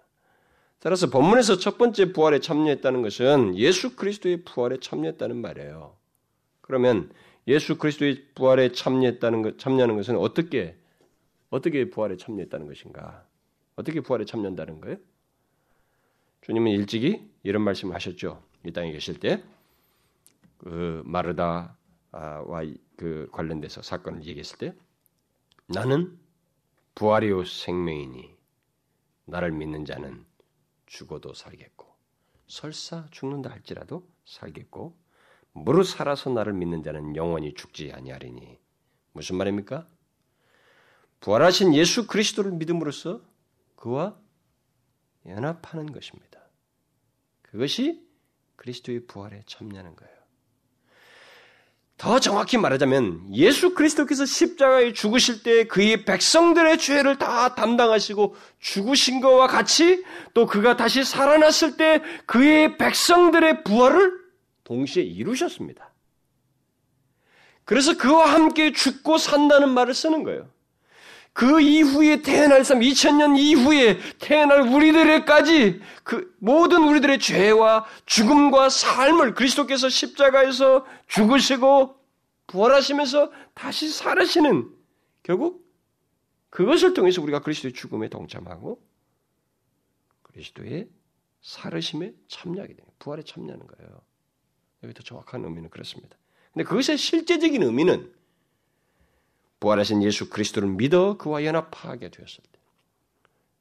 따라서 0.80 1.10
본문에서 1.10 1.58
첫 1.58 1.76
번째 1.76 2.12
부활에 2.12 2.38
참여했다는 2.38 3.02
것은 3.02 3.56
예수 3.56 3.96
그리스도의 3.96 4.44
부활에 4.44 4.78
참여했다는 4.78 5.36
말이에요. 5.36 5.96
그러면 6.60 7.10
예수 7.48 7.78
그리스도의 7.78 8.26
부활에 8.34 8.72
참여했다는 8.72 9.42
것, 9.42 9.58
참여하는 9.58 9.96
것은 9.96 10.16
어떻게 10.16 10.76
어떻게 11.50 11.88
부활에 11.90 12.16
참여했다는 12.16 12.66
것인가? 12.66 13.26
어떻게 13.76 14.00
부활에 14.00 14.24
참여한다는 14.24 14.80
거예요? 14.80 14.96
주님은 16.42 16.72
일찍이 16.72 17.30
이런 17.42 17.62
말씀을 17.62 17.94
하셨죠. 17.94 18.42
이 18.66 18.72
땅에 18.72 18.92
계실 18.92 19.18
때, 19.20 19.42
그 20.58 21.02
마르다와 21.04 21.74
그 22.96 23.28
관련돼서 23.32 23.82
사건을 23.82 24.24
얘기했을 24.24 24.58
때, 24.58 24.74
나는 25.66 26.18
부활이요 26.96 27.44
생명이니 27.44 28.34
나를 29.26 29.52
믿는 29.52 29.84
자는 29.84 30.24
죽어도 30.88 31.34
살겠고 31.34 31.86
설사 32.46 33.06
죽는다 33.10 33.50
할지라도 33.50 34.08
살겠고 34.24 34.98
무릇 35.52 35.84
살아서 35.84 36.30
나를 36.30 36.52
믿는 36.54 36.82
자는 36.82 37.14
영원히 37.16 37.54
죽지 37.54 37.92
아니하리니 37.92 38.58
무슨 39.12 39.36
말입니까? 39.36 39.88
부활하신 41.20 41.74
예수 41.74 42.06
그리스도를 42.06 42.52
믿음으로써 42.52 43.22
그와 43.76 44.18
연합하는 45.26 45.92
것입니다. 45.92 46.40
그것이 47.42 48.06
그리스도의 48.56 49.06
부활에 49.06 49.42
참여하는 49.46 49.96
거예요. 49.96 50.17
더 51.98 52.20
정확히 52.20 52.56
말하자면 52.56 53.34
예수 53.34 53.74
그리스도께서 53.74 54.24
십자가에 54.24 54.92
죽으실 54.92 55.42
때 55.42 55.66
그의 55.66 56.04
백성들의 56.04 56.78
죄를 56.78 57.18
다 57.18 57.56
담당하시고 57.56 58.36
죽으신 58.60 59.20
것과 59.20 59.48
같이 59.48 60.04
또 60.32 60.46
그가 60.46 60.76
다시 60.76 61.02
살아났을 61.02 61.76
때 61.76 62.00
그의 62.24 62.78
백성들의 62.78 63.64
부활을 63.64 64.12
동시에 64.62 65.02
이루셨습니다. 65.02 65.92
그래서 67.64 67.98
그와 67.98 68.32
함께 68.32 68.72
죽고 68.72 69.18
산다는 69.18 69.68
말을 69.70 69.92
쓰는 69.92 70.22
거예요. 70.22 70.48
그 71.32 71.60
이후에 71.60 72.22
태어날 72.22 72.64
삶, 72.64 72.80
2000년 72.80 73.38
이후에 73.38 73.98
태어날 74.18 74.62
우리들에까지 74.62 75.80
그 76.02 76.34
모든 76.38 76.82
우리들의 76.82 77.20
죄와 77.20 77.86
죽음과 78.06 78.68
삶을 78.68 79.34
그리스도께서 79.34 79.88
십자가에서 79.88 80.84
죽으시고 81.06 81.96
부활하시면서 82.48 83.30
다시 83.54 83.88
살으시는 83.88 84.68
결국 85.22 85.64
그것을 86.50 86.94
통해서 86.94 87.22
우리가 87.22 87.40
그리스도의 87.40 87.72
죽음에 87.72 88.08
동참하고 88.08 88.82
그리스도의 90.22 90.88
살으심에 91.42 92.12
참여하게 92.28 92.74
돼요. 92.74 92.86
부활에 92.98 93.22
참여하는 93.22 93.66
거예요. 93.66 94.00
여기 94.82 94.94
더 94.94 95.02
정확한 95.02 95.44
의미는 95.44 95.70
그렇습니다. 95.70 96.16
근데 96.52 96.64
그것의 96.64 96.96
실제적인 96.96 97.62
의미는 97.62 98.12
부활하신 99.60 100.02
예수 100.02 100.28
그리스도를 100.30 100.68
믿어 100.68 101.16
그와 101.16 101.44
연합하게 101.44 102.10
되었을 102.10 102.44
때, 102.52 102.58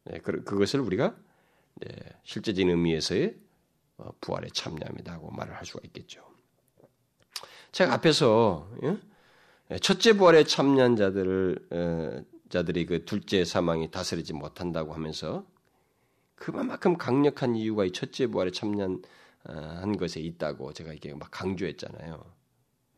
네, 0.06 0.20
그, 0.20 0.44
그것을 0.44 0.80
우리가 0.80 1.16
네, 1.76 1.90
실제적인 2.24 2.70
의미에서의 2.70 3.36
어, 3.98 4.12
부활에 4.22 4.48
참여합니다고 4.50 5.32
말을 5.32 5.56
할 5.56 5.66
수가 5.66 5.82
있겠죠. 5.86 6.22
제가 7.72 7.94
앞에서 7.94 8.70
예? 8.84 9.80
첫째 9.80 10.14
부활에 10.14 10.44
참여한 10.44 10.96
자들을 10.96 11.68
어, 11.72 12.24
자들이 12.50 12.86
그 12.86 13.06
둘째 13.06 13.44
사망이 13.44 13.92
다스리지 13.92 14.34
못한다고 14.34 14.94
하면서 14.94 15.46
그만큼 16.36 16.98
강력한 16.98 17.56
이유가 17.56 17.84
이 17.84 17.92
첫째 17.92 18.28
부활에 18.28 18.52
참여한 18.52 19.02
어, 19.46 19.92
것에 19.98 20.22
있다고 20.22 20.74
제가 20.74 20.94
이게 20.94 21.14
막 21.14 21.30
강조했잖아요. 21.32 22.24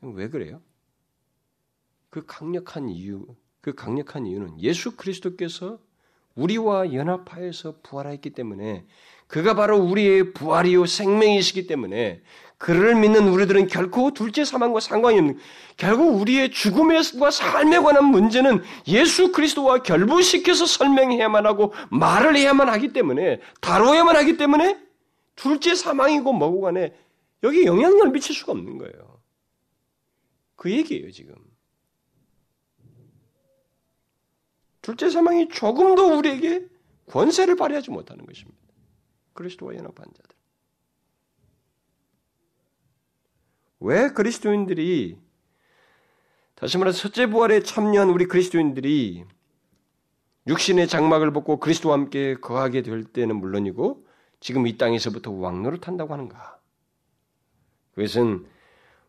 왜 0.02 0.30
그래요? 0.30 0.62
그 2.10 2.26
강력한 2.26 2.89
이유, 2.89 3.26
그 3.62 3.74
강력한 3.76 4.26
이유는 4.26 4.62
예수 4.62 4.95
그리스도께서 4.95 5.80
우리와 6.36 6.93
연합하여서 6.93 7.80
부활하였기 7.84 8.32
때문에 8.32 8.86
그가 9.28 9.53
바로 9.53 9.78
우리의 9.78 10.34
부활이요 10.34 10.86
생명이시기 10.86 11.68
때문에 11.68 12.22
그를 12.57 12.95
믿는 12.95 13.28
우리들은 13.28 13.68
결코 13.68 14.12
둘째 14.12 14.43
사망과 14.43 14.80
상관이 14.80 15.18
없는 15.20 15.38
결국 15.78 16.20
우리의 16.20 16.51
죽음과 16.51 17.32
삶에 17.32 17.78
관한 17.80 18.05
문제는 18.05 18.64
예수 18.88 19.32
그리스도와 19.32 19.82
결부시켜서 19.82 20.66
설명해야만 20.66 21.45
하고 21.45 21.74
말을 21.89 22.36
해야만 22.36 22.68
하기 22.70 22.91
때문에 22.91 23.39
다뤄야만 23.62 24.16
하기 24.18 24.38
때문에 24.38 24.78
둘째 25.36 25.76
사망이고 25.76 26.34
뭐고 26.34 26.62
간에 26.62 26.93
여기 27.43 27.66
영향력을 27.66 28.12
미칠 28.12 28.36
수가 28.36 28.51
없는 28.51 28.78
거예요. 28.78 29.20
그 30.57 30.70
얘기예요, 30.70 31.12
지금. 31.12 31.36
둘째 34.89 35.11
사망이 35.11 35.49
조금도 35.49 36.17
우리에게 36.17 36.65
권세를 37.05 37.55
발휘하지 37.55 37.91
못하는 37.91 38.25
것입니다. 38.25 38.57
그리스도와 39.33 39.75
연합한 39.75 40.07
자들. 40.11 40.35
왜 43.81 44.09
그리스도인들이 44.09 45.19
다시 46.55 46.79
말해서 46.79 46.97
첫째 46.97 47.27
부활에 47.27 47.61
참여한 47.61 48.09
우리 48.09 48.25
그리스도인들이 48.25 49.25
육신의 50.47 50.87
장막을 50.87 51.33
벗고 51.33 51.59
그리스도와 51.59 51.93
함께 51.93 52.33
거하게 52.33 52.81
될 52.81 53.03
때는 53.03 53.35
물론이고 53.35 54.07
지금 54.39 54.65
이 54.65 54.75
땅에서부터 54.75 55.29
왕노릇 55.29 55.87
한다고 55.87 56.13
하는가? 56.13 56.59
그것은 57.93 58.47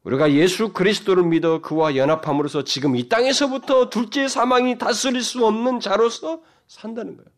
우리가 0.05 0.33
예수 0.33 0.73
그리스도를 0.73 1.25
믿어 1.25 1.61
그와 1.61 1.97
연합함으로써 1.97 2.65
지금 2.65 2.97
이 2.97 3.09
땅에서부터 3.09 3.91
둘째 3.91 4.29
사망이 4.29 4.79
다스릴 4.79 5.23
수 5.23 5.45
없는 5.47 5.81
자로서 5.81 6.41
산다는 6.67 7.17
거예요. 7.17 7.29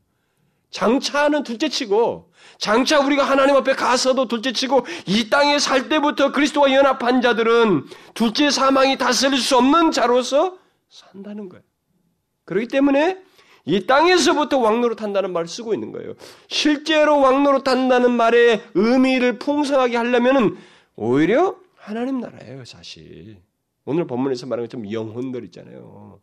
장차는 0.71 1.43
둘째치고 1.43 2.31
장차 2.59 3.01
우리가 3.01 3.25
하나님 3.25 3.57
앞에 3.57 3.75
가서도 3.75 4.27
둘째치고 4.29 4.87
이 5.07 5.29
땅에 5.29 5.59
살 5.59 5.89
때부터 5.89 6.33
그리스도와 6.33 6.73
연합한 6.73 7.21
자들은 7.21 7.85
둘째 8.15 8.51
사망이 8.51 8.97
다스릴 8.97 9.39
수 9.39 9.59
없는 9.59 9.91
자로서 9.91 10.57
산다는 10.89 11.49
거예요. 11.49 11.63
그렇기 12.45 12.69
때문에 12.69 13.19
이 13.65 13.87
땅에서부터 13.87 14.59
왕노로 14.59 14.97
탄다는 14.97 15.33
말을 15.33 15.47
쓰고 15.47 15.75
있는 15.75 15.93
거예요. 15.93 16.15
실제로 16.49 17.21
왕노로 17.21 17.63
탄다는 17.63 18.11
말의 18.13 18.63
의미를 18.75 19.39
풍성하게 19.39 19.97
하려면은 19.97 20.57
오히려 20.97 21.57
하나님 21.83 22.21
나라예요, 22.21 22.65
사실. 22.65 23.43
오늘 23.85 24.07
본문에서 24.07 24.47
말하는 24.47 24.69
것처럼 24.69 24.93
영혼들 24.93 25.45
있잖아요. 25.47 26.21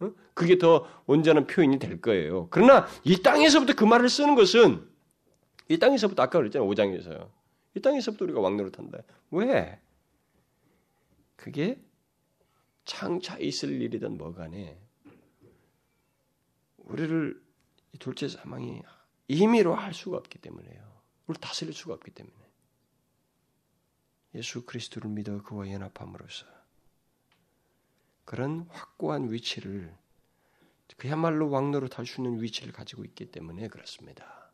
어? 0.00 0.12
그게 0.34 0.58
더 0.58 0.86
온전한 1.06 1.46
표현이 1.46 1.78
될 1.78 2.02
거예요. 2.02 2.48
그러나 2.50 2.86
이 3.02 3.22
땅에서부터 3.22 3.72
그 3.74 3.84
말을 3.84 4.10
쓰는 4.10 4.34
것은 4.34 4.86
이 5.68 5.78
땅에서부터 5.78 6.22
아까 6.22 6.38
그랬잖아요. 6.38 6.68
5장에서요. 6.68 7.30
이 7.76 7.80
땅에서부터 7.80 8.26
우리가 8.26 8.40
왕노로 8.40 8.72
탄다. 8.72 8.98
왜? 9.30 9.80
그게 11.36 11.82
장차 12.84 13.38
있을 13.38 13.80
일이든 13.80 14.18
뭐간에 14.18 14.78
우리를 16.76 17.42
둘째 18.00 18.28
사망이 18.28 18.82
임의로 19.28 19.74
할 19.74 19.94
수가 19.94 20.18
없기 20.18 20.38
때문에요. 20.40 20.82
우리 21.26 21.38
다스릴 21.40 21.72
수가 21.72 21.94
없기 21.94 22.10
때문에. 22.10 22.43
예수 24.34 24.64
그리스도를 24.64 25.10
믿어 25.10 25.42
그와 25.42 25.70
연합함으로써 25.70 26.46
그런 28.24 28.66
확고한 28.70 29.30
위치를 29.32 29.94
그야말로 30.96 31.50
왕노로 31.50 31.88
탈 31.88 32.06
수 32.06 32.20
있는 32.20 32.40
위치를 32.42 32.72
가지고 32.72 33.04
있기 33.04 33.30
때문에 33.30 33.68
그렇습니다. 33.68 34.52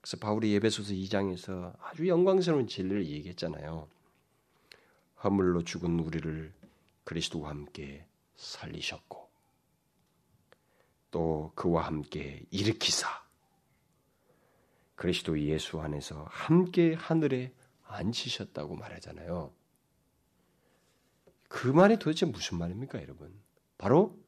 그래서 0.00 0.16
바울이 0.18 0.52
예배소서 0.54 0.92
2장에서 0.92 1.74
아주 1.80 2.06
영광스러운 2.08 2.66
진리를 2.66 3.06
얘기했잖아요. 3.06 3.88
허물로 5.22 5.64
죽은 5.64 5.98
우리를 5.98 6.52
그리스도와 7.04 7.50
함께 7.50 8.06
살리셨고 8.36 9.30
또 11.10 11.52
그와 11.54 11.86
함께 11.86 12.42
일으키사 12.50 13.08
그리스도 14.96 15.40
예수 15.40 15.80
안에서 15.80 16.26
함께 16.28 16.94
하늘에 16.94 17.52
앉히셨다고 17.94 18.76
말하잖아요. 18.76 19.52
그 21.48 21.68
말이 21.68 21.98
도대체 21.98 22.26
무슨 22.26 22.58
말입니까, 22.58 23.00
여러분? 23.02 23.32
바로 23.78 24.18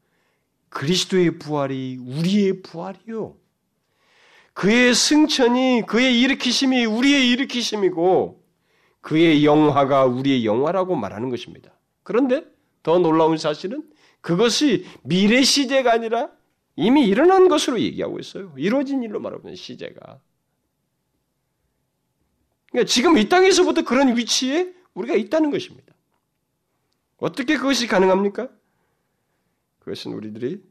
그리스도의 0.68 1.38
부활이 1.38 1.98
우리의 2.00 2.62
부활이요. 2.62 3.36
그의 4.52 4.94
승천이 4.94 5.82
그의 5.86 6.20
일으키심이 6.22 6.86
우리의 6.86 7.30
일으키심이고 7.30 8.42
그의 9.02 9.44
영화가 9.44 10.06
우리의 10.06 10.46
영화라고 10.46 10.96
말하는 10.96 11.28
것입니다. 11.28 11.72
그런데 12.02 12.44
더 12.82 12.98
놀라운 12.98 13.36
사실은 13.36 13.88
그것이 14.20 14.86
미래 15.02 15.42
시제가 15.42 15.92
아니라 15.92 16.30
이미 16.74 17.06
일어난 17.06 17.48
것으로 17.48 17.80
얘기하고 17.80 18.18
있어요. 18.18 18.52
이루어진 18.56 19.02
일로 19.02 19.20
말하고 19.20 19.54
시제가. 19.54 20.20
그러니까 22.76 22.92
지금 22.92 23.16
이 23.16 23.26
땅에서부터 23.26 23.84
그런 23.84 24.14
위치에 24.18 24.74
우리가 24.92 25.14
있다는 25.14 25.50
것입니다. 25.50 25.94
어떻게 27.16 27.56
그것이 27.56 27.86
가능합니까? 27.86 28.50
그것은 29.78 30.12
우리들이 30.12 30.62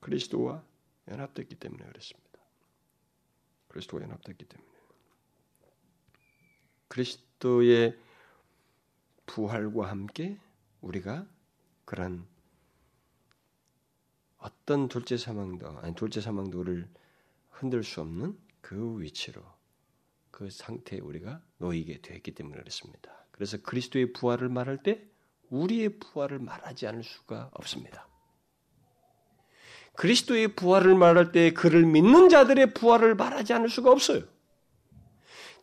그리스도와 0.00 0.64
연합됐기 1.08 1.56
때문에 1.56 1.84
그렇습니다. 1.84 2.40
그리스도와 3.68 4.04
연합됐기 4.04 4.46
때문에. 4.46 4.70
그리스도의 6.88 7.98
부활과 9.26 9.90
함께 9.90 10.38
우리가 10.80 11.26
그런 11.84 12.26
어떤 14.38 14.88
둘째 14.88 15.18
사망도 15.18 15.78
아니 15.80 15.94
둘째 15.94 16.22
사망도를 16.22 16.88
흔들 17.50 17.84
수 17.84 18.00
없는 18.00 18.38
그 18.62 18.98
위치로 18.98 19.59
그 20.40 20.48
상태에 20.48 21.00
우리가 21.00 21.42
놓이게 21.58 22.00
되었기 22.00 22.32
때문에 22.32 22.56
그렇습니다. 22.56 23.10
그래서 23.30 23.58
그리스도의 23.58 24.14
부활을 24.14 24.48
말할 24.48 24.82
때 24.82 25.02
우리의 25.50 25.98
부활을 25.98 26.38
말하지 26.38 26.86
않을 26.86 27.02
수가 27.02 27.50
없습니다. 27.52 28.08
그리스도의 29.96 30.54
부활을 30.54 30.94
말할 30.94 31.32
때 31.32 31.52
그를 31.52 31.84
믿는 31.84 32.30
자들의 32.30 32.72
부활을 32.72 33.16
말하지 33.16 33.52
않을 33.52 33.68
수가 33.68 33.90
없어요. 33.90 34.22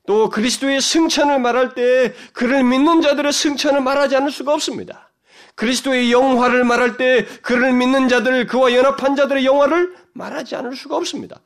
또 0.05 0.30
그리스도의 0.30 0.80
승천을 0.80 1.39
말할 1.39 1.73
때 1.73 2.13
그를 2.34 2.63
믿는 2.63 3.01
자들의 3.01 3.34
승천을 3.34 3.82
말하지 3.82 4.15
않을 4.17 4.30
수가 4.30 4.53
없습니다. 4.53 5.11
그리스도의 5.55 6.11
영화를 6.11 6.63
말할 6.63 6.97
때 6.97 7.25
그를 7.41 7.73
믿는 7.73 8.09
자들, 8.09 8.45
그와 8.45 8.71
연합한 8.75 9.15
자들의 9.15 9.43
영화를 9.43 9.97
말하지 10.13 10.55
않을 10.55 10.75
수가 10.75 10.97
없습니다. 10.97 11.41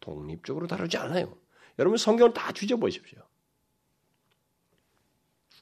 독립적으로 0.00 0.66
다루지 0.66 0.98
않아요. 0.98 1.34
여러분 1.78 1.96
성경을 1.96 2.32
다 2.32 2.52
뒤져보십시오. 2.52 3.20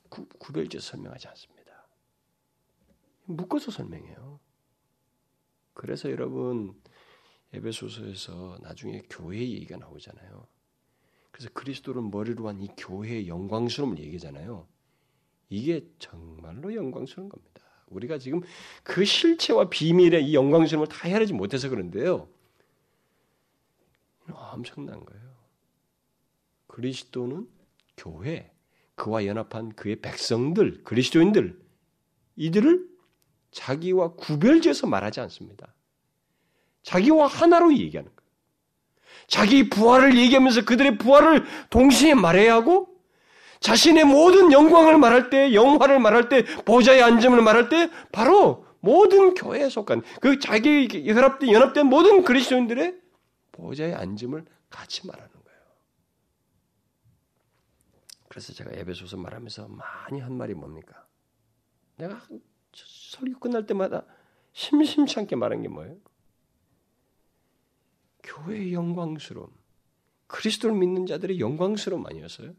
구, 0.09 0.27
구별제 0.39 0.79
설명하지 0.79 1.29
않습니다. 1.29 1.87
묶어서 3.25 3.71
설명해요. 3.71 4.41
그래서 5.75 6.11
여러분 6.11 6.75
에베소서에서 7.55 8.59
나중에 8.63 9.03
교회 9.09 9.39
얘기가 9.39 9.77
나오잖아요. 9.77 10.47
그래서 11.31 11.51
그리스도를 11.55 12.03
머리로 12.03 12.49
한 12.49 12.61
이 12.61 12.69
교회의 12.77 13.29
영광스러움을 13.29 13.99
얘기잖아요. 13.99 14.67
이게 15.49 15.87
정말로 15.99 16.75
영광스러운 16.75 17.29
겁니다. 17.29 17.63
우리가 17.87 18.19
지금 18.19 18.41
그 18.83 19.05
실체와 19.05 19.69
비밀의 19.71 20.27
이 20.27 20.35
영광스러움을 20.35 20.89
다 20.89 21.09
헤아리지 21.09 21.33
못해서 21.33 21.69
그런데요. 21.69 22.29
엄청난 24.31 25.05
거예요. 25.05 25.32
그리스도는 26.73 27.47
교회, 27.99 28.51
그와 28.95 29.27
연합한 29.27 29.75
그의 29.75 29.97
백성들, 29.97 30.85
그리스도인들, 30.85 31.61
이들을 32.37 32.87
자기와 33.51 34.14
구별지어서 34.14 34.87
말하지 34.87 35.20
않습니다. 35.20 35.75
자기와 36.83 37.27
하나로 37.27 37.77
얘기하는 37.77 38.11
거예요. 38.16 38.31
자기 39.27 39.68
부활을 39.68 40.16
얘기하면서 40.16 40.64
그들의 40.64 40.97
부활을 40.97 41.45
동시에 41.68 42.14
말해야 42.14 42.55
하고 42.55 42.89
자신의 43.61 44.05
모든 44.05 44.51
영광을 44.51 44.99
말할 44.99 45.29
때, 45.29 45.53
영화를 45.53 46.01
말할 46.01 46.31
때, 46.31 46.45
보좌의 46.64 47.03
앉음을 47.03 47.43
말할 47.43 47.68
때 47.68 47.91
바로 48.11 48.66
모든 48.81 49.35
교회에 49.35 49.68
속한 49.68 50.03
그 50.23 50.39
자기 50.39 50.89
연합된, 51.07 51.53
연합된 51.53 51.87
모든 51.87 52.25
그리스도인들의 52.25 52.97
보좌의 53.53 53.95
앉음을 53.95 54.47
같이 54.70 55.07
말하는 55.07 55.32
그래서 58.33 58.55
제가 58.55 58.70
에베소서 58.72 59.18
말하면서 59.18 59.68
많이 59.68 60.18
한 60.18 60.33
말이 60.33 60.55
뭡니까? 60.55 61.07
내가 61.99 62.18
설교 62.72 63.39
끝날 63.39 63.66
때마다 63.66 64.07
심심치 64.55 65.18
않게 65.18 65.37
말한 65.37 65.61
게 65.61 65.68
뭐예요? 65.68 65.99
교회의 68.22 68.72
영광스러움, 68.72 69.51
그리스도를 70.28 70.74
믿는 70.74 71.05
자들의 71.05 71.41
영광스러움 71.41 72.07
아니었어요? 72.07 72.55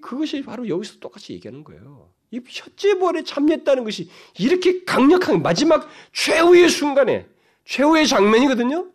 그것이 0.00 0.44
바로 0.44 0.68
여기서 0.68 1.00
똑같이 1.00 1.32
얘기하는 1.32 1.64
거예요. 1.64 2.14
이 2.30 2.40
첫째벌에 2.40 3.24
참여했다는 3.24 3.82
것이 3.82 4.08
이렇게 4.38 4.84
강력한 4.84 5.42
마지막 5.42 5.88
최후의 6.12 6.68
순간에 6.68 7.28
최후의 7.64 8.06
장면이거든요. 8.06 8.92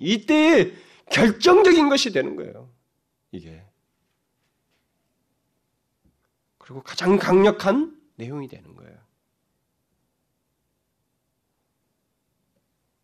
이때에 0.00 0.72
결정적인 1.08 1.88
것이 1.88 2.10
되는 2.10 2.34
거예요. 2.34 2.69
이게. 3.32 3.64
그리고 6.58 6.82
가장 6.82 7.18
강력한 7.18 7.98
내용이 8.16 8.48
되는 8.48 8.74
거예요. 8.74 8.96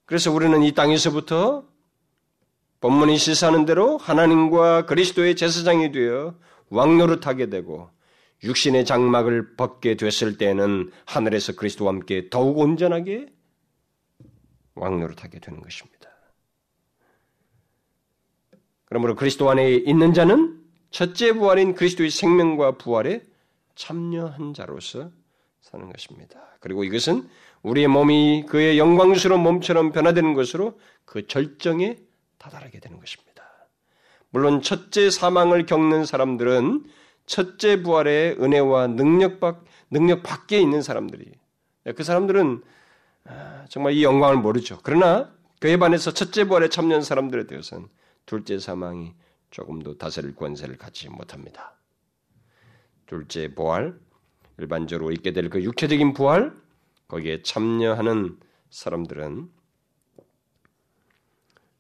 그래서 0.05 0.31
우리는 0.31 0.63
이 0.63 0.73
땅에서부터 0.73 1.67
본문이 2.81 3.19
시사하는 3.19 3.65
대로 3.65 3.99
하나님과 3.99 4.87
그리스도의 4.87 5.35
제사장이 5.35 5.91
되어 5.91 6.39
왕노릇하게 6.69 7.51
되고 7.51 7.91
육신의 8.45 8.85
장막을 8.85 9.57
벗게 9.57 9.97
됐을 9.97 10.39
때는 10.39 10.93
하늘에서 11.07 11.55
그리스도와 11.55 11.93
함께 11.93 12.29
더욱 12.31 12.59
온전하게 12.59 13.33
왕노릇하게 14.75 15.41
되는 15.41 15.61
것입니다. 15.61 16.11
그러므로 18.87 19.15
그리스도 19.15 19.51
안에 19.51 19.75
있는 19.75 20.15
자는 20.15 20.61
첫째 20.91 21.33
부활인 21.33 21.75
그리스도의 21.75 22.11
생명과 22.11 22.79
부활에 22.79 23.23
참여한 23.75 24.55
자로서 24.55 25.11
사는 25.61 25.91
것입니다. 25.93 26.41
그리고 26.61 26.85
이것은 26.85 27.29
우리의 27.63 27.89
몸이 27.89 28.47
그의 28.49 28.79
영광스러운 28.79 29.43
몸처럼 29.43 29.93
변화되는 29.93 30.35
것으로 30.35 30.79
그 31.05 31.27
절정에 31.27 31.99
다다르게 32.39 32.81
되는 32.81 32.99
것입니다. 32.99 33.43
물론 34.31 34.63
첫째 34.63 35.11
사망을 35.11 35.67
겪는 35.67 36.05
사람들은 36.05 36.85
첫째 37.27 37.83
부활의 37.83 38.37
은혜와 38.41 38.89
능력 38.89 39.41
밖 39.41 39.65
능력 39.91 40.23
밖에 40.23 40.61
있는 40.61 40.83
사람들이 40.83 41.33
그 41.95 42.03
사람들은 42.03 42.63
아, 43.25 43.65
정말 43.69 43.93
이 43.95 44.05
영광을 44.05 44.37
모르죠. 44.37 44.79
그러나 44.83 45.33
그에 45.61 45.77
반해서 45.77 46.13
첫째 46.13 46.45
부활에 46.45 46.69
참여한 46.69 47.03
사람들에 47.03 47.47
대해서는 47.47 47.89
둘째 48.27 48.59
사망이 48.59 49.15
조금도 49.51 49.97
다스릴 49.99 50.35
권세를 50.35 50.77
갖지 50.77 51.09
못합니다. 51.09 51.75
둘째 53.07 53.55
부활, 53.55 53.99
일반적으로 54.59 55.13
있게 55.13 55.33
될 55.33 55.49
그 55.49 55.63
육체적인 55.63 56.13
부활, 56.13 56.55
거기에 57.09 57.43
참여하는 57.43 58.41
사람들은 58.71 59.51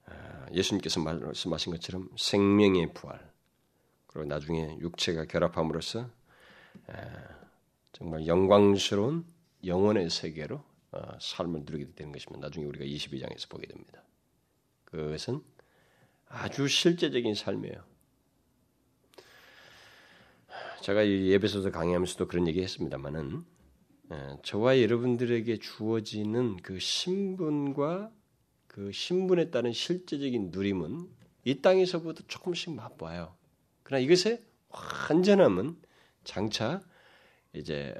아, 0.06 0.46
예수님께서 0.52 1.00
말씀하신 1.00 1.72
것처럼 1.72 2.08
생명의 2.16 2.94
부활, 2.94 3.32
그리고 4.06 4.28
나중에 4.28 4.78
육체가 4.80 5.24
결합함으로써 5.24 6.08
아, 6.86 7.36
정말 7.92 8.26
영광스러운 8.26 9.26
영혼의 9.64 10.10
세계로 10.10 10.62
어, 10.92 11.18
삶을 11.20 11.62
누리게 11.64 11.94
되는 11.94 12.12
것입니다. 12.12 12.46
나중에 12.46 12.66
우리가 12.66 12.84
22장에서 12.84 13.48
보게 13.48 13.66
됩니다. 13.66 14.04
그것은 14.84 15.42
아주 16.36 16.68
실제적인 16.68 17.34
삶이에요. 17.34 17.82
제가 20.82 21.02
이 21.02 21.30
예배소서 21.30 21.70
강의하면서도 21.70 22.28
그런 22.28 22.46
얘기 22.46 22.62
했습니다만은 22.62 23.44
예, 24.12 24.36
저와 24.44 24.80
여러분들에게 24.80 25.58
주어지는 25.58 26.58
그 26.58 26.78
신분과 26.78 28.12
그 28.68 28.92
신분에 28.92 29.50
따른 29.50 29.72
실제적인 29.72 30.50
누림은 30.52 31.08
이 31.44 31.60
땅에서부터 31.62 32.22
조금씩 32.28 32.74
맛봐요. 32.74 33.34
그러나 33.82 34.04
이것의 34.04 34.44
완전함은 35.08 35.76
장차 36.22 36.82
이제 37.54 37.94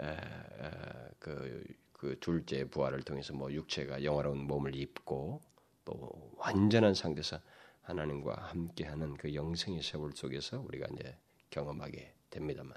그, 1.19 1.65
그 1.93 2.17
둘째 2.21 2.69
부활을 2.69 3.03
통해서 3.03 3.33
뭐 3.33 3.51
육체가 3.51 4.05
영화로운 4.05 4.47
몸을 4.47 4.77
입고 4.77 5.41
또 5.85 6.33
완전한 6.37 6.95
상태에서 6.95 7.41
하나님과 7.87 8.35
함께하는 8.51 9.15
그 9.15 9.35
영생의 9.35 9.83
세월 9.83 10.13
속에서 10.13 10.61
우리가 10.61 10.87
이제 10.93 11.17
경험하게 11.51 12.13
됩니다만 12.31 12.75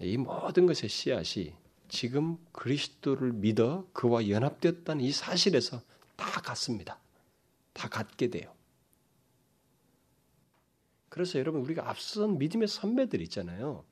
이 0.00 0.16
모든 0.16 0.66
것의 0.66 0.88
씨앗이 0.88 1.54
지금 1.88 2.38
그리스도를 2.52 3.32
믿어 3.32 3.86
그와 3.92 4.28
연합되었다는 4.28 5.04
이 5.04 5.12
사실에서 5.12 5.82
다 6.16 6.40
같습니다. 6.40 6.98
다 7.72 7.88
같게 7.88 8.28
돼요. 8.28 8.54
그래서 11.08 11.38
여러분 11.38 11.60
우리가 11.62 11.88
앞선 11.90 12.38
믿음의 12.38 12.68
선배들 12.68 13.20
있잖아요. 13.22 13.84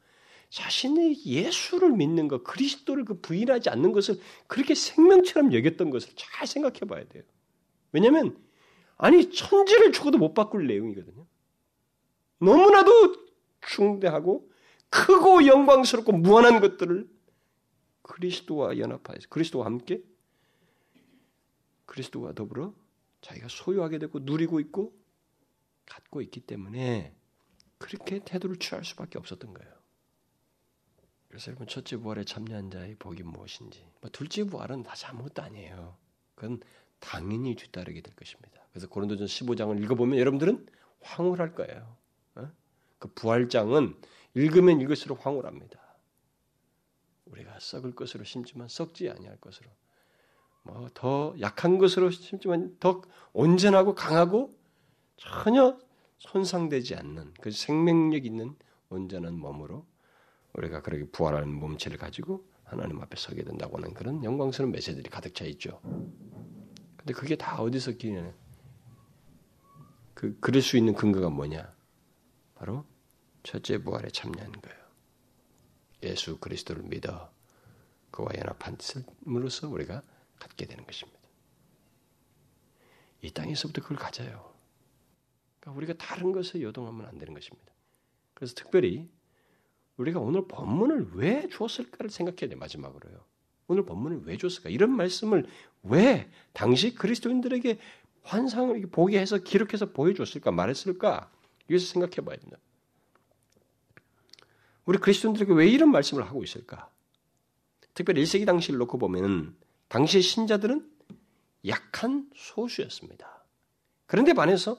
자신의 0.48 1.26
예수를 1.26 1.92
믿는 1.92 2.28
것, 2.28 2.42
그리스도를 2.44 3.04
그 3.04 3.20
부인하지 3.20 3.68
않는 3.68 3.92
것을 3.92 4.18
그렇게 4.46 4.74
생명처럼 4.74 5.52
여겼던 5.52 5.90
것을 5.90 6.14
잘 6.16 6.46
생각해 6.46 6.80
봐야 6.80 7.04
돼요. 7.04 7.22
왜냐하면 7.92 8.47
아니 8.98 9.30
천지를 9.30 9.92
죽어도 9.92 10.18
못 10.18 10.34
바꿀 10.34 10.66
내용이거든요. 10.66 11.26
너무나도 12.40 13.16
중대하고 13.60 14.50
크고 14.90 15.46
영광스럽고 15.46 16.12
무한한 16.12 16.60
것들을 16.60 17.08
그리스도와 18.02 18.78
연합하여서 18.78 19.28
그리스도와 19.28 19.66
함께 19.66 20.02
그리스도와 21.86 22.32
더불어 22.32 22.74
자기가 23.20 23.48
소유하게 23.48 23.98
되고 23.98 24.18
누리고 24.18 24.60
있고 24.60 24.96
갖고 25.86 26.20
있기 26.22 26.40
때문에 26.40 27.14
그렇게 27.78 28.20
태도를 28.24 28.56
취할 28.58 28.84
수밖에 28.84 29.18
없었던 29.18 29.54
거예요. 29.54 29.72
그래서 31.28 31.48
여러분 31.48 31.66
첫째 31.66 31.96
부활에 31.96 32.24
참여한 32.24 32.70
자의 32.70 32.94
복이 32.96 33.22
무엇인지 33.22 33.86
뭐 34.00 34.10
둘째 34.10 34.44
부활은 34.44 34.82
다시 34.82 35.06
아무것도 35.06 35.42
아니에요. 35.42 35.96
그건 36.34 36.60
당연히 37.00 37.54
뒤따르게 37.54 38.00
될 38.00 38.14
것입니다. 38.14 38.62
그래서 38.72 38.88
고린도전 38.88 39.26
15장을 39.26 39.82
읽어보면 39.82 40.18
여러분들은 40.18 40.66
황홀할 41.00 41.54
거예요. 41.54 41.96
어? 42.36 42.50
그 42.98 43.08
부활장은 43.14 43.96
읽으면 44.34 44.80
읽을수록 44.80 45.24
황홀합니다. 45.24 45.78
우리가 47.26 47.58
썩을 47.60 47.94
것으로 47.94 48.24
심지만 48.24 48.68
썩지 48.68 49.10
아니할 49.10 49.36
것으로 49.38 49.68
뭐 50.62 50.88
더 50.94 51.34
약한 51.40 51.78
것으로 51.78 52.10
심지만 52.10 52.76
더 52.78 53.02
온전하고 53.32 53.94
강하고 53.94 54.54
전혀 55.16 55.78
손상되지 56.18 56.94
않는 56.96 57.34
그 57.40 57.50
생명력 57.50 58.26
있는 58.26 58.56
온전한 58.90 59.38
몸으로 59.38 59.86
우리가 60.54 60.82
그렇게 60.82 61.04
부활하는 61.10 61.52
몸체를 61.52 61.98
가지고 61.98 62.46
하나님 62.64 63.00
앞에 63.00 63.16
서게 63.16 63.44
된다고 63.44 63.78
하는 63.78 63.94
그런 63.94 64.22
영광스러운 64.24 64.72
메시지들이 64.72 65.08
가득 65.10 65.34
차 65.34 65.44
있죠. 65.46 65.80
근데 67.08 67.18
그게 67.18 67.36
다 67.36 67.62
어디서 67.62 67.92
기냐? 67.92 68.34
그 70.12 70.38
그럴 70.40 70.60
수 70.60 70.76
있는 70.76 70.92
근거가 70.92 71.30
뭐냐? 71.30 71.74
바로 72.54 72.84
첫째 73.42 73.78
부활에 73.78 74.10
참여한 74.10 74.52
거예요. 74.52 74.78
예수 76.02 76.36
그리스도를 76.36 76.82
믿어 76.82 77.32
그와 78.10 78.28
연합함으로써 78.36 79.70
우리가 79.70 80.02
갖게 80.38 80.66
되는 80.66 80.84
것입니다. 80.84 81.18
이 83.22 83.30
땅에서부터 83.30 83.80
그걸 83.80 83.96
가져요. 83.96 84.52
그러니까 85.60 85.78
우리가 85.78 85.94
다른 85.94 86.32
것에 86.32 86.60
요동하면 86.60 87.06
안 87.06 87.16
되는 87.16 87.32
것입니다. 87.32 87.72
그래서 88.34 88.54
특별히 88.54 89.08
우리가 89.96 90.20
오늘 90.20 90.46
본문을 90.46 91.12
왜 91.14 91.48
주었을까를 91.48 92.10
생각해야 92.10 92.50
돼 92.50 92.54
마지막으로요. 92.54 93.24
오늘 93.68 93.84
본문을 93.84 94.22
왜 94.24 94.36
줬을까? 94.36 94.70
이런 94.70 94.90
말씀을 94.90 95.46
왜 95.84 96.30
당시 96.52 96.94
그리스도인들에게 96.94 97.78
환상을 98.22 98.80
보게 98.90 99.20
해서 99.20 99.38
기록해서 99.38 99.92
보여줬을까 99.92 100.50
말했을까? 100.50 101.30
이것을 101.68 101.86
생각해 101.86 102.16
봐야 102.24 102.36
된다. 102.36 102.56
우리 104.84 104.98
그리스도인들에게 104.98 105.52
왜 105.52 105.68
이런 105.68 105.90
말씀을 105.90 106.24
하고 106.24 106.42
있을까? 106.42 106.90
특별히 107.94 108.22
1세기 108.22 108.46
당시를 108.46 108.78
놓고 108.78 108.98
보면 108.98 109.54
당시 109.88 110.22
신자들은 110.22 110.90
약한 111.66 112.30
소수였습니다. 112.34 113.44
그런데 114.06 114.32
반해서 114.32 114.78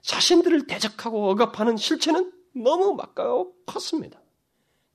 자신들을 0.00 0.66
대적하고 0.66 1.30
억압하는 1.30 1.76
실체는 1.76 2.32
너무 2.54 2.94
막가고 2.94 3.54
컸습니다. 3.66 4.20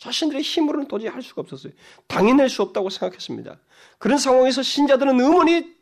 자신들의 0.01 0.41
힘으로는 0.41 0.87
도저히 0.87 1.09
할 1.09 1.21
수가 1.21 1.41
없었어요. 1.41 1.73
당해낼 2.07 2.49
수 2.49 2.63
없다고 2.63 2.89
생각했습니다. 2.89 3.59
그런 3.99 4.17
상황에서 4.17 4.63
신자들은 4.63 5.19
의문이 5.19 5.75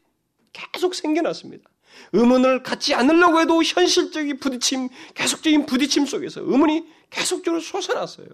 계속 0.51 0.93
생겨났습니다. 0.93 1.69
의문을 2.11 2.61
갖지 2.63 2.93
않으려고 2.93 3.39
해도 3.39 3.63
현실적인 3.63 4.39
부딪힘, 4.39 4.89
계속적인 5.13 5.65
부딪힘 5.65 6.05
속에서 6.05 6.41
의문이 6.41 6.85
계속적으로 7.09 7.61
솟아났어요. 7.61 8.27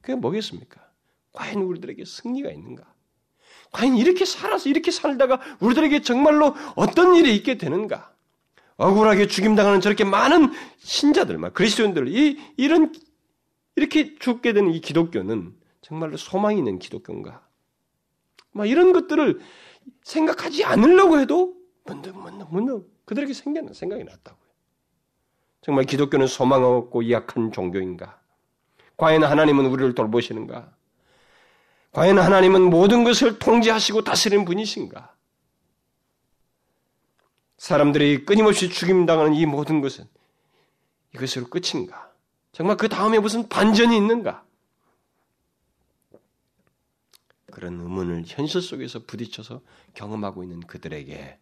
그게 0.00 0.16
뭐겠습니까? 0.16 0.80
과연 1.32 1.62
우리들에게 1.62 2.04
승리가 2.04 2.50
있는가? 2.50 2.82
과연 3.70 3.96
이렇게 3.96 4.24
살아서 4.24 4.68
이렇게 4.68 4.90
살다가 4.90 5.40
우리들에게 5.60 6.02
정말로 6.02 6.56
어떤 6.74 7.14
일이 7.14 7.36
있게 7.36 7.58
되는가? 7.58 8.12
억울하게 8.76 9.28
죽임당하는 9.28 9.80
저렇게 9.80 10.02
많은 10.02 10.50
신자들, 10.80 11.38
그리스도인들, 11.52 12.08
이, 12.08 12.40
이런 12.56 12.92
이렇게 13.76 14.16
죽게 14.18 14.52
되는 14.52 14.72
이 14.72 14.80
기독교는 14.80 15.54
정말로 15.80 16.16
소망이 16.16 16.58
있는 16.58 16.78
기독교인가? 16.78 17.46
막 18.52 18.68
이런 18.68 18.92
것들을 18.92 19.40
생각하지 20.02 20.64
않으려고 20.64 21.18
해도 21.18 21.56
문득 21.84 22.16
문득 22.16 22.46
문득 22.52 23.04
그들에게 23.04 23.32
생겨난 23.32 23.72
생각이 23.72 24.04
났다고요. 24.04 24.42
정말 25.62 25.84
기독교는 25.84 26.26
소망 26.26 26.64
없고 26.64 27.10
약한 27.10 27.52
종교인가? 27.52 28.20
과연 28.96 29.24
하나님은 29.24 29.66
우리를 29.66 29.94
돌보시는가? 29.94 30.74
과연 31.92 32.18
하나님은 32.18 32.62
모든 32.62 33.04
것을 33.04 33.38
통제하시고 33.38 34.02
다스리는 34.02 34.44
분이신가? 34.44 35.14
사람들이 37.58 38.24
끊임없이 38.24 38.68
죽임당하는 38.68 39.34
이 39.34 39.46
모든 39.46 39.80
것은 39.80 40.04
이것으로 41.14 41.46
끝인가? 41.48 42.11
정말 42.52 42.76
그 42.76 42.88
다음에 42.88 43.18
무슨 43.18 43.48
반전이 43.48 43.96
있는가? 43.96 44.44
그런 47.50 47.80
의문을 47.80 48.24
현실 48.26 48.62
속에서 48.62 49.00
부딪혀서 49.04 49.60
경험하고 49.94 50.42
있는 50.42 50.60
그들에게 50.60 51.38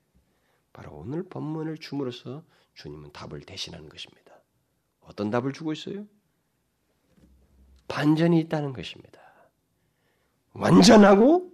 바로 0.73 0.93
오늘 0.93 1.23
본문을 1.23 1.79
줌으로써 1.79 2.43
주님은 2.75 3.13
답을 3.13 3.41
대신하는 3.43 3.89
것입니다. 3.89 4.33
어떤 5.01 5.31
답을 5.31 5.53
주고 5.53 5.73
있어요? 5.73 6.07
반전이 7.89 8.39
있다는 8.41 8.73
것입니다. 8.73 9.21
완전하고 10.53 11.53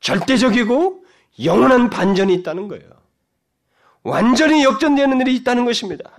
절대적이고 0.00 1.04
영원한 1.44 1.90
반전이 1.90 2.34
있다는 2.34 2.68
거예요. 2.68 3.01
완전히 4.04 4.64
역전되는 4.64 5.20
일이 5.20 5.36
있다는 5.36 5.64
것입니다. 5.64 6.10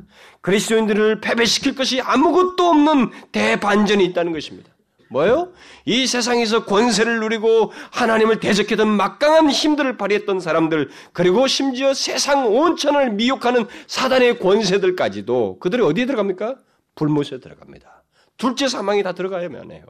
그리스도인들을 0.42 1.22
패배시킬 1.22 1.76
것이 1.76 2.02
아무것도 2.02 2.68
없는 2.68 3.12
대반전이 3.32 4.04
있다는 4.06 4.32
것입니다. 4.34 4.70
뭐요? 5.10 5.54
이 5.86 6.08
세상에서 6.08 6.66
권세를 6.66 7.20
누리고 7.20 7.72
하나님을 7.92 8.40
대적했던 8.40 8.88
막강한 8.88 9.50
힘들을 9.50 9.98
발휘했던 9.98 10.40
사람들, 10.40 10.90
그리고 11.14 11.46
심지어 11.46 11.94
세상 11.94 12.48
온천을 12.48 13.12
미혹하는 13.12 13.68
사단의 13.88 14.40
권세들까지도 14.40 15.60
그들이 15.60 15.84
어디에 15.84 16.06
들어갑니까? 16.08 16.56
불못에 16.96 17.40
들어갑니다. 17.40 18.04
둘째 18.38 18.68
사망이 18.68 19.04
다 19.04 19.14
들어가야만 19.14 19.72
해요. 19.72 19.84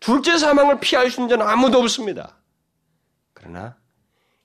둘째 0.00 0.36
사망을 0.36 0.80
피할 0.80 1.10
수 1.10 1.20
있는 1.20 1.30
자는 1.30 1.50
아무도 1.50 1.78
없습니다. 1.78 2.36
그러나 3.32 3.76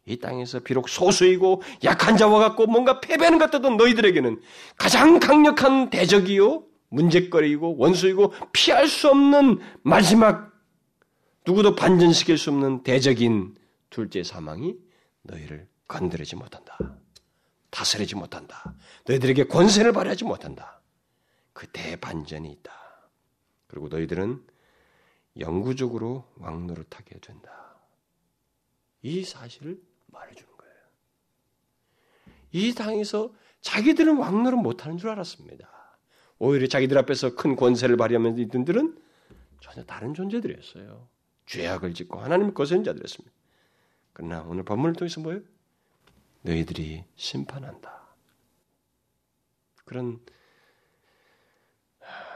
이 0.06 0.18
땅에서 0.18 0.60
비록 0.60 0.90
소수이고 0.90 1.62
약한 1.84 2.18
자와 2.18 2.40
같고 2.40 2.66
뭔가 2.66 3.00
것 3.38 3.52
같던 3.52 3.78
너희들에게는 3.78 4.42
가장 4.78 5.20
강력한 5.20 5.90
대적이요 5.90 6.64
문제거리이고 6.90 7.78
원수이고 7.78 8.34
피할 8.52 8.88
수 8.88 9.10
없는 9.10 9.60
마지막 9.84 10.52
누구도 11.46 11.76
반전시킬 11.76 12.38
수 12.38 12.50
없는 12.50 12.84
대적인 12.84 13.56
둘째 13.90 14.24
사망이 14.24 14.76
너희를 15.24 15.68
건드리지 15.88 16.36
못한다. 16.36 16.78
다스리지 17.70 18.16
못한다. 18.16 18.76
너희들에게 19.08 19.46
권세를 19.46 19.94
발휘하지 19.94 20.26
못한다. 20.26 20.82
그 21.54 21.68
대반전이 21.68 22.52
있다. 22.52 22.72
그리고 23.68 23.88
너희들은 23.88 24.44
영구적으로 25.40 26.26
왕노릇하게 26.38 27.20
된다. 27.20 27.76
이 29.02 29.24
사실을 29.24 29.82
말해주는 30.12 30.58
거예요. 30.58 30.76
이 32.52 32.74
당에서 32.74 33.34
자기들은 33.62 34.18
왕노릇 34.18 34.60
못하는 34.60 34.98
줄 34.98 35.10
알았습니다. 35.10 35.70
오히려 36.40 36.68
자기들 36.68 36.98
앞에서 36.98 37.36
큰 37.36 37.56
권세를 37.56 37.98
발휘하면 37.98 38.38
이들은 38.38 39.00
전혀 39.62 39.84
다른 39.86 40.14
존재들이었어요. 40.14 41.08
죄악을 41.46 41.94
짓고 41.94 42.20
하나님을 42.20 42.54
거스른 42.54 42.84
자들이었습니다. 42.84 43.36
그러나 44.14 44.42
오늘 44.42 44.64
본문을 44.64 44.96
통해서 44.96 45.22
뭐예요? 45.22 45.42
너희들이 46.42 47.06
심판한다. 47.16 48.02
그런 49.86 50.20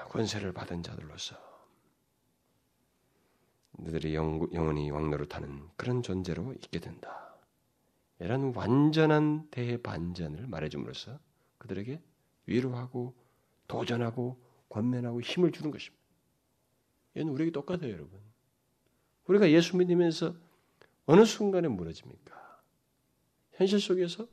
권세를 0.09 0.53
받은 0.53 0.83
자들로서 0.83 1.35
너희들이 3.77 4.15
영원히 4.15 4.91
왕노릇하는 4.91 5.69
그런 5.75 6.03
존재로 6.03 6.53
있게 6.53 6.79
된다. 6.79 7.34
이런 8.19 8.53
완전한 8.55 9.47
대반전을 9.51 10.47
말해줌으로써 10.47 11.19
그들에게 11.57 12.01
위로하고 12.45 13.13
도전하고 13.67 14.39
권면하고 14.69 15.21
힘을 15.21 15.51
주는 15.51 15.71
것입니다. 15.71 16.03
얘는 17.17 17.31
우리에게 17.31 17.51
똑같아요, 17.51 17.91
여러분. 17.91 18.19
우리가 19.27 19.49
예수 19.51 19.75
믿으면서 19.77 20.35
어느 21.05 21.25
순간에 21.25 21.67
무너집니까? 21.67 22.61
현실 23.53 23.79
속에서 23.79 24.27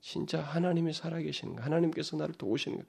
진짜 0.00 0.42
하나님이 0.42 0.92
살아계시는가? 0.92 1.64
하나님께서 1.64 2.16
나를 2.16 2.34
도우시는가? 2.34 2.84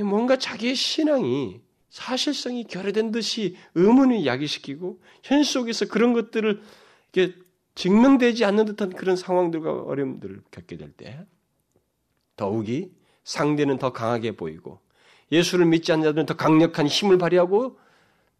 뭔가 0.00 0.38
자기의 0.38 0.74
신앙이 0.74 1.60
사실성이 1.90 2.64
결여된 2.64 3.10
듯이 3.10 3.56
의문을 3.74 4.24
야기시키고 4.24 5.00
현실 5.22 5.52
속에서 5.52 5.86
그런 5.88 6.12
것들을 6.14 6.62
이렇게 7.12 7.36
증명되지 7.74 8.44
않는 8.44 8.66
듯한 8.66 8.90
그런 8.90 9.16
상황들과 9.16 9.82
어려움들을 9.84 10.42
겪게 10.50 10.76
될 10.76 10.92
때 10.92 11.26
더욱이 12.36 12.92
상대는 13.24 13.78
더 13.78 13.92
강하게 13.92 14.32
보이고 14.32 14.80
예수를 15.30 15.66
믿지 15.66 15.92
않는 15.92 16.04
자들은 16.04 16.26
더 16.26 16.34
강력한 16.36 16.86
힘을 16.86 17.18
발휘하고 17.18 17.78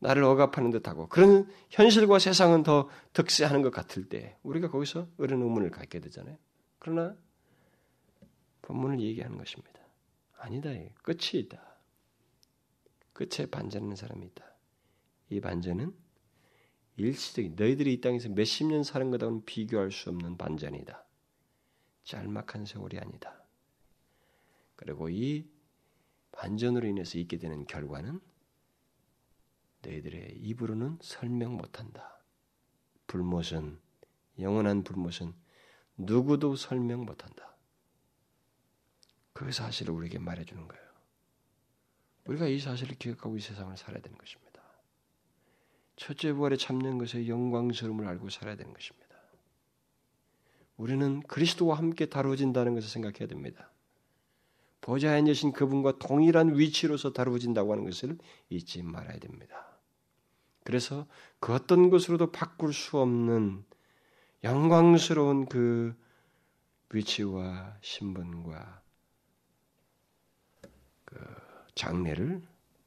나를 0.01 0.25
억압하는 0.25 0.71
듯하고 0.71 1.09
그런 1.09 1.49
현실과 1.71 2.19
세상은 2.19 2.65
더 2.65 2.89
득세하는 3.13 3.63
것 3.63 3.71
같을 3.71 4.09
때 4.09 4.37
우리가 4.43 4.69
거기서 4.69 5.07
어른 5.19 5.41
의문을 5.41 5.71
갖게 5.71 6.01
되잖아요. 6.01 6.37
그러나 6.81 7.15
본문을 8.63 9.01
얘기하는 9.01 9.39
것입니다. 9.39 9.81
아니다. 10.37 10.71
끝이 11.03 11.35
있다. 11.35 11.63
끝에 13.13 13.47
반전하는 13.47 13.95
사람이 13.95 14.27
있다. 14.27 14.45
이 15.31 15.41
반전은 15.41 15.95
일시적인 16.97 17.57
너희들이 17.57 17.95
이 17.95 18.01
땅에서 18.01 18.29
몇십 18.29 18.67
년 18.67 18.83
사는 18.85 19.11
것하고는 19.11 19.45
비교할 19.45 19.91
수 19.91 20.11
없는 20.11 20.37
반전이다. 20.37 21.05
짤막한 22.05 22.67
세월이 22.67 22.99
아니다. 22.99 23.43
그리고 24.77 25.09
이 25.09 25.49
반전으로 26.33 26.87
인해서 26.89 27.19
있게 27.19 27.39
되는 27.39 27.67
결과는 27.67 28.21
너희들의 29.83 30.37
입으로는 30.39 30.99
설명 31.01 31.57
못한다. 31.57 32.19
불못은 33.07 33.79
영원한 34.39 34.85
불못은 34.85 35.35
누구도 35.97 36.57
설명 36.57 37.05
못한다. 37.05 37.57
그 39.33 39.51
사실을 39.51 39.95
우리에게 39.95 40.19
말해주는 40.19 40.69
거예요. 40.69 40.83
우리가 42.27 42.47
이 42.47 42.59
사실을 42.59 42.97
기억하고 42.97 43.37
이 43.37 43.41
세상을 43.41 43.77
살아야 43.77 44.01
되는 44.01 44.17
것입니다. 44.17 44.52
첫째 45.97 46.33
부활에 46.33 46.57
참는 46.57 46.99
것의 46.99 47.29
영광스러움을 47.29 48.07
알고 48.07 48.31
살아야 48.31 48.57
되는 48.57 48.73
것입니다. 48.73 49.03
우리는 50.77 51.21
그리스도와 51.23 51.77
함께 51.77 52.07
다루어진다는 52.07 52.75
것을 52.75 52.89
생각해야 52.89 53.29
됩니다. 53.29 53.71
보좌에 54.81 55.19
앉으신 55.19 55.53
그분과 55.53 55.99
동일한 55.99 56.59
위치로서 56.59 57.13
다루어진다고 57.13 57.73
하는 57.73 57.85
것을 57.85 58.19
잊지 58.51 58.83
말아야 58.83 59.19
됩니다. 59.19 59.79
그래서 60.65 61.07
그 61.41 61.55
어떤 61.55 61.89
것으로도 61.89 62.33
바꿀 62.33 62.73
수 62.73 62.99
없는 62.99 63.65
영광스러운 64.45 65.47
그 65.47 65.95
위치와 66.91 67.77
신분과 67.81 68.83
그 71.05 71.17
장래를 71.75 72.43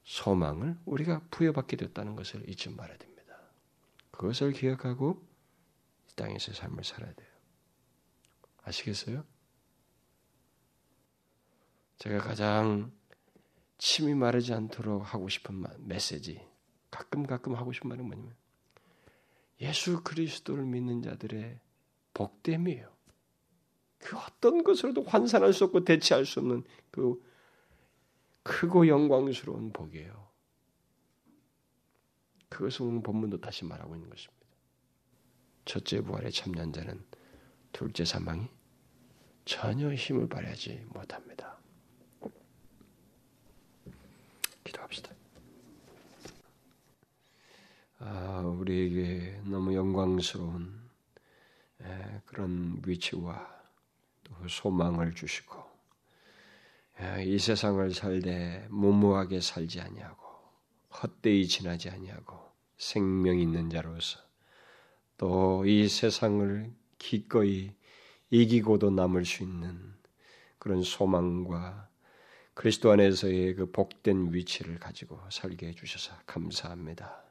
소망을 0.06 0.78
우리가 0.84 1.20
부여받게 1.30 1.76
됐다는 1.76 2.14
것을 2.14 2.48
잊지 2.48 2.70
말아야 2.70 2.96
됩니다. 2.96 3.36
그것을 4.12 4.52
기억하고 4.52 5.20
이 6.08 6.14
땅에서 6.14 6.52
삶을 6.54 6.84
살아야 6.84 7.12
돼요. 7.12 7.28
아시겠어요? 8.62 9.24
제가 11.98 12.18
가장 12.18 12.92
침이 13.78 14.14
마르지 14.14 14.54
않도록 14.54 15.12
하고 15.12 15.28
싶은 15.28 15.64
메시지, 15.80 16.40
가끔 16.90 17.26
가끔 17.26 17.56
하고 17.56 17.72
싶은 17.72 17.88
말은 17.88 18.06
뭐냐면 18.06 18.34
예수 19.60 20.02
그리스도를 20.04 20.64
믿는 20.64 21.02
자들의 21.02 21.58
복됨이에요. 22.14 22.94
그 23.98 24.16
어떤 24.16 24.62
것으로도 24.62 25.02
환산할 25.02 25.52
수 25.52 25.64
없고 25.64 25.84
대체할 25.84 26.26
수 26.26 26.38
없는 26.38 26.62
그 26.92 27.20
크고 28.46 28.86
영광스러운 28.86 29.72
복이에요. 29.72 30.26
그것을 32.48 32.82
오늘 32.82 33.02
본문도 33.02 33.40
다시 33.40 33.64
말하고 33.64 33.96
있는 33.96 34.08
것입니다. 34.08 34.46
첫째 35.64 36.00
부활에 36.00 36.30
참여한 36.30 36.72
자는 36.72 37.04
둘째 37.72 38.04
사망이 38.04 38.48
전혀 39.44 39.92
힘을 39.92 40.28
발휘하지 40.28 40.86
못합니다. 40.90 41.58
기도합시다. 44.62 45.12
아, 47.98 48.40
우리에게 48.40 49.40
너무 49.44 49.74
영광스러운 49.74 50.88
그런 52.26 52.80
위치와 52.86 53.60
또 54.22 54.48
소망을 54.48 55.14
주시고 55.14 55.65
이 57.24 57.38
세상을 57.38 57.92
살되 57.92 58.66
무모하게 58.70 59.40
살지 59.40 59.80
아니하고 59.80 60.24
헛되이 61.02 61.46
지나지 61.46 61.90
아니하고 61.90 62.38
생명 62.78 63.38
있는 63.38 63.68
자로서 63.70 64.18
또 65.18 65.64
이 65.66 65.88
세상을 65.88 66.72
기꺼이 66.98 67.72
이기고도 68.30 68.90
남을 68.90 69.24
수 69.24 69.42
있는 69.42 69.94
그런 70.58 70.82
소망과 70.82 71.88
그리스도 72.54 72.90
안에서의 72.92 73.54
그 73.54 73.70
복된 73.70 74.32
위치를 74.32 74.78
가지고 74.78 75.20
살게 75.30 75.68
해주셔서 75.68 76.14
감사합니다. 76.26 77.22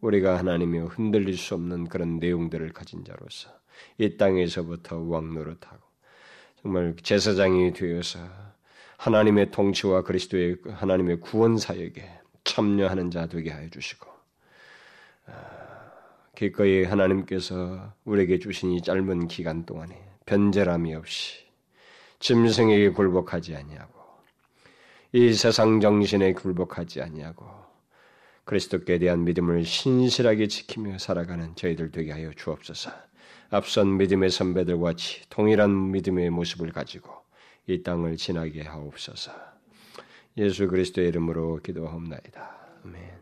우리가 0.00 0.38
하나님이 0.38 0.78
흔들릴 0.78 1.36
수 1.36 1.54
없는 1.54 1.88
그런 1.88 2.18
내용들을 2.18 2.72
가진 2.72 3.04
자로서 3.04 3.50
이 3.98 4.16
땅에서부터 4.16 5.00
왕노릇하고 5.00 5.82
정말 6.62 6.94
제사장이 7.02 7.72
되어서 7.72 8.20
하나님의 8.98 9.50
통치와 9.52 10.02
그리스도의 10.02 10.56
하나님의 10.66 11.20
구원 11.20 11.56
사역에 11.56 12.20
참여하는 12.44 13.10
자 13.10 13.26
되게 13.26 13.50
하여 13.50 13.68
주시고 13.70 14.06
아, 15.26 15.32
기꺼이 16.34 16.84
하나님께서 16.84 17.92
우리에게 18.04 18.38
주신 18.38 18.72
이 18.72 18.82
짧은 18.82 19.28
기간 19.28 19.64
동안에 19.64 19.98
변절함이 20.26 20.94
없이 20.94 21.46
짐승에게 22.18 22.90
굴복하지 22.90 23.54
아니하고 23.54 23.98
이 25.12 25.32
세상 25.32 25.80
정신에 25.80 26.32
굴복하지 26.32 27.00
아니하고 27.00 27.46
그리스도께 28.44 28.98
대한 28.98 29.24
믿음을 29.24 29.64
신실하게 29.64 30.48
지키며 30.48 30.98
살아가는 30.98 31.54
저희들 31.54 31.90
되게 31.90 32.12
하여 32.12 32.32
주옵소서. 32.32 32.90
앞선 33.50 33.98
믿음의 33.98 34.30
선배들과 34.30 34.84
같이 34.90 35.20
동일한 35.28 35.90
믿음의 35.90 36.30
모습을 36.30 36.72
가지고 36.72 37.27
이 37.68 37.82
땅을 37.82 38.16
지나게 38.16 38.62
하옵소서. 38.62 39.30
예수 40.38 40.68
그리스도의 40.68 41.08
이름으로 41.08 41.60
기도하옵나이다. 41.62 42.56
아멘. 42.84 43.17